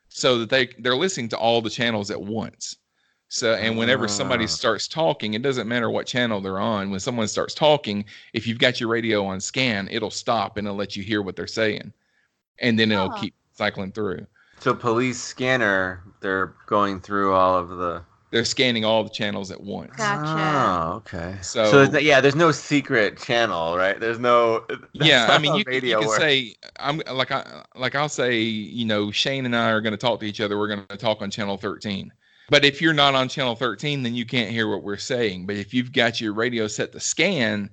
so 0.09 0.39
that 0.39 0.51
they 0.51 0.69
they're 0.79 0.97
listening 0.97 1.29
to 1.31 1.39
all 1.39 1.61
the 1.61 1.71
channels 1.71 2.11
at 2.11 2.21
once. 2.21 2.77
So, 3.29 3.55
and 3.55 3.77
whenever 3.77 4.09
somebody 4.09 4.45
Ah. 4.45 4.49
starts 4.49 4.89
talking, 4.89 5.35
it 5.35 5.43
doesn't 5.43 5.69
matter 5.69 5.91
what 5.91 6.07
channel 6.07 6.41
they're 6.41 6.59
on. 6.61 6.91
When 6.91 6.99
someone 7.01 7.29
starts 7.29 7.53
talking, 7.53 8.07
if 8.33 8.47
you've 8.47 8.59
got 8.59 8.81
your 8.81 8.89
radio 8.89 9.27
on 9.27 9.39
scan, 9.41 9.87
it'll 9.91 10.11
stop 10.11 10.57
and 10.57 10.67
it'll 10.67 10.79
let 10.79 10.97
you 10.97 11.03
hear 11.03 11.21
what 11.21 11.37
they're 11.37 11.47
saying, 11.47 11.93
and 12.61 12.79
then 12.79 12.91
it'll 12.91 13.11
Oh. 13.11 13.21
keep 13.21 13.35
cycling 13.53 13.93
through. 13.93 14.27
So 14.61 14.75
police 14.75 15.21
scanner, 15.23 16.03
they're 16.21 16.55
going 16.67 17.01
through 17.01 17.35
all 17.35 17.59
of 17.59 17.69
the. 17.69 18.03
They're 18.31 18.45
scanning 18.45 18.85
all 18.85 19.05
the 19.05 19.11
channels 19.11 19.51
at 19.51 19.61
once. 19.61 19.97
Gotcha. 19.97 20.59
Oh, 20.91 20.97
okay. 20.97 21.37
So- 21.41 21.65
So, 21.71 21.77
there's 21.79 21.91
no- 21.93 21.99
yeah, 21.99 22.21
there's 22.21 22.37
no 22.37 22.53
secret 22.53 23.17
channel, 23.19 23.77
right? 23.77 23.99
There's 23.99 24.19
no. 24.19 24.67
yeah 24.93 25.29
i 25.31 25.39
mean 25.39 25.53
how 25.53 25.57
you, 25.59 25.65
can- 25.65 25.73
you 25.85 25.95
can 26.01 26.09
say 26.19 26.55
i'm 26.79 27.01
like 27.13 27.31
i 27.33 27.63
like 27.75 27.95
i'll 27.95 28.09
say 28.09 28.37
you 28.39 28.85
know 28.85 29.11
shane 29.11 29.47
and 29.47 29.55
i 29.57 29.71
are 29.71 29.81
going 29.81 29.93
to 29.93 29.97
talk 29.99 30.21
to 30.21 30.27
each 30.27 30.41
other 30.41 30.59
we're 30.59 30.69
going 30.69 30.85
to 30.89 30.97
talk 30.97 31.23
on 31.23 31.31
channel 31.31 31.57
13 31.57 32.13
but 32.51 32.65
if 32.65 32.81
you're 32.83 32.93
not 32.95 33.15
on 33.15 33.29
channel 33.29 33.55
13 33.55 34.03
then 34.03 34.15
you 34.15 34.25
can't 34.27 34.51
hear 34.51 34.69
what 34.69 34.83
we're 34.83 34.97
saying 34.97 35.47
but 35.47 35.57
if 35.57 35.73
you've 35.73 35.93
got 35.93 36.21
your 36.21 36.33
radio 36.35 36.67
set 36.67 36.93
to 36.93 37.01
scan 37.01 37.71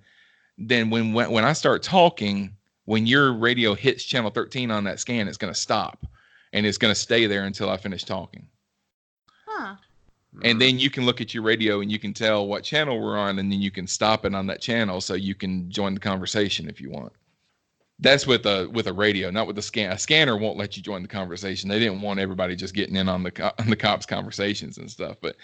then 0.57 0.89
when 0.89 1.13
when, 1.13 1.31
when 1.31 1.43
i 1.45 1.53
start 1.53 1.81
talking 1.83 2.55
when 2.85 3.05
your 3.07 3.33
radio 3.33 3.73
hits 3.73 4.03
channel 4.03 4.29
13 4.29 4.71
on 4.71 4.83
that 4.83 4.99
scan 4.99 5.27
it's 5.27 5.37
going 5.37 5.53
to 5.53 5.59
stop 5.59 6.05
and 6.53 6.65
it's 6.65 6.77
going 6.77 6.93
to 6.93 6.99
stay 6.99 7.25
there 7.27 7.43
until 7.45 7.69
i 7.69 7.77
finish 7.77 8.03
talking 8.03 8.41
Huh. 8.41 8.54
And 10.43 10.61
then 10.61 10.79
you 10.79 10.89
can 10.89 11.05
look 11.05 11.21
at 11.21 11.33
your 11.33 11.43
radio 11.43 11.81
and 11.81 11.91
you 11.91 11.99
can 11.99 12.13
tell 12.13 12.47
what 12.47 12.63
channel 12.63 12.99
we're 12.99 13.17
on 13.17 13.39
and 13.39 13.51
then 13.51 13.61
you 13.61 13.71
can 13.71 13.87
stop 13.87 14.25
it 14.25 14.35
on 14.35 14.47
that 14.47 14.61
channel 14.61 15.01
so 15.01 15.13
you 15.13 15.35
can 15.35 15.69
join 15.69 15.93
the 15.93 15.99
conversation 15.99 16.69
if 16.69 16.81
you 16.81 16.89
want 16.89 17.13
that's 17.99 18.27
with 18.27 18.45
a 18.45 18.69
with 18.73 18.87
a 18.87 18.93
radio 18.93 19.29
not 19.31 19.47
with 19.47 19.57
a 19.57 19.61
scan 19.61 19.91
a 19.91 19.97
scanner 19.97 20.37
won't 20.37 20.57
let 20.57 20.75
you 20.75 20.83
join 20.83 21.01
the 21.01 21.07
conversation 21.07 21.69
they 21.69 21.79
didn't 21.79 22.01
want 22.01 22.19
everybody 22.19 22.55
just 22.55 22.73
getting 22.73 22.95
in 22.95 23.07
on 23.07 23.23
the 23.23 23.53
on 23.59 23.69
the 23.69 23.75
cops 23.75 24.05
conversations 24.05 24.77
and 24.77 24.89
stuff 24.91 25.17
but 25.21 25.35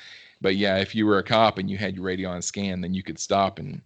but 0.41 0.55
yeah 0.55 0.77
if 0.77 0.93
you 0.93 1.05
were 1.05 1.19
a 1.19 1.23
cop 1.23 1.57
and 1.57 1.69
you 1.69 1.77
had 1.77 1.95
your 1.95 2.03
radio 2.03 2.29
on 2.29 2.41
scan 2.41 2.81
then 2.81 2.93
you 2.93 3.03
could 3.03 3.19
stop 3.19 3.59
and 3.59 3.81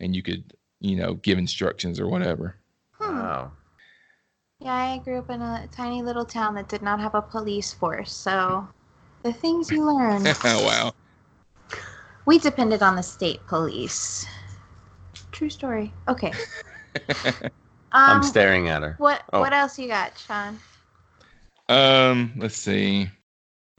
and 0.00 0.14
you 0.14 0.22
could 0.22 0.52
you 0.80 0.96
know 0.96 1.14
give 1.14 1.38
instructions 1.38 1.98
or 2.00 2.08
whatever. 2.08 2.56
Wow. 3.00 3.52
Yeah, 4.60 4.74
I 4.74 4.98
grew 4.98 5.18
up 5.18 5.30
in 5.30 5.40
a 5.40 5.68
tiny 5.70 6.02
little 6.02 6.24
town 6.24 6.54
that 6.56 6.68
did 6.68 6.82
not 6.82 6.98
have 6.98 7.14
a 7.14 7.22
police 7.22 7.72
force, 7.72 8.12
so 8.12 8.68
the 9.28 9.34
things 9.38 9.70
you 9.70 9.84
learn. 9.84 10.24
wow 10.44 10.92
we 12.24 12.38
depended 12.38 12.82
on 12.82 12.94
the 12.96 13.02
state 13.02 13.46
police. 13.46 14.26
True 15.32 15.48
story. 15.48 15.92
Okay. 16.08 16.32
I'm 17.92 18.20
Um, 18.20 18.22
staring 18.22 18.68
at 18.68 18.82
her. 18.82 18.96
what 18.98 19.22
Oh. 19.32 19.40
what 19.40 19.52
else 19.54 19.78
you 19.78 19.88
got, 19.88 20.18
Sean? 20.18 20.58
Um, 21.68 22.32
let's 22.36 22.56
see. 22.56 23.08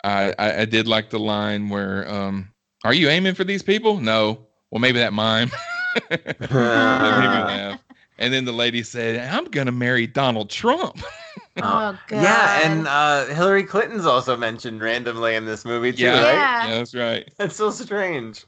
I, 0.03 0.33
I 0.39 0.62
I 0.62 0.65
did 0.65 0.88
like 0.88 1.09
the 1.09 1.19
line 1.19 1.69
where 1.69 2.09
um, 2.09 2.49
are 2.83 2.93
you 2.93 3.09
aiming 3.09 3.35
for 3.35 3.43
these 3.43 3.62
people? 3.62 3.99
No. 3.99 4.47
Well, 4.71 4.79
maybe 4.79 4.99
that 4.99 5.13
mime. 5.13 5.51
that 6.09 6.19
made 6.39 6.49
me 6.49 7.43
laugh. 7.43 7.79
And 8.17 8.33
then 8.33 8.45
the 8.45 8.51
lady 8.51 8.81
said, 8.83 9.29
"I'm 9.31 9.45
gonna 9.45 9.71
marry 9.71 10.07
Donald 10.07 10.49
Trump." 10.49 11.03
Oh, 11.65 11.97
God. 12.07 12.23
Yeah, 12.23 12.61
and 12.69 12.87
uh, 12.87 13.25
Hillary 13.27 13.63
Clinton's 13.63 14.05
also 14.05 14.35
mentioned 14.37 14.81
randomly 14.81 15.35
in 15.35 15.45
this 15.45 15.65
movie 15.65 15.91
too, 15.93 16.03
yeah, 16.03 16.21
right? 16.23 16.33
Yeah. 16.33 16.67
yeah, 16.67 16.77
that's 16.77 16.95
right. 16.95 17.29
That's 17.37 17.55
so 17.55 17.71
strange. 17.71 18.43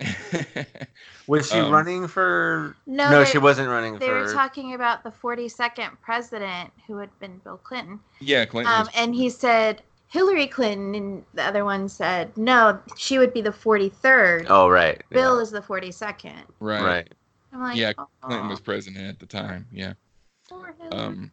Was 1.28 1.50
she 1.50 1.60
Um, 1.60 1.72
running 1.72 2.08
for? 2.08 2.76
no, 2.88 3.10
No, 3.10 3.20
they- 3.24 3.30
she 3.32 3.38
wasn't 3.38 3.70
running 3.70 3.98
They 4.00 4.08
for. 4.08 4.22
were 4.22 4.34
talking 4.34 4.74
about 4.74 5.04
the 5.04 5.12
42nd 5.12 5.92
president, 6.02 6.72
who 6.88 6.98
had 6.98 7.10
been 7.20 7.38
Bill 7.44 7.58
Clinton. 7.58 8.00
yeah, 8.20 8.46
Clinton. 8.46 8.74
Um, 8.74 8.80
was- 8.82 8.90
and 8.96 9.16
he 9.16 9.30
said 9.30 9.82
Hillary 10.10 10.48
Clinton, 10.48 10.94
and 10.96 11.24
the 11.34 11.44
other 11.44 11.64
one 11.64 11.88
said 11.88 12.36
no, 12.38 12.80
she 12.98 13.18
would 13.18 13.34
be 13.34 13.42
the 13.42 13.52
43rd. 13.52 14.48
oh 14.50 14.68
right. 14.68 15.02
Bill 15.10 15.38
yeah. 15.38 15.42
is 15.42 15.52
the 15.52 15.62
42nd. 15.62 16.34
right. 16.60 16.82
right. 16.84 17.10
I'm 17.54 17.62
like, 17.62 17.78
Yeah, 17.78 17.92
"Aw, 17.98 18.06
Clinton 18.22 18.48
was 18.50 18.60
president 18.62 19.06
at 19.08 19.20
the 19.20 19.26
time. 19.26 19.68
Yeah. 19.72 19.94
poor 20.50 20.74
Hillary." 20.80 20.98
Um, 21.06 21.32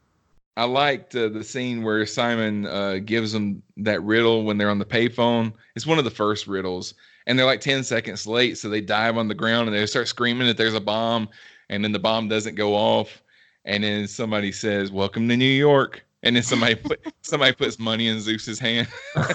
I 0.58 0.64
liked 0.64 1.14
uh, 1.14 1.28
the 1.28 1.44
scene 1.44 1.84
where 1.84 2.04
Simon 2.04 2.66
uh, 2.66 2.98
gives 3.04 3.30
them 3.30 3.62
that 3.76 4.02
riddle 4.02 4.42
when 4.42 4.58
they're 4.58 4.70
on 4.70 4.80
the 4.80 4.84
payphone. 4.84 5.52
It's 5.76 5.86
one 5.86 5.98
of 5.98 6.04
the 6.04 6.10
first 6.10 6.48
riddles, 6.48 6.94
and 7.28 7.38
they're 7.38 7.46
like 7.46 7.60
10 7.60 7.84
seconds 7.84 8.26
late. 8.26 8.58
So 8.58 8.68
they 8.68 8.80
dive 8.80 9.16
on 9.16 9.28
the 9.28 9.36
ground 9.36 9.68
and 9.68 9.76
they 9.76 9.86
start 9.86 10.08
screaming 10.08 10.48
that 10.48 10.56
there's 10.56 10.74
a 10.74 10.80
bomb, 10.80 11.28
and 11.68 11.84
then 11.84 11.92
the 11.92 12.00
bomb 12.00 12.26
doesn't 12.26 12.56
go 12.56 12.74
off. 12.74 13.22
And 13.66 13.84
then 13.84 14.08
somebody 14.08 14.50
says, 14.50 14.90
Welcome 14.90 15.28
to 15.28 15.36
New 15.36 15.44
York. 15.44 16.04
And 16.24 16.34
then 16.34 16.42
somebody 16.42 16.74
put 16.74 17.06
somebody 17.22 17.52
puts 17.52 17.78
money 17.78 18.08
in 18.08 18.18
Zeus's 18.18 18.58
hand. 18.58 18.88
oh 19.14 19.30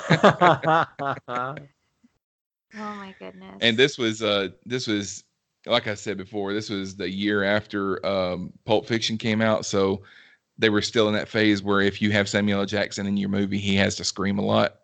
my 2.73 3.15
goodness. 3.17 3.59
And 3.61 3.77
this 3.77 3.97
was 3.97 4.21
uh 4.21 4.49
this 4.65 4.87
was 4.87 5.23
like 5.65 5.87
I 5.87 5.93
said 5.93 6.17
before, 6.17 6.53
this 6.53 6.69
was 6.69 6.97
the 6.97 7.09
year 7.09 7.45
after 7.45 8.05
um 8.05 8.51
Pulp 8.65 8.87
Fiction 8.87 9.17
came 9.17 9.41
out. 9.41 9.65
So 9.65 10.01
they 10.57 10.69
were 10.69 10.81
still 10.81 11.07
in 11.07 11.13
that 11.15 11.27
phase 11.27 11.61
where 11.63 11.81
if 11.81 12.01
you 12.01 12.11
have 12.11 12.29
Samuel 12.29 12.59
L. 12.61 12.65
Jackson 12.65 13.07
in 13.07 13.17
your 13.17 13.29
movie, 13.29 13.57
he 13.57 13.75
has 13.75 13.95
to 13.95 14.03
scream 14.03 14.37
a 14.39 14.45
lot. 14.45 14.75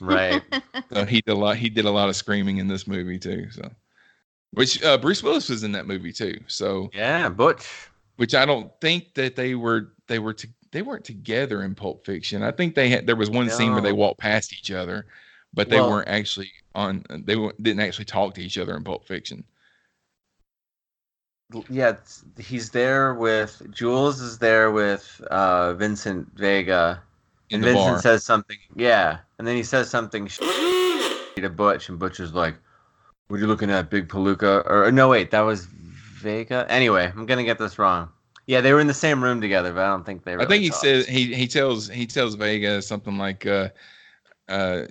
Right. 0.00 0.42
So 0.92 1.04
he 1.04 1.20
did 1.22 1.32
a 1.32 1.34
lot. 1.36 1.56
He 1.56 1.70
did 1.70 1.86
a 1.86 1.90
lot 1.90 2.08
of 2.08 2.14
screaming 2.14 2.58
in 2.58 2.68
this 2.68 2.86
movie 2.86 3.18
too. 3.18 3.50
So, 3.50 3.68
which 4.52 4.82
uh, 4.84 4.96
Bruce 4.98 5.22
Willis 5.22 5.48
was 5.48 5.64
in 5.64 5.72
that 5.72 5.86
movie 5.86 6.12
too. 6.12 6.38
So, 6.46 6.90
yeah, 6.94 7.28
Butch. 7.28 7.66
which 8.16 8.34
I 8.34 8.44
don't 8.44 8.70
think 8.80 9.14
that 9.14 9.34
they 9.34 9.54
were 9.56 9.92
they 10.06 10.18
were 10.20 10.34
to, 10.34 10.48
they 10.70 10.82
weren't 10.82 11.04
together 11.04 11.62
in 11.64 11.74
Pulp 11.74 12.04
Fiction. 12.06 12.42
I 12.44 12.52
think 12.52 12.74
they 12.74 12.88
had 12.90 13.06
there 13.06 13.16
was 13.16 13.30
one 13.30 13.50
scene 13.50 13.72
where 13.72 13.80
they 13.80 13.92
walked 13.92 14.20
past 14.20 14.52
each 14.52 14.70
other, 14.70 15.06
but 15.52 15.68
they 15.70 15.80
Well- 15.80 15.90
weren't 15.90 16.08
actually 16.08 16.52
on. 16.74 17.04
They 17.10 17.34
weren't- 17.36 17.60
didn't 17.62 17.80
actually 17.80 18.04
talk 18.04 18.34
to 18.34 18.42
each 18.42 18.58
other 18.58 18.76
in 18.76 18.84
Pulp 18.84 19.06
Fiction. 19.06 19.42
Yeah, 21.68 21.96
he's 22.38 22.70
there 22.70 23.14
with 23.14 23.62
Jules 23.70 24.20
is 24.20 24.38
there 24.38 24.70
with 24.70 25.20
uh, 25.30 25.74
Vincent 25.74 26.28
Vega, 26.34 27.02
In 27.50 27.56
and 27.56 27.64
Vincent 27.64 27.86
bar. 27.94 28.02
says 28.02 28.24
something. 28.24 28.56
Yeah, 28.74 29.18
and 29.38 29.46
then 29.46 29.56
he 29.56 29.62
says 29.62 29.90
something 29.90 30.26
to 30.26 31.50
Butch, 31.50 31.88
and 31.88 31.98
Butch 31.98 32.18
is 32.18 32.32
like, 32.32 32.56
"What 33.28 33.36
are 33.36 33.40
you 33.40 33.46
looking 33.46 33.70
at, 33.70 33.90
Big 33.90 34.08
Palooka?" 34.08 34.68
Or 34.68 34.90
no, 34.90 35.08
wait, 35.08 35.30
that 35.30 35.42
was 35.42 35.66
Vega. 35.66 36.66
Anyway, 36.68 37.12
I'm 37.14 37.26
gonna 37.26 37.44
get 37.44 37.58
this 37.58 37.78
wrong. 37.78 38.08
Yeah, 38.46 38.60
they 38.60 38.72
were 38.72 38.80
in 38.80 38.86
the 38.86 38.94
same 38.94 39.22
room 39.22 39.40
together, 39.40 39.72
but 39.72 39.84
I 39.84 39.88
don't 39.88 40.04
think 40.04 40.24
they. 40.24 40.34
I 40.34 40.46
think 40.46 40.62
he 40.62 40.70
talked. 40.70 40.82
said 40.82 41.06
he 41.06 41.34
he 41.34 41.46
tells 41.46 41.88
he 41.88 42.06
tells 42.06 42.34
Vega 42.34 42.82
something 42.82 43.16
like, 43.16 43.46
uh, 43.46 43.68
uh, 44.48 44.84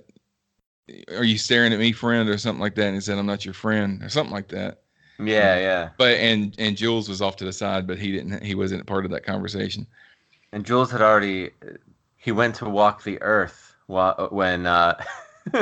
"Are 1.14 1.24
you 1.24 1.36
staring 1.36 1.72
at 1.72 1.78
me, 1.78 1.92
friend?" 1.92 2.28
or 2.28 2.38
something 2.38 2.60
like 2.60 2.74
that. 2.76 2.86
And 2.86 2.94
he 2.94 3.00
said, 3.00 3.18
"I'm 3.18 3.26
not 3.26 3.44
your 3.44 3.54
friend," 3.54 4.02
or 4.02 4.08
something 4.08 4.32
like 4.32 4.48
that. 4.48 4.83
Yeah, 5.18 5.58
yeah. 5.58 5.90
But 5.96 6.16
and 6.18 6.54
and 6.58 6.76
Jules 6.76 7.08
was 7.08 7.22
off 7.22 7.36
to 7.36 7.44
the 7.44 7.52
side, 7.52 7.86
but 7.86 7.98
he 7.98 8.12
didn't. 8.12 8.42
He 8.42 8.54
wasn't 8.54 8.86
part 8.86 9.04
of 9.04 9.10
that 9.12 9.24
conversation. 9.24 9.86
And 10.52 10.64
Jules 10.64 10.90
had 10.90 11.02
already. 11.02 11.50
He 12.16 12.32
went 12.32 12.54
to 12.56 12.68
walk 12.68 13.04
the 13.04 13.20
earth 13.22 13.74
while, 13.86 14.28
when 14.30 14.66
uh, 14.66 15.02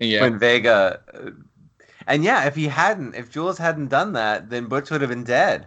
yeah, 0.00 0.22
when 0.22 0.38
Vega. 0.38 1.00
uh, 1.14 1.30
And 2.06 2.24
yeah, 2.24 2.46
if 2.46 2.56
he 2.56 2.66
hadn't, 2.66 3.14
if 3.14 3.30
Jules 3.30 3.58
hadn't 3.58 3.88
done 3.88 4.12
that, 4.14 4.50
then 4.50 4.66
Butch 4.66 4.90
would 4.90 5.00
have 5.00 5.10
been 5.10 5.24
dead 5.24 5.66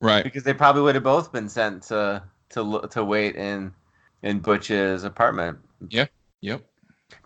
right. 0.00 0.24
because 0.24 0.42
they 0.42 0.54
probably 0.54 0.82
would 0.82 0.94
have 0.94 1.04
both 1.04 1.32
been 1.32 1.48
sent 1.48 1.84
to 1.84 2.22
to 2.50 2.88
to 2.90 3.04
wait 3.04 3.36
in 3.36 3.72
in 4.22 4.40
Butch's 4.40 5.04
apartment. 5.04 5.58
Yeah. 5.88 6.06
Yep. 6.40 6.64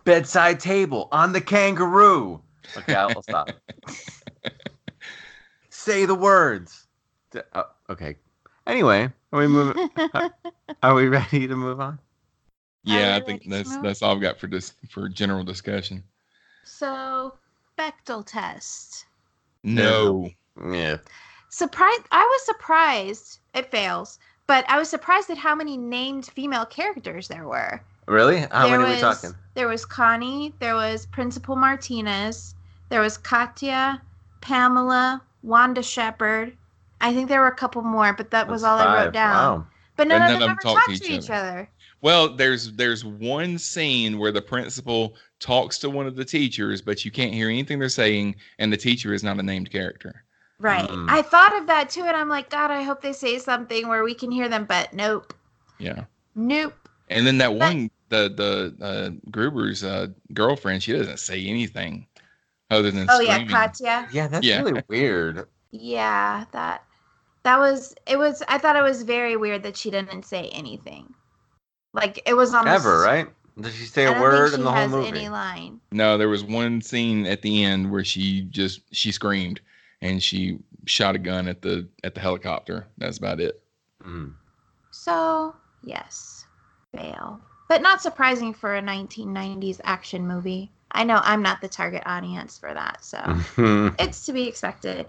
Bedside 0.03 0.59
table 0.59 1.07
on 1.11 1.31
the 1.31 1.41
kangaroo. 1.41 2.41
Okay, 2.77 2.95
I'll 2.95 3.21
stop. 3.21 3.49
Say 5.85 6.05
the 6.05 6.15
words. 6.15 6.87
D- 7.29 7.41
uh, 7.53 7.63
okay. 7.91 8.15
Anyway, 8.65 9.07
are 9.31 9.39
we 9.39 9.45
moving? 9.45 9.87
Are 10.81 10.95
we 10.95 11.07
ready 11.07 11.47
to 11.47 11.55
move 11.55 11.79
on? 11.79 11.99
Yeah, 12.83 13.15
I 13.15 13.19
think 13.23 13.43
that's 13.47 13.77
that's 13.77 14.01
all 14.01 14.15
I've 14.15 14.21
got 14.21 14.39
for 14.39 14.47
this 14.47 14.73
for 14.89 15.07
general 15.07 15.43
discussion. 15.43 16.03
so, 16.63 17.35
Bechdel 17.77 18.25
test. 18.25 19.05
No. 19.63 20.31
Yeah. 20.71 20.97
Surprised. 21.49 22.01
I 22.11 22.23
was 22.23 22.45
surprised. 22.45 23.39
It 23.53 23.69
fails, 23.69 24.17
but 24.47 24.65
I 24.67 24.79
was 24.79 24.89
surprised 24.89 25.29
at 25.29 25.37
how 25.37 25.53
many 25.53 25.77
named 25.77 26.25
female 26.25 26.65
characters 26.65 27.27
there 27.27 27.47
were. 27.47 27.79
Really? 28.07 28.39
How 28.39 28.67
there 28.67 28.79
many 28.79 28.93
was, 28.95 29.03
are 29.03 29.09
we 29.09 29.15
talking? 29.15 29.35
There 29.53 29.67
was 29.67 29.85
Connie. 29.85 30.51
There 30.57 30.73
was 30.73 31.05
Principal 31.05 31.55
Martinez. 31.55 32.55
There 32.89 33.01
was 33.01 33.19
Katya, 33.19 34.01
Pamela, 34.41 35.21
Wanda 35.45 35.83
Shepard. 35.83 36.57
I 37.01 37.13
think 37.13 37.29
there 37.29 37.41
were 37.41 37.47
a 37.47 37.55
couple 37.55 37.81
more, 37.81 38.13
but 38.13 38.31
that 38.31 38.47
was 38.47 38.61
That's 38.61 38.69
all 38.69 38.87
I 38.87 39.05
wrote 39.05 39.13
down. 39.13 39.59
Wow. 39.59 39.67
But 39.95 40.07
none, 40.07 40.19
But 40.21 40.33
of 40.33 40.39
them 40.39 40.49
ever 40.51 40.59
talked 40.61 41.03
to 41.03 41.13
each, 41.13 41.29
other. 41.29 41.69
Well, 42.01 42.35
there's 42.35 42.73
there's 42.73 43.05
one 43.05 43.57
scene 43.57 44.17
where 44.19 44.31
the 44.31 44.41
principal 44.41 45.15
talks 45.39 45.77
to 45.79 45.89
one 45.89 46.07
of 46.07 46.15
the 46.15 46.25
teachers, 46.25 46.81
but 46.81 47.05
you 47.05 47.11
can't 47.11 47.33
hear 47.33 47.49
anything 47.49 47.79
they're 47.79 47.89
saying, 47.89 48.35
and 48.59 48.71
the 48.71 48.77
teacher 48.77 49.13
is 49.13 49.23
not 49.23 49.39
a 49.39 49.43
named 49.43 49.71
character. 49.71 50.23
Right. 50.59 50.87
Mm. 50.87 51.09
I 51.09 51.21
thought 51.21 51.55
of 51.57 51.67
that 51.67 51.89
too, 51.89 52.03
and 52.03 52.15
I'm 52.15 52.29
like, 52.29 52.49
God, 52.49 52.71
I 52.71 52.81
hope 52.83 53.01
they 53.01 53.13
say 53.13 53.39
something 53.39 53.87
where 53.87 54.03
we 54.03 54.13
can 54.13 54.31
hear 54.31 54.49
them, 54.49 54.65
but 54.65 54.93
nope. 54.93 55.33
Yeah. 55.79 56.05
Nope. 56.35 56.73
And 57.09 57.25
then 57.25 57.37
that 57.37 57.49
But- 57.49 57.59
one, 57.73 57.91
the 58.09 58.73
the 58.79 58.85
uh, 58.85 59.29
Gruber's 59.31 59.83
uh, 59.83 60.07
girlfriend, 60.33 60.83
she 60.83 60.93
doesn't 60.93 61.19
say 61.19 61.45
anything 61.45 62.07
other 62.71 62.91
than 62.91 63.07
Oh 63.09 63.19
yeah. 63.19 63.45
Katya. 63.45 64.07
Yeah, 64.11 64.27
that's 64.27 64.45
Yeah. 64.45 64.61
really 64.61 64.83
weird. 64.87 65.47
Yeah, 65.71 66.45
that 66.51 66.83
that 67.43 67.59
was 67.59 67.95
it 68.07 68.17
was 68.17 68.43
I 68.47 68.57
thought 68.57 68.75
it 68.75 68.81
was 68.81 69.03
very 69.03 69.35
weird 69.37 69.63
that 69.63 69.77
she 69.77 69.91
didn't 69.91 70.23
say 70.23 70.49
anything. 70.49 71.13
Like 71.93 72.21
it 72.25 72.33
was 72.33 72.53
almost 72.53 72.85
Ever, 72.85 72.99
right? 73.01 73.27
Did 73.59 73.73
she 73.73 73.85
say 73.85 74.05
I 74.05 74.09
a 74.09 74.13
don't 74.13 74.21
word 74.21 74.53
in 74.53 74.63
the 74.63 74.71
whole 74.71 74.89
movie? 74.89 75.07
any 75.07 75.29
line. 75.29 75.79
No, 75.91 76.17
there 76.17 76.27
was 76.27 76.43
one 76.43 76.81
scene 76.81 77.25
at 77.25 77.41
the 77.41 77.63
end 77.63 77.89
where 77.91 78.03
she 78.03 78.41
just 78.41 78.81
she 78.93 79.11
screamed 79.11 79.61
and 80.01 80.21
she 80.21 80.59
shot 80.85 81.15
a 81.15 81.19
gun 81.19 81.47
at 81.47 81.61
the 81.61 81.87
at 82.03 82.15
the 82.15 82.21
helicopter. 82.21 82.87
That's 82.97 83.17
about 83.17 83.39
it. 83.39 83.61
Mm. 84.03 84.33
So 84.91 85.55
yes, 85.83 86.45
fail, 86.93 87.39
but 87.69 87.81
not 87.81 88.01
surprising 88.01 88.53
for 88.53 88.75
a 88.75 88.81
1990s 88.81 89.79
action 89.83 90.27
movie. 90.27 90.71
I 90.91 91.03
know 91.03 91.19
I'm 91.23 91.41
not 91.41 91.61
the 91.61 91.67
target 91.67 92.03
audience 92.05 92.57
for 92.57 92.73
that, 92.73 93.03
so 93.03 93.17
it's 93.99 94.25
to 94.25 94.33
be 94.33 94.47
expected. 94.47 95.07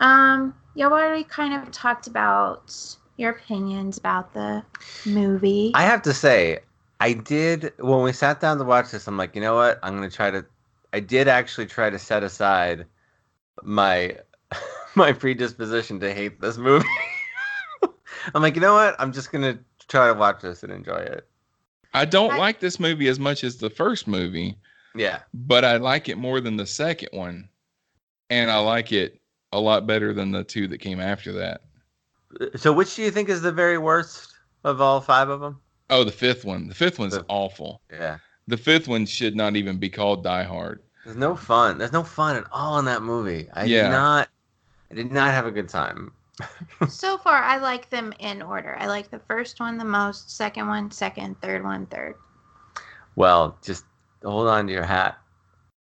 Um, 0.00 0.54
y'all 0.74 0.92
already 0.92 1.24
kind 1.24 1.54
of 1.54 1.70
talked 1.70 2.06
about 2.06 2.96
your 3.16 3.30
opinions 3.30 3.96
about 3.98 4.34
the 4.34 4.64
movie. 5.06 5.70
I 5.74 5.82
have 5.82 6.02
to 6.02 6.14
say, 6.14 6.60
I 7.00 7.12
did 7.12 7.72
when 7.78 8.02
we 8.02 8.12
sat 8.12 8.40
down 8.40 8.58
to 8.58 8.64
watch 8.64 8.90
this. 8.90 9.06
I'm 9.06 9.16
like, 9.16 9.34
you 9.34 9.40
know 9.40 9.54
what? 9.54 9.78
I'm 9.82 9.94
gonna 9.94 10.10
try 10.10 10.30
to. 10.30 10.44
I 10.92 11.00
did 11.00 11.28
actually 11.28 11.66
try 11.66 11.90
to 11.90 11.98
set 11.98 12.22
aside 12.22 12.86
my 13.62 14.18
my 14.94 15.12
predisposition 15.12 16.00
to 16.00 16.12
hate 16.12 16.40
this 16.40 16.56
movie. 16.56 16.86
I'm 18.34 18.42
like, 18.42 18.54
you 18.54 18.60
know 18.60 18.74
what? 18.74 18.96
I'm 18.98 19.12
just 19.12 19.30
gonna 19.30 19.58
try 19.88 20.08
to 20.08 20.14
watch 20.14 20.42
this 20.42 20.62
and 20.62 20.72
enjoy 20.72 20.96
it. 20.96 21.28
I 21.92 22.04
don't 22.04 22.32
I- 22.32 22.38
like 22.38 22.60
this 22.60 22.80
movie 22.80 23.08
as 23.08 23.18
much 23.20 23.44
as 23.44 23.58
the 23.58 23.70
first 23.70 24.08
movie, 24.08 24.56
Yeah. 24.94 25.20
but 25.32 25.64
I 25.64 25.76
like 25.76 26.08
it 26.08 26.16
more 26.18 26.40
than 26.40 26.56
the 26.56 26.66
second 26.66 27.08
one, 27.12 27.48
and 28.30 28.50
I 28.50 28.58
like 28.58 28.92
it 28.92 29.20
a 29.52 29.60
lot 29.60 29.86
better 29.86 30.12
than 30.12 30.30
the 30.30 30.44
two 30.44 30.66
that 30.68 30.78
came 30.78 31.00
after 31.00 31.32
that. 31.32 31.62
Uh, 32.40 32.46
so, 32.56 32.72
which 32.72 32.94
do 32.96 33.02
you 33.02 33.10
think 33.10 33.28
is 33.28 33.42
the 33.42 33.52
very 33.52 33.78
worst 33.78 34.34
of 34.64 34.80
all 34.80 35.00
five 35.00 35.28
of 35.28 35.40
them? 35.40 35.60
Oh, 35.90 36.04
the 36.04 36.10
fifth 36.12 36.44
one. 36.44 36.68
The 36.68 36.74
fifth 36.74 36.98
one's 36.98 37.14
The- 37.14 37.24
awful. 37.28 37.80
Yeah. 37.92 38.18
The 38.48 38.56
fifth 38.56 38.88
one 38.88 39.06
should 39.06 39.36
not 39.36 39.56
even 39.56 39.78
be 39.78 39.88
called 39.90 40.22
Die 40.24 40.42
Hard. 40.42 40.82
There's 41.04 41.16
no 41.16 41.36
fun. 41.36 41.78
There's 41.78 41.92
no 41.92 42.02
fun 42.02 42.36
at 42.36 42.44
all 42.52 42.78
in 42.78 42.84
that 42.86 43.02
movie. 43.02 43.48
I 43.52 43.64
Yeah. 43.64 43.84
did 43.84 43.90
not. 43.90 44.28
I 44.90 44.94
did 44.94 45.12
not 45.12 45.30
have 45.32 45.46
a 45.46 45.50
good 45.50 45.68
time. 45.68 46.12
so 46.88 47.16
far, 47.18 47.42
I 47.42 47.58
like 47.58 47.90
them 47.90 48.12
in 48.18 48.42
order. 48.42 48.76
I 48.78 48.86
like 48.86 49.10
the 49.10 49.18
first 49.20 49.60
one 49.60 49.78
the 49.78 49.84
most, 49.84 50.36
second 50.36 50.66
one, 50.66 50.90
second, 50.90 51.40
third 51.40 51.62
one, 51.62 51.86
third. 51.86 52.14
Well, 53.16 53.56
just 53.62 53.84
hold 54.24 54.48
on 54.48 54.66
to 54.66 54.72
your 54.72 54.84
hat. 54.84 55.18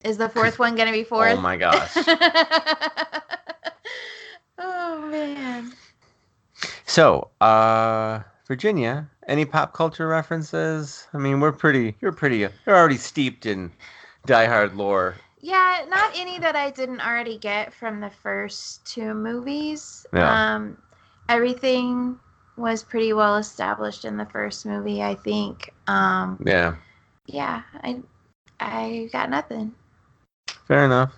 Is 0.05 0.17
the 0.19 0.29
fourth 0.29 0.59
one 0.59 0.75
gonna 0.75 0.93
be 0.93 1.05
fourth? 1.13 1.39
Oh 1.39 1.41
my 1.41 1.57
gosh. 1.57 1.93
oh 4.59 5.09
man. 5.11 5.73
So, 6.87 7.31
uh, 7.41 8.21
Virginia, 8.47 9.09
any 9.29 9.45
pop 9.45 9.73
culture 9.73 10.09
references? 10.09 11.07
I 11.15 11.19
mean, 11.19 11.41
we're 11.41 11.53
pretty. 11.53 11.97
You're 12.01 12.13
pretty. 12.13 12.39
You're 12.39 12.51
already 12.67 12.97
steeped 12.97 13.47
in 13.47 13.71
Die 14.27 14.47
Hard 14.47 14.75
lore. 14.77 15.15
Yeah, 15.41 15.85
not 15.89 16.13
any 16.15 16.39
that 16.39 16.55
I 16.55 16.71
didn't 16.71 17.01
already 17.01 17.39
get 17.39 17.75
from 17.75 18.01
the 18.01 18.11
first 18.11 18.85
two 18.87 19.13
movies. 19.15 20.07
Yeah. 20.13 20.55
Um, 20.55 20.77
everything 21.29 22.19
was 22.57 22.85
pretty 22.85 23.13
well 23.13 23.37
established 23.37 24.05
in 24.05 24.17
the 24.17 24.27
first 24.27 24.67
movie, 24.67 25.03
I 25.03 25.15
think. 25.17 25.73
Um, 25.89 26.39
Yeah, 26.45 26.77
yeah, 27.27 27.63
I, 27.83 28.03
I 28.63 29.09
got 29.13 29.31
nothing. 29.31 29.75
fair 30.67 30.85
enough. 30.85 31.15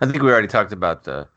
I 0.00 0.06
think 0.06 0.22
we 0.22 0.30
already 0.30 0.48
talked 0.48 0.72
about 0.72 1.04
the. 1.04 1.28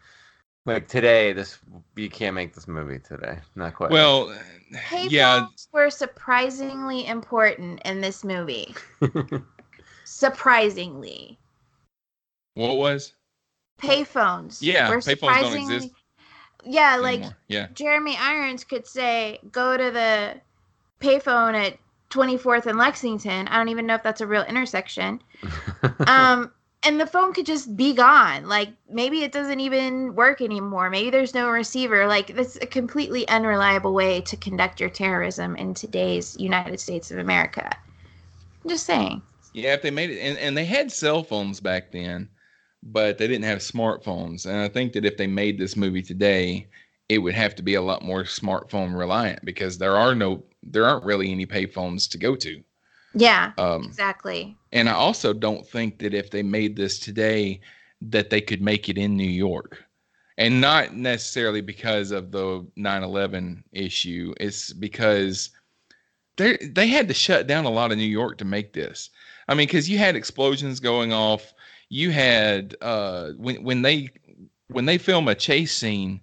Like 0.65 0.87
today, 0.87 1.31
this 1.31 1.59
you 1.95 2.09
can't 2.09 2.33
make 2.33 2.55
this 2.55 2.67
movie 2.67 2.97
today. 2.99 3.37
Not 3.55 3.75
quite. 3.75 3.91
Well, 3.91 4.33
Payphones 4.73 5.11
yeah, 5.11 5.47
were 5.71 5.89
surprisingly 5.91 7.05
important 7.05 7.81
in 7.85 8.01
this 8.01 8.23
movie. 8.23 8.73
surprisingly, 10.05 11.37
what 12.55 12.77
was? 12.77 13.13
payphones. 13.79 14.61
Yeah, 14.61 14.89
were 14.89 14.97
payphones 14.97 15.41
don't 15.41 15.53
exist 15.57 15.89
Yeah, 16.63 16.95
like 16.95 17.19
anymore. 17.19 17.37
yeah, 17.47 17.67
Jeremy 17.75 18.17
Irons 18.17 18.63
could 18.63 18.87
say, 18.87 19.39
"Go 19.51 19.77
to 19.77 19.91
the 19.91 20.41
payphone 20.99 21.53
at 21.53 21.77
24th 22.15 22.65
and 22.65 22.77
Lexington." 22.77 23.47
I 23.47 23.57
don't 23.57 23.69
even 23.69 23.85
know 23.85 23.95
if 23.95 24.03
that's 24.03 24.21
a 24.21 24.27
real 24.27 24.43
intersection. 24.43 25.21
um, 26.07 26.51
and 26.85 27.01
the 27.01 27.07
phone 27.07 27.33
could 27.33 27.45
just 27.45 27.75
be 27.75 27.93
gone. 27.93 28.47
Like 28.47 28.69
maybe 28.89 29.23
it 29.23 29.31
doesn't 29.31 29.59
even 29.59 30.15
work 30.15 30.41
anymore. 30.41 30.89
Maybe 30.89 31.09
there's 31.09 31.33
no 31.33 31.49
receiver. 31.49 32.07
Like 32.07 32.35
that's 32.35 32.57
a 32.57 32.67
completely 32.67 33.27
unreliable 33.27 33.93
way 33.93 34.21
to 34.21 34.37
conduct 34.37 34.79
your 34.79 34.89
terrorism 34.89 35.55
in 35.55 35.73
today's 35.73 36.37
United 36.39 36.79
States 36.79 37.11
of 37.11 37.17
America. 37.17 37.75
I'm 38.63 38.69
just 38.69 38.85
saying. 38.85 39.21
Yeah, 39.53 39.73
if 39.73 39.81
they 39.81 39.91
made 39.91 40.11
it, 40.11 40.19
and, 40.19 40.37
and 40.37 40.57
they 40.57 40.65
had 40.65 40.91
cell 40.91 41.23
phones 41.23 41.59
back 41.59 41.91
then, 41.91 42.29
but 42.83 43.17
they 43.17 43.27
didn't 43.27 43.45
have 43.45 43.59
smartphones. 43.59 44.45
And 44.45 44.57
I 44.57 44.67
think 44.67 44.93
that 44.93 45.05
if 45.05 45.17
they 45.17 45.27
made 45.27 45.57
this 45.57 45.75
movie 45.75 46.01
today, 46.01 46.67
it 47.09 47.19
would 47.19 47.35
have 47.35 47.55
to 47.55 47.63
be 47.63 47.75
a 47.75 47.81
lot 47.81 48.03
more 48.03 48.23
smartphone 48.23 48.97
reliant 48.97 49.43
because 49.45 49.77
there 49.77 49.95
are 49.95 50.13
no, 50.13 50.43
there 50.65 50.85
aren't 50.85 51.05
really 51.05 51.31
any 51.31 51.45
payphones 51.45 52.09
to 52.11 52.17
go 52.17 52.35
to. 52.37 52.63
Yeah, 53.13 53.53
Um, 53.57 53.85
exactly. 53.85 54.57
and 54.71 54.89
I 54.89 54.93
also 54.93 55.33
don't 55.33 55.67
think 55.67 55.99
that 55.99 56.13
if 56.13 56.31
they 56.31 56.43
made 56.43 56.75
this 56.75 56.99
today, 56.99 57.61
that 58.01 58.29
they 58.29 58.41
could 58.41 58.61
make 58.61 58.89
it 58.89 58.97
in 58.97 59.15
New 59.17 59.29
York. 59.29 59.85
And 60.37 60.61
not 60.61 60.95
necessarily 60.95 61.61
because 61.61 62.11
of 62.11 62.31
the 62.31 62.65
9/11 62.75 63.63
issue. 63.71 64.33
It's 64.39 64.73
because 64.73 65.51
they 66.37 66.57
they 66.57 66.87
had 66.87 67.07
to 67.07 67.13
shut 67.13 67.47
down 67.47 67.65
a 67.65 67.69
lot 67.69 67.91
of 67.91 67.97
New 67.97 68.03
York 68.05 68.37
to 68.39 68.45
make 68.45 68.73
this. 68.73 69.09
I 69.47 69.55
mean, 69.55 69.67
because 69.67 69.89
you 69.89 69.97
had 69.97 70.15
explosions 70.15 70.79
going 70.79 71.13
off. 71.13 71.53
You 71.89 72.11
had 72.11 72.75
uh, 72.81 73.31
when 73.37 73.63
when 73.63 73.81
they 73.81 74.09
when 74.69 74.85
they 74.85 74.97
film 74.97 75.27
a 75.27 75.35
chase 75.35 75.73
scene, 75.75 76.21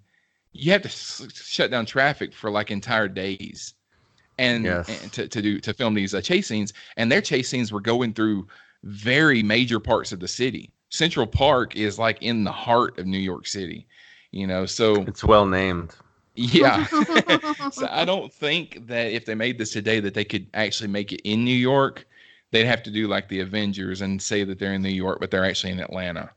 you 0.53 0.73
have 0.73 0.83
to 0.83 0.89
s- 0.89 1.27
shut 1.35 1.71
down 1.71 1.87
traffic 1.87 2.35
for 2.35 2.51
like 2.51 2.71
entire 2.71 3.09
days, 3.09 3.75
and, 4.43 4.65
Yes. 4.65 4.89
and 5.03 5.13
to, 5.13 5.29
to 5.29 5.43
do 5.43 5.61
to 5.61 5.73
film 5.73 5.95
these 5.95 6.15
uh, 6.15 6.21
chase 6.21 6.49
scenes. 6.49 6.73
And 6.97 7.11
their 7.11 7.21
chase 7.21 7.49
scenes 7.49 7.73
were 7.73 7.81
going 7.81 8.13
through 8.15 8.47
very 8.85 9.43
major 9.43 9.79
parts 9.81 10.13
of 10.13 10.21
the 10.21 10.29
city. 10.29 10.71
Central 10.91 11.27
Park 11.27 11.77
is 11.77 11.99
like 11.99 12.21
in 12.23 12.45
the 12.45 12.53
heart 12.53 12.99
of 12.99 13.07
New 13.07 13.19
York 13.19 13.47
City, 13.47 13.87
you 14.33 14.47
know. 14.47 14.67
So 14.67 15.03
It's 15.03 15.25
well 15.25 15.47
named. 15.47 15.95
yeah, 16.35 16.85
so 17.73 17.87
I 17.91 18.05
don't 18.05 18.33
think 18.33 18.87
that 18.89 19.13
if 19.13 19.25
they 19.25 19.35
made 19.35 19.57
this 19.59 19.73
today 19.73 20.01
that 20.01 20.15
they 20.15 20.25
could 20.25 20.47
actually 20.55 20.89
make 20.89 21.13
it 21.13 21.21
in 21.29 21.45
New 21.45 21.55
York. 21.57 22.07
They'd 22.51 22.67
have 22.67 22.83
to 22.83 22.91
do 22.91 23.09
like 23.09 23.31
the 23.31 23.41
Avengers 23.41 24.03
and 24.03 24.21
say 24.21 24.45
that 24.45 24.59
they're 24.59 24.75
in 24.75 24.83
New 24.83 24.91
York, 24.91 25.21
but 25.21 25.31
they're 25.31 25.47
actually 25.47 25.73
in 25.73 25.81
Atlanta, 25.81 26.29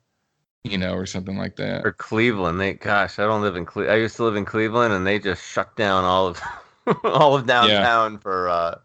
you 0.64 0.78
know, 0.78 0.94
or 0.94 1.06
something 1.06 1.36
like 1.38 1.58
that. 1.58 1.86
Or 1.86 1.92
Cleveland. 1.92 2.58
They 2.62 2.72
gosh, 2.76 3.20
I 3.20 3.24
don't 3.24 3.42
live 3.42 3.58
in 3.58 3.66
Cle- 3.66 3.90
I 3.92 3.96
used 3.96 4.16
to 4.16 4.24
live 4.24 4.38
in 4.38 4.46
Cleveland 4.46 4.94
and 4.94 5.06
they 5.06 5.20
just 5.20 5.44
shut 5.44 5.76
down 5.76 6.06
all 6.06 6.28
of 6.28 6.40
all 7.04 7.36
of 7.36 7.46
downtown 7.48 8.18
for 8.20 8.50
uh 8.50 8.76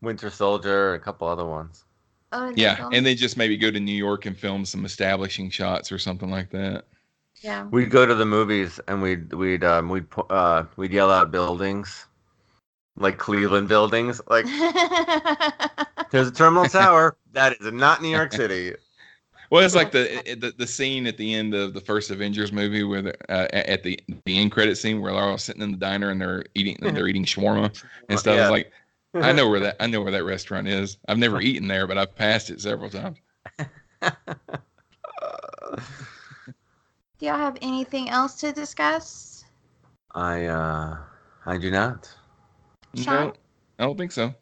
Winter 0.00 0.30
Soldier 0.30 0.94
a 0.94 0.98
couple 0.98 1.28
other 1.28 1.46
ones. 1.46 1.84
Oh, 2.32 2.52
Yeah, 2.56 2.76
no. 2.80 2.90
and 2.92 3.04
then 3.06 3.16
just 3.16 3.36
maybe 3.36 3.56
go 3.56 3.70
to 3.70 3.78
New 3.78 3.94
York 3.94 4.26
and 4.26 4.36
film 4.36 4.64
some 4.64 4.84
establishing 4.84 5.50
shots 5.50 5.92
or 5.92 5.98
something 5.98 6.30
like 6.30 6.50
that. 6.50 6.84
yeah. 7.42 7.64
We'd 7.64 7.90
go 7.90 8.06
to 8.06 8.14
the 8.14 8.24
movies 8.26 8.80
and 8.88 9.02
we'd 9.02 9.32
we'd 9.34 9.62
um 9.64 9.88
we'd 9.90 10.08
po- 10.10 10.26
uh 10.30 10.64
we'd 10.76 10.92
yell 10.92 11.10
out 11.10 11.30
buildings. 11.30 12.06
Like 12.96 13.16
Cleveland 13.18 13.68
buildings. 13.68 14.20
Like 14.28 14.44
there's 16.10 16.28
a 16.28 16.32
terminal 16.32 16.64
tower. 16.68 17.16
That 17.32 17.52
is 17.60 17.72
not 17.72 18.02
New 18.02 18.08
York 18.10 18.32
City. 18.32 18.74
Well, 19.52 19.62
it's 19.62 19.74
like 19.74 19.92
the 19.92 20.22
the, 20.40 20.54
the 20.56 20.66
scene 20.66 21.06
at 21.06 21.18
the 21.18 21.34
end 21.34 21.52
of 21.52 21.74
the 21.74 21.80
first 21.82 22.10
Avengers 22.10 22.52
movie 22.52 22.84
where 22.84 23.02
they're, 23.02 23.18
uh, 23.28 23.48
at 23.52 23.82
the 23.82 24.00
the 24.24 24.38
end 24.38 24.50
credit 24.50 24.78
scene 24.78 25.02
where 25.02 25.12
they're 25.12 25.20
all 25.20 25.36
sitting 25.36 25.60
in 25.60 25.72
the 25.72 25.76
diner 25.76 26.08
and 26.08 26.18
they're 26.18 26.42
eating 26.54 26.78
they're 26.80 27.06
eating 27.06 27.26
shawarma 27.26 27.66
and 28.08 28.18
stuff. 28.18 28.34
Yeah. 28.34 28.44
It's 28.44 28.50
like 28.50 28.72
I 29.14 29.30
know 29.32 29.50
where 29.50 29.60
that 29.60 29.76
I 29.78 29.88
know 29.88 30.00
where 30.00 30.10
that 30.10 30.24
restaurant 30.24 30.68
is. 30.68 30.96
I've 31.06 31.18
never 31.18 31.38
eaten 31.42 31.68
there, 31.68 31.86
but 31.86 31.98
I've 31.98 32.16
passed 32.16 32.48
it 32.48 32.62
several 32.62 32.88
times. 32.88 33.18
Do 34.00 34.08
y'all 37.20 37.36
have 37.36 37.58
anything 37.60 38.08
else 38.08 38.36
to 38.36 38.52
discuss? 38.52 39.44
I 40.14 40.46
uh 40.46 40.96
I 41.44 41.58
do 41.58 41.70
not. 41.70 42.08
Sean? 42.94 43.26
No, 43.26 43.34
I 43.78 43.84
don't 43.84 43.98
think 43.98 44.12
so. 44.12 44.34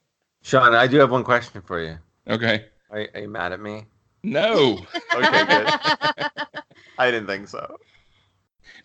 Sean, 0.42 0.72
I 0.72 0.86
do 0.86 0.98
have 0.98 1.10
one 1.10 1.24
question 1.24 1.62
for 1.62 1.82
you. 1.82 1.98
Okay. 2.28 2.66
Are, 2.90 3.08
are 3.12 3.20
you 3.22 3.28
mad 3.28 3.52
at 3.52 3.58
me? 3.58 3.86
No. 4.22 4.84
Okay, 5.14 5.44
good. 5.46 5.68
I 6.98 7.10
didn't 7.10 7.26
think 7.26 7.48
so. 7.48 7.78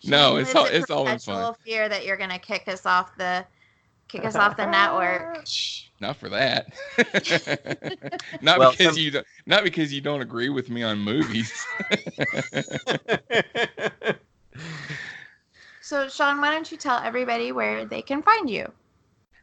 No, 0.04 0.36
it's 0.36 0.54
all- 0.54 0.66
it's 0.66 0.90
all 0.90 1.06
in 1.08 1.14
perpetual 1.18 1.52
fun. 1.52 1.54
fear 1.64 1.88
that 1.88 2.04
you're 2.06 2.16
gonna 2.16 2.38
kick 2.38 2.68
us 2.68 2.86
off 2.86 3.16
the 3.16 3.44
kick 4.08 4.24
us 4.24 4.34
off 4.36 4.56
the 4.56 4.66
network. 4.66 5.42
Shh, 5.46 5.84
not 6.00 6.16
for 6.16 6.28
that. 6.28 6.72
not 8.42 8.58
Well, 8.58 8.70
because 8.72 8.94
some- 8.94 9.02
you 9.02 9.10
don't, 9.10 9.26
not 9.46 9.64
because 9.64 9.92
you 9.92 10.00
don't 10.00 10.20
agree 10.22 10.48
with 10.48 10.70
me 10.70 10.82
on 10.82 10.98
movies. 10.98 11.52
So 15.82 16.08
Sean, 16.08 16.40
why 16.40 16.50
don't 16.50 16.70
you 16.70 16.76
tell 16.76 16.98
everybody 16.98 17.52
where 17.52 17.84
they 17.84 18.02
can 18.02 18.22
find 18.22 18.48
you? 18.50 18.70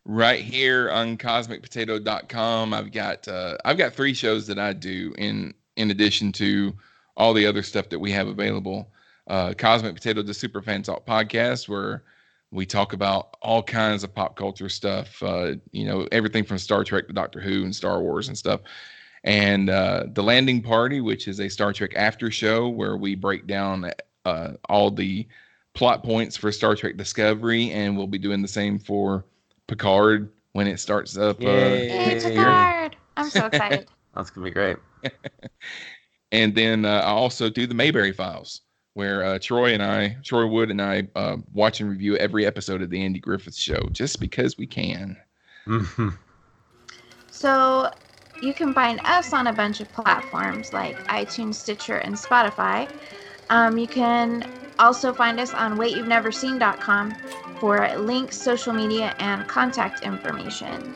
right 0.05 0.41
here 0.41 0.91
on 0.91 1.17
cosmicpotato.com 1.17 2.73
i've 2.73 2.91
got 2.91 3.25
uh, 3.29 3.55
i've 3.63 3.77
got 3.77 3.93
three 3.93 4.13
shows 4.13 4.45
that 4.47 4.59
i 4.59 4.73
do 4.73 5.13
in 5.17 5.53
in 5.75 5.91
addition 5.91 6.31
to 6.31 6.73
all 7.15 7.33
the 7.33 7.45
other 7.45 7.63
stuff 7.63 7.89
that 7.89 7.99
we 7.99 8.11
have 8.11 8.27
available 8.27 8.89
uh, 9.27 9.53
cosmic 9.57 9.95
potato 9.95 10.21
the 10.21 10.33
super 10.33 10.61
fan 10.61 10.81
talk 10.81 11.05
podcast 11.05 11.69
where 11.69 12.03
we 12.51 12.65
talk 12.65 12.93
about 12.93 13.35
all 13.41 13.63
kinds 13.63 14.03
of 14.03 14.13
pop 14.13 14.35
culture 14.35 14.69
stuff 14.69 15.21
uh, 15.23 15.53
you 15.71 15.85
know 15.85 16.07
everything 16.11 16.43
from 16.43 16.57
star 16.57 16.83
trek 16.83 17.07
to 17.07 17.13
doctor 17.13 17.39
who 17.39 17.63
and 17.63 17.75
star 17.75 18.01
wars 18.01 18.27
and 18.27 18.37
stuff 18.37 18.61
and 19.23 19.69
uh, 19.69 20.05
the 20.13 20.23
landing 20.23 20.61
party 20.61 21.01
which 21.01 21.27
is 21.27 21.39
a 21.39 21.49
star 21.49 21.71
trek 21.71 21.93
after 21.95 22.29
show 22.29 22.67
where 22.67 22.97
we 22.97 23.15
break 23.15 23.47
down 23.47 23.89
uh, 24.25 24.51
all 24.69 24.91
the 24.91 25.27
plot 25.73 26.03
points 26.03 26.37
for 26.37 26.51
star 26.51 26.75
trek 26.75 26.97
discovery 26.97 27.71
and 27.71 27.97
we'll 27.97 28.07
be 28.07 28.17
doing 28.17 28.41
the 28.41 28.47
same 28.47 28.77
for 28.77 29.25
Picard 29.67 30.29
when 30.53 30.67
it 30.67 30.79
starts 30.79 31.17
up. 31.17 31.41
Uh, 31.41 31.47
Yay. 31.47 31.89
Hey, 31.89 32.19
Picard! 32.21 32.95
I'm 33.17 33.29
so 33.29 33.47
excited. 33.47 33.87
That's 34.15 34.29
gonna 34.29 34.45
be 34.45 34.51
great. 34.51 34.77
And 36.31 36.55
then 36.55 36.85
uh, 36.85 37.01
I 37.05 37.09
also 37.09 37.49
do 37.49 37.67
the 37.67 37.73
Mayberry 37.73 38.11
Files, 38.11 38.61
where 38.93 39.23
uh, 39.23 39.39
Troy 39.39 39.73
and 39.73 39.83
I, 39.83 40.17
Troy 40.23 40.45
Wood 40.47 40.71
and 40.71 40.81
I, 40.81 41.07
uh, 41.15 41.37
watch 41.53 41.81
and 41.81 41.89
review 41.89 42.15
every 42.17 42.45
episode 42.45 42.81
of 42.81 42.89
the 42.89 43.03
Andy 43.03 43.19
Griffith 43.19 43.55
Show, 43.55 43.89
just 43.91 44.19
because 44.19 44.57
we 44.57 44.67
can. 44.67 45.17
So 47.33 47.91
you 48.43 48.53
can 48.53 48.75
find 48.75 49.01
us 49.03 49.33
on 49.33 49.47
a 49.47 49.53
bunch 49.53 49.81
of 49.81 49.91
platforms 49.91 50.71
like 50.71 50.95
iTunes, 51.07 51.55
Stitcher, 51.55 51.97
and 51.97 52.13
Spotify. 52.13 52.87
Um, 53.49 53.79
you 53.79 53.87
can 53.87 54.47
also 54.77 55.11
find 55.11 55.39
us 55.39 55.51
on 55.51 55.75
waityou'veneverseen.com 55.77 57.15
for 57.59 57.97
links, 57.97 58.37
social 58.37 58.71
media, 58.71 59.15
and 59.17 59.47
contact 59.47 60.03
information. 60.03 60.93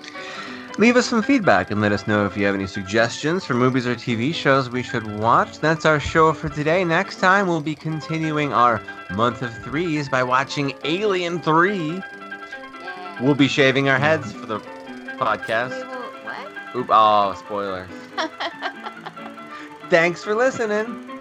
Leave 0.78 0.96
us 0.96 1.08
some 1.08 1.24
feedback 1.24 1.72
and 1.72 1.82
let 1.82 1.92
us 1.92 2.06
know 2.06 2.28
if 2.28 2.38
you 2.38 2.46
have 2.46 2.54
any 2.54 2.68
suggestions 2.68 3.44
for 3.44 3.56
movies 3.56 3.88
or 3.88 3.96
TV 3.96 4.32
shows 4.32 4.70
we 4.70 4.84
should 4.84 5.08
watch. 5.20 5.58
That's 5.58 5.86
our 5.86 6.00
show 6.00 6.34
for 6.34 6.50
today. 6.50 6.84
Next 6.84 7.20
time, 7.20 7.48
we'll 7.48 7.62
be 7.62 7.74
continuing 7.74 8.54
our 8.54 8.80
month 9.10 9.42
of 9.42 9.52
threes 9.64 10.08
by 10.08 10.22
watching 10.22 10.74
Alien 10.84 11.42
3. 11.42 12.00
We'll 13.22 13.34
be 13.34 13.48
shaving 13.48 13.90
our 13.90 13.98
heads 13.98 14.32
for 14.32 14.46
the 14.46 14.60
podcast. 15.18 15.84
what? 16.24 16.76
Oop, 16.76 16.88
oh, 16.92 17.34
spoilers. 17.40 17.90
Thanks 19.90 20.24
for 20.24 20.36
listening. 20.36 21.17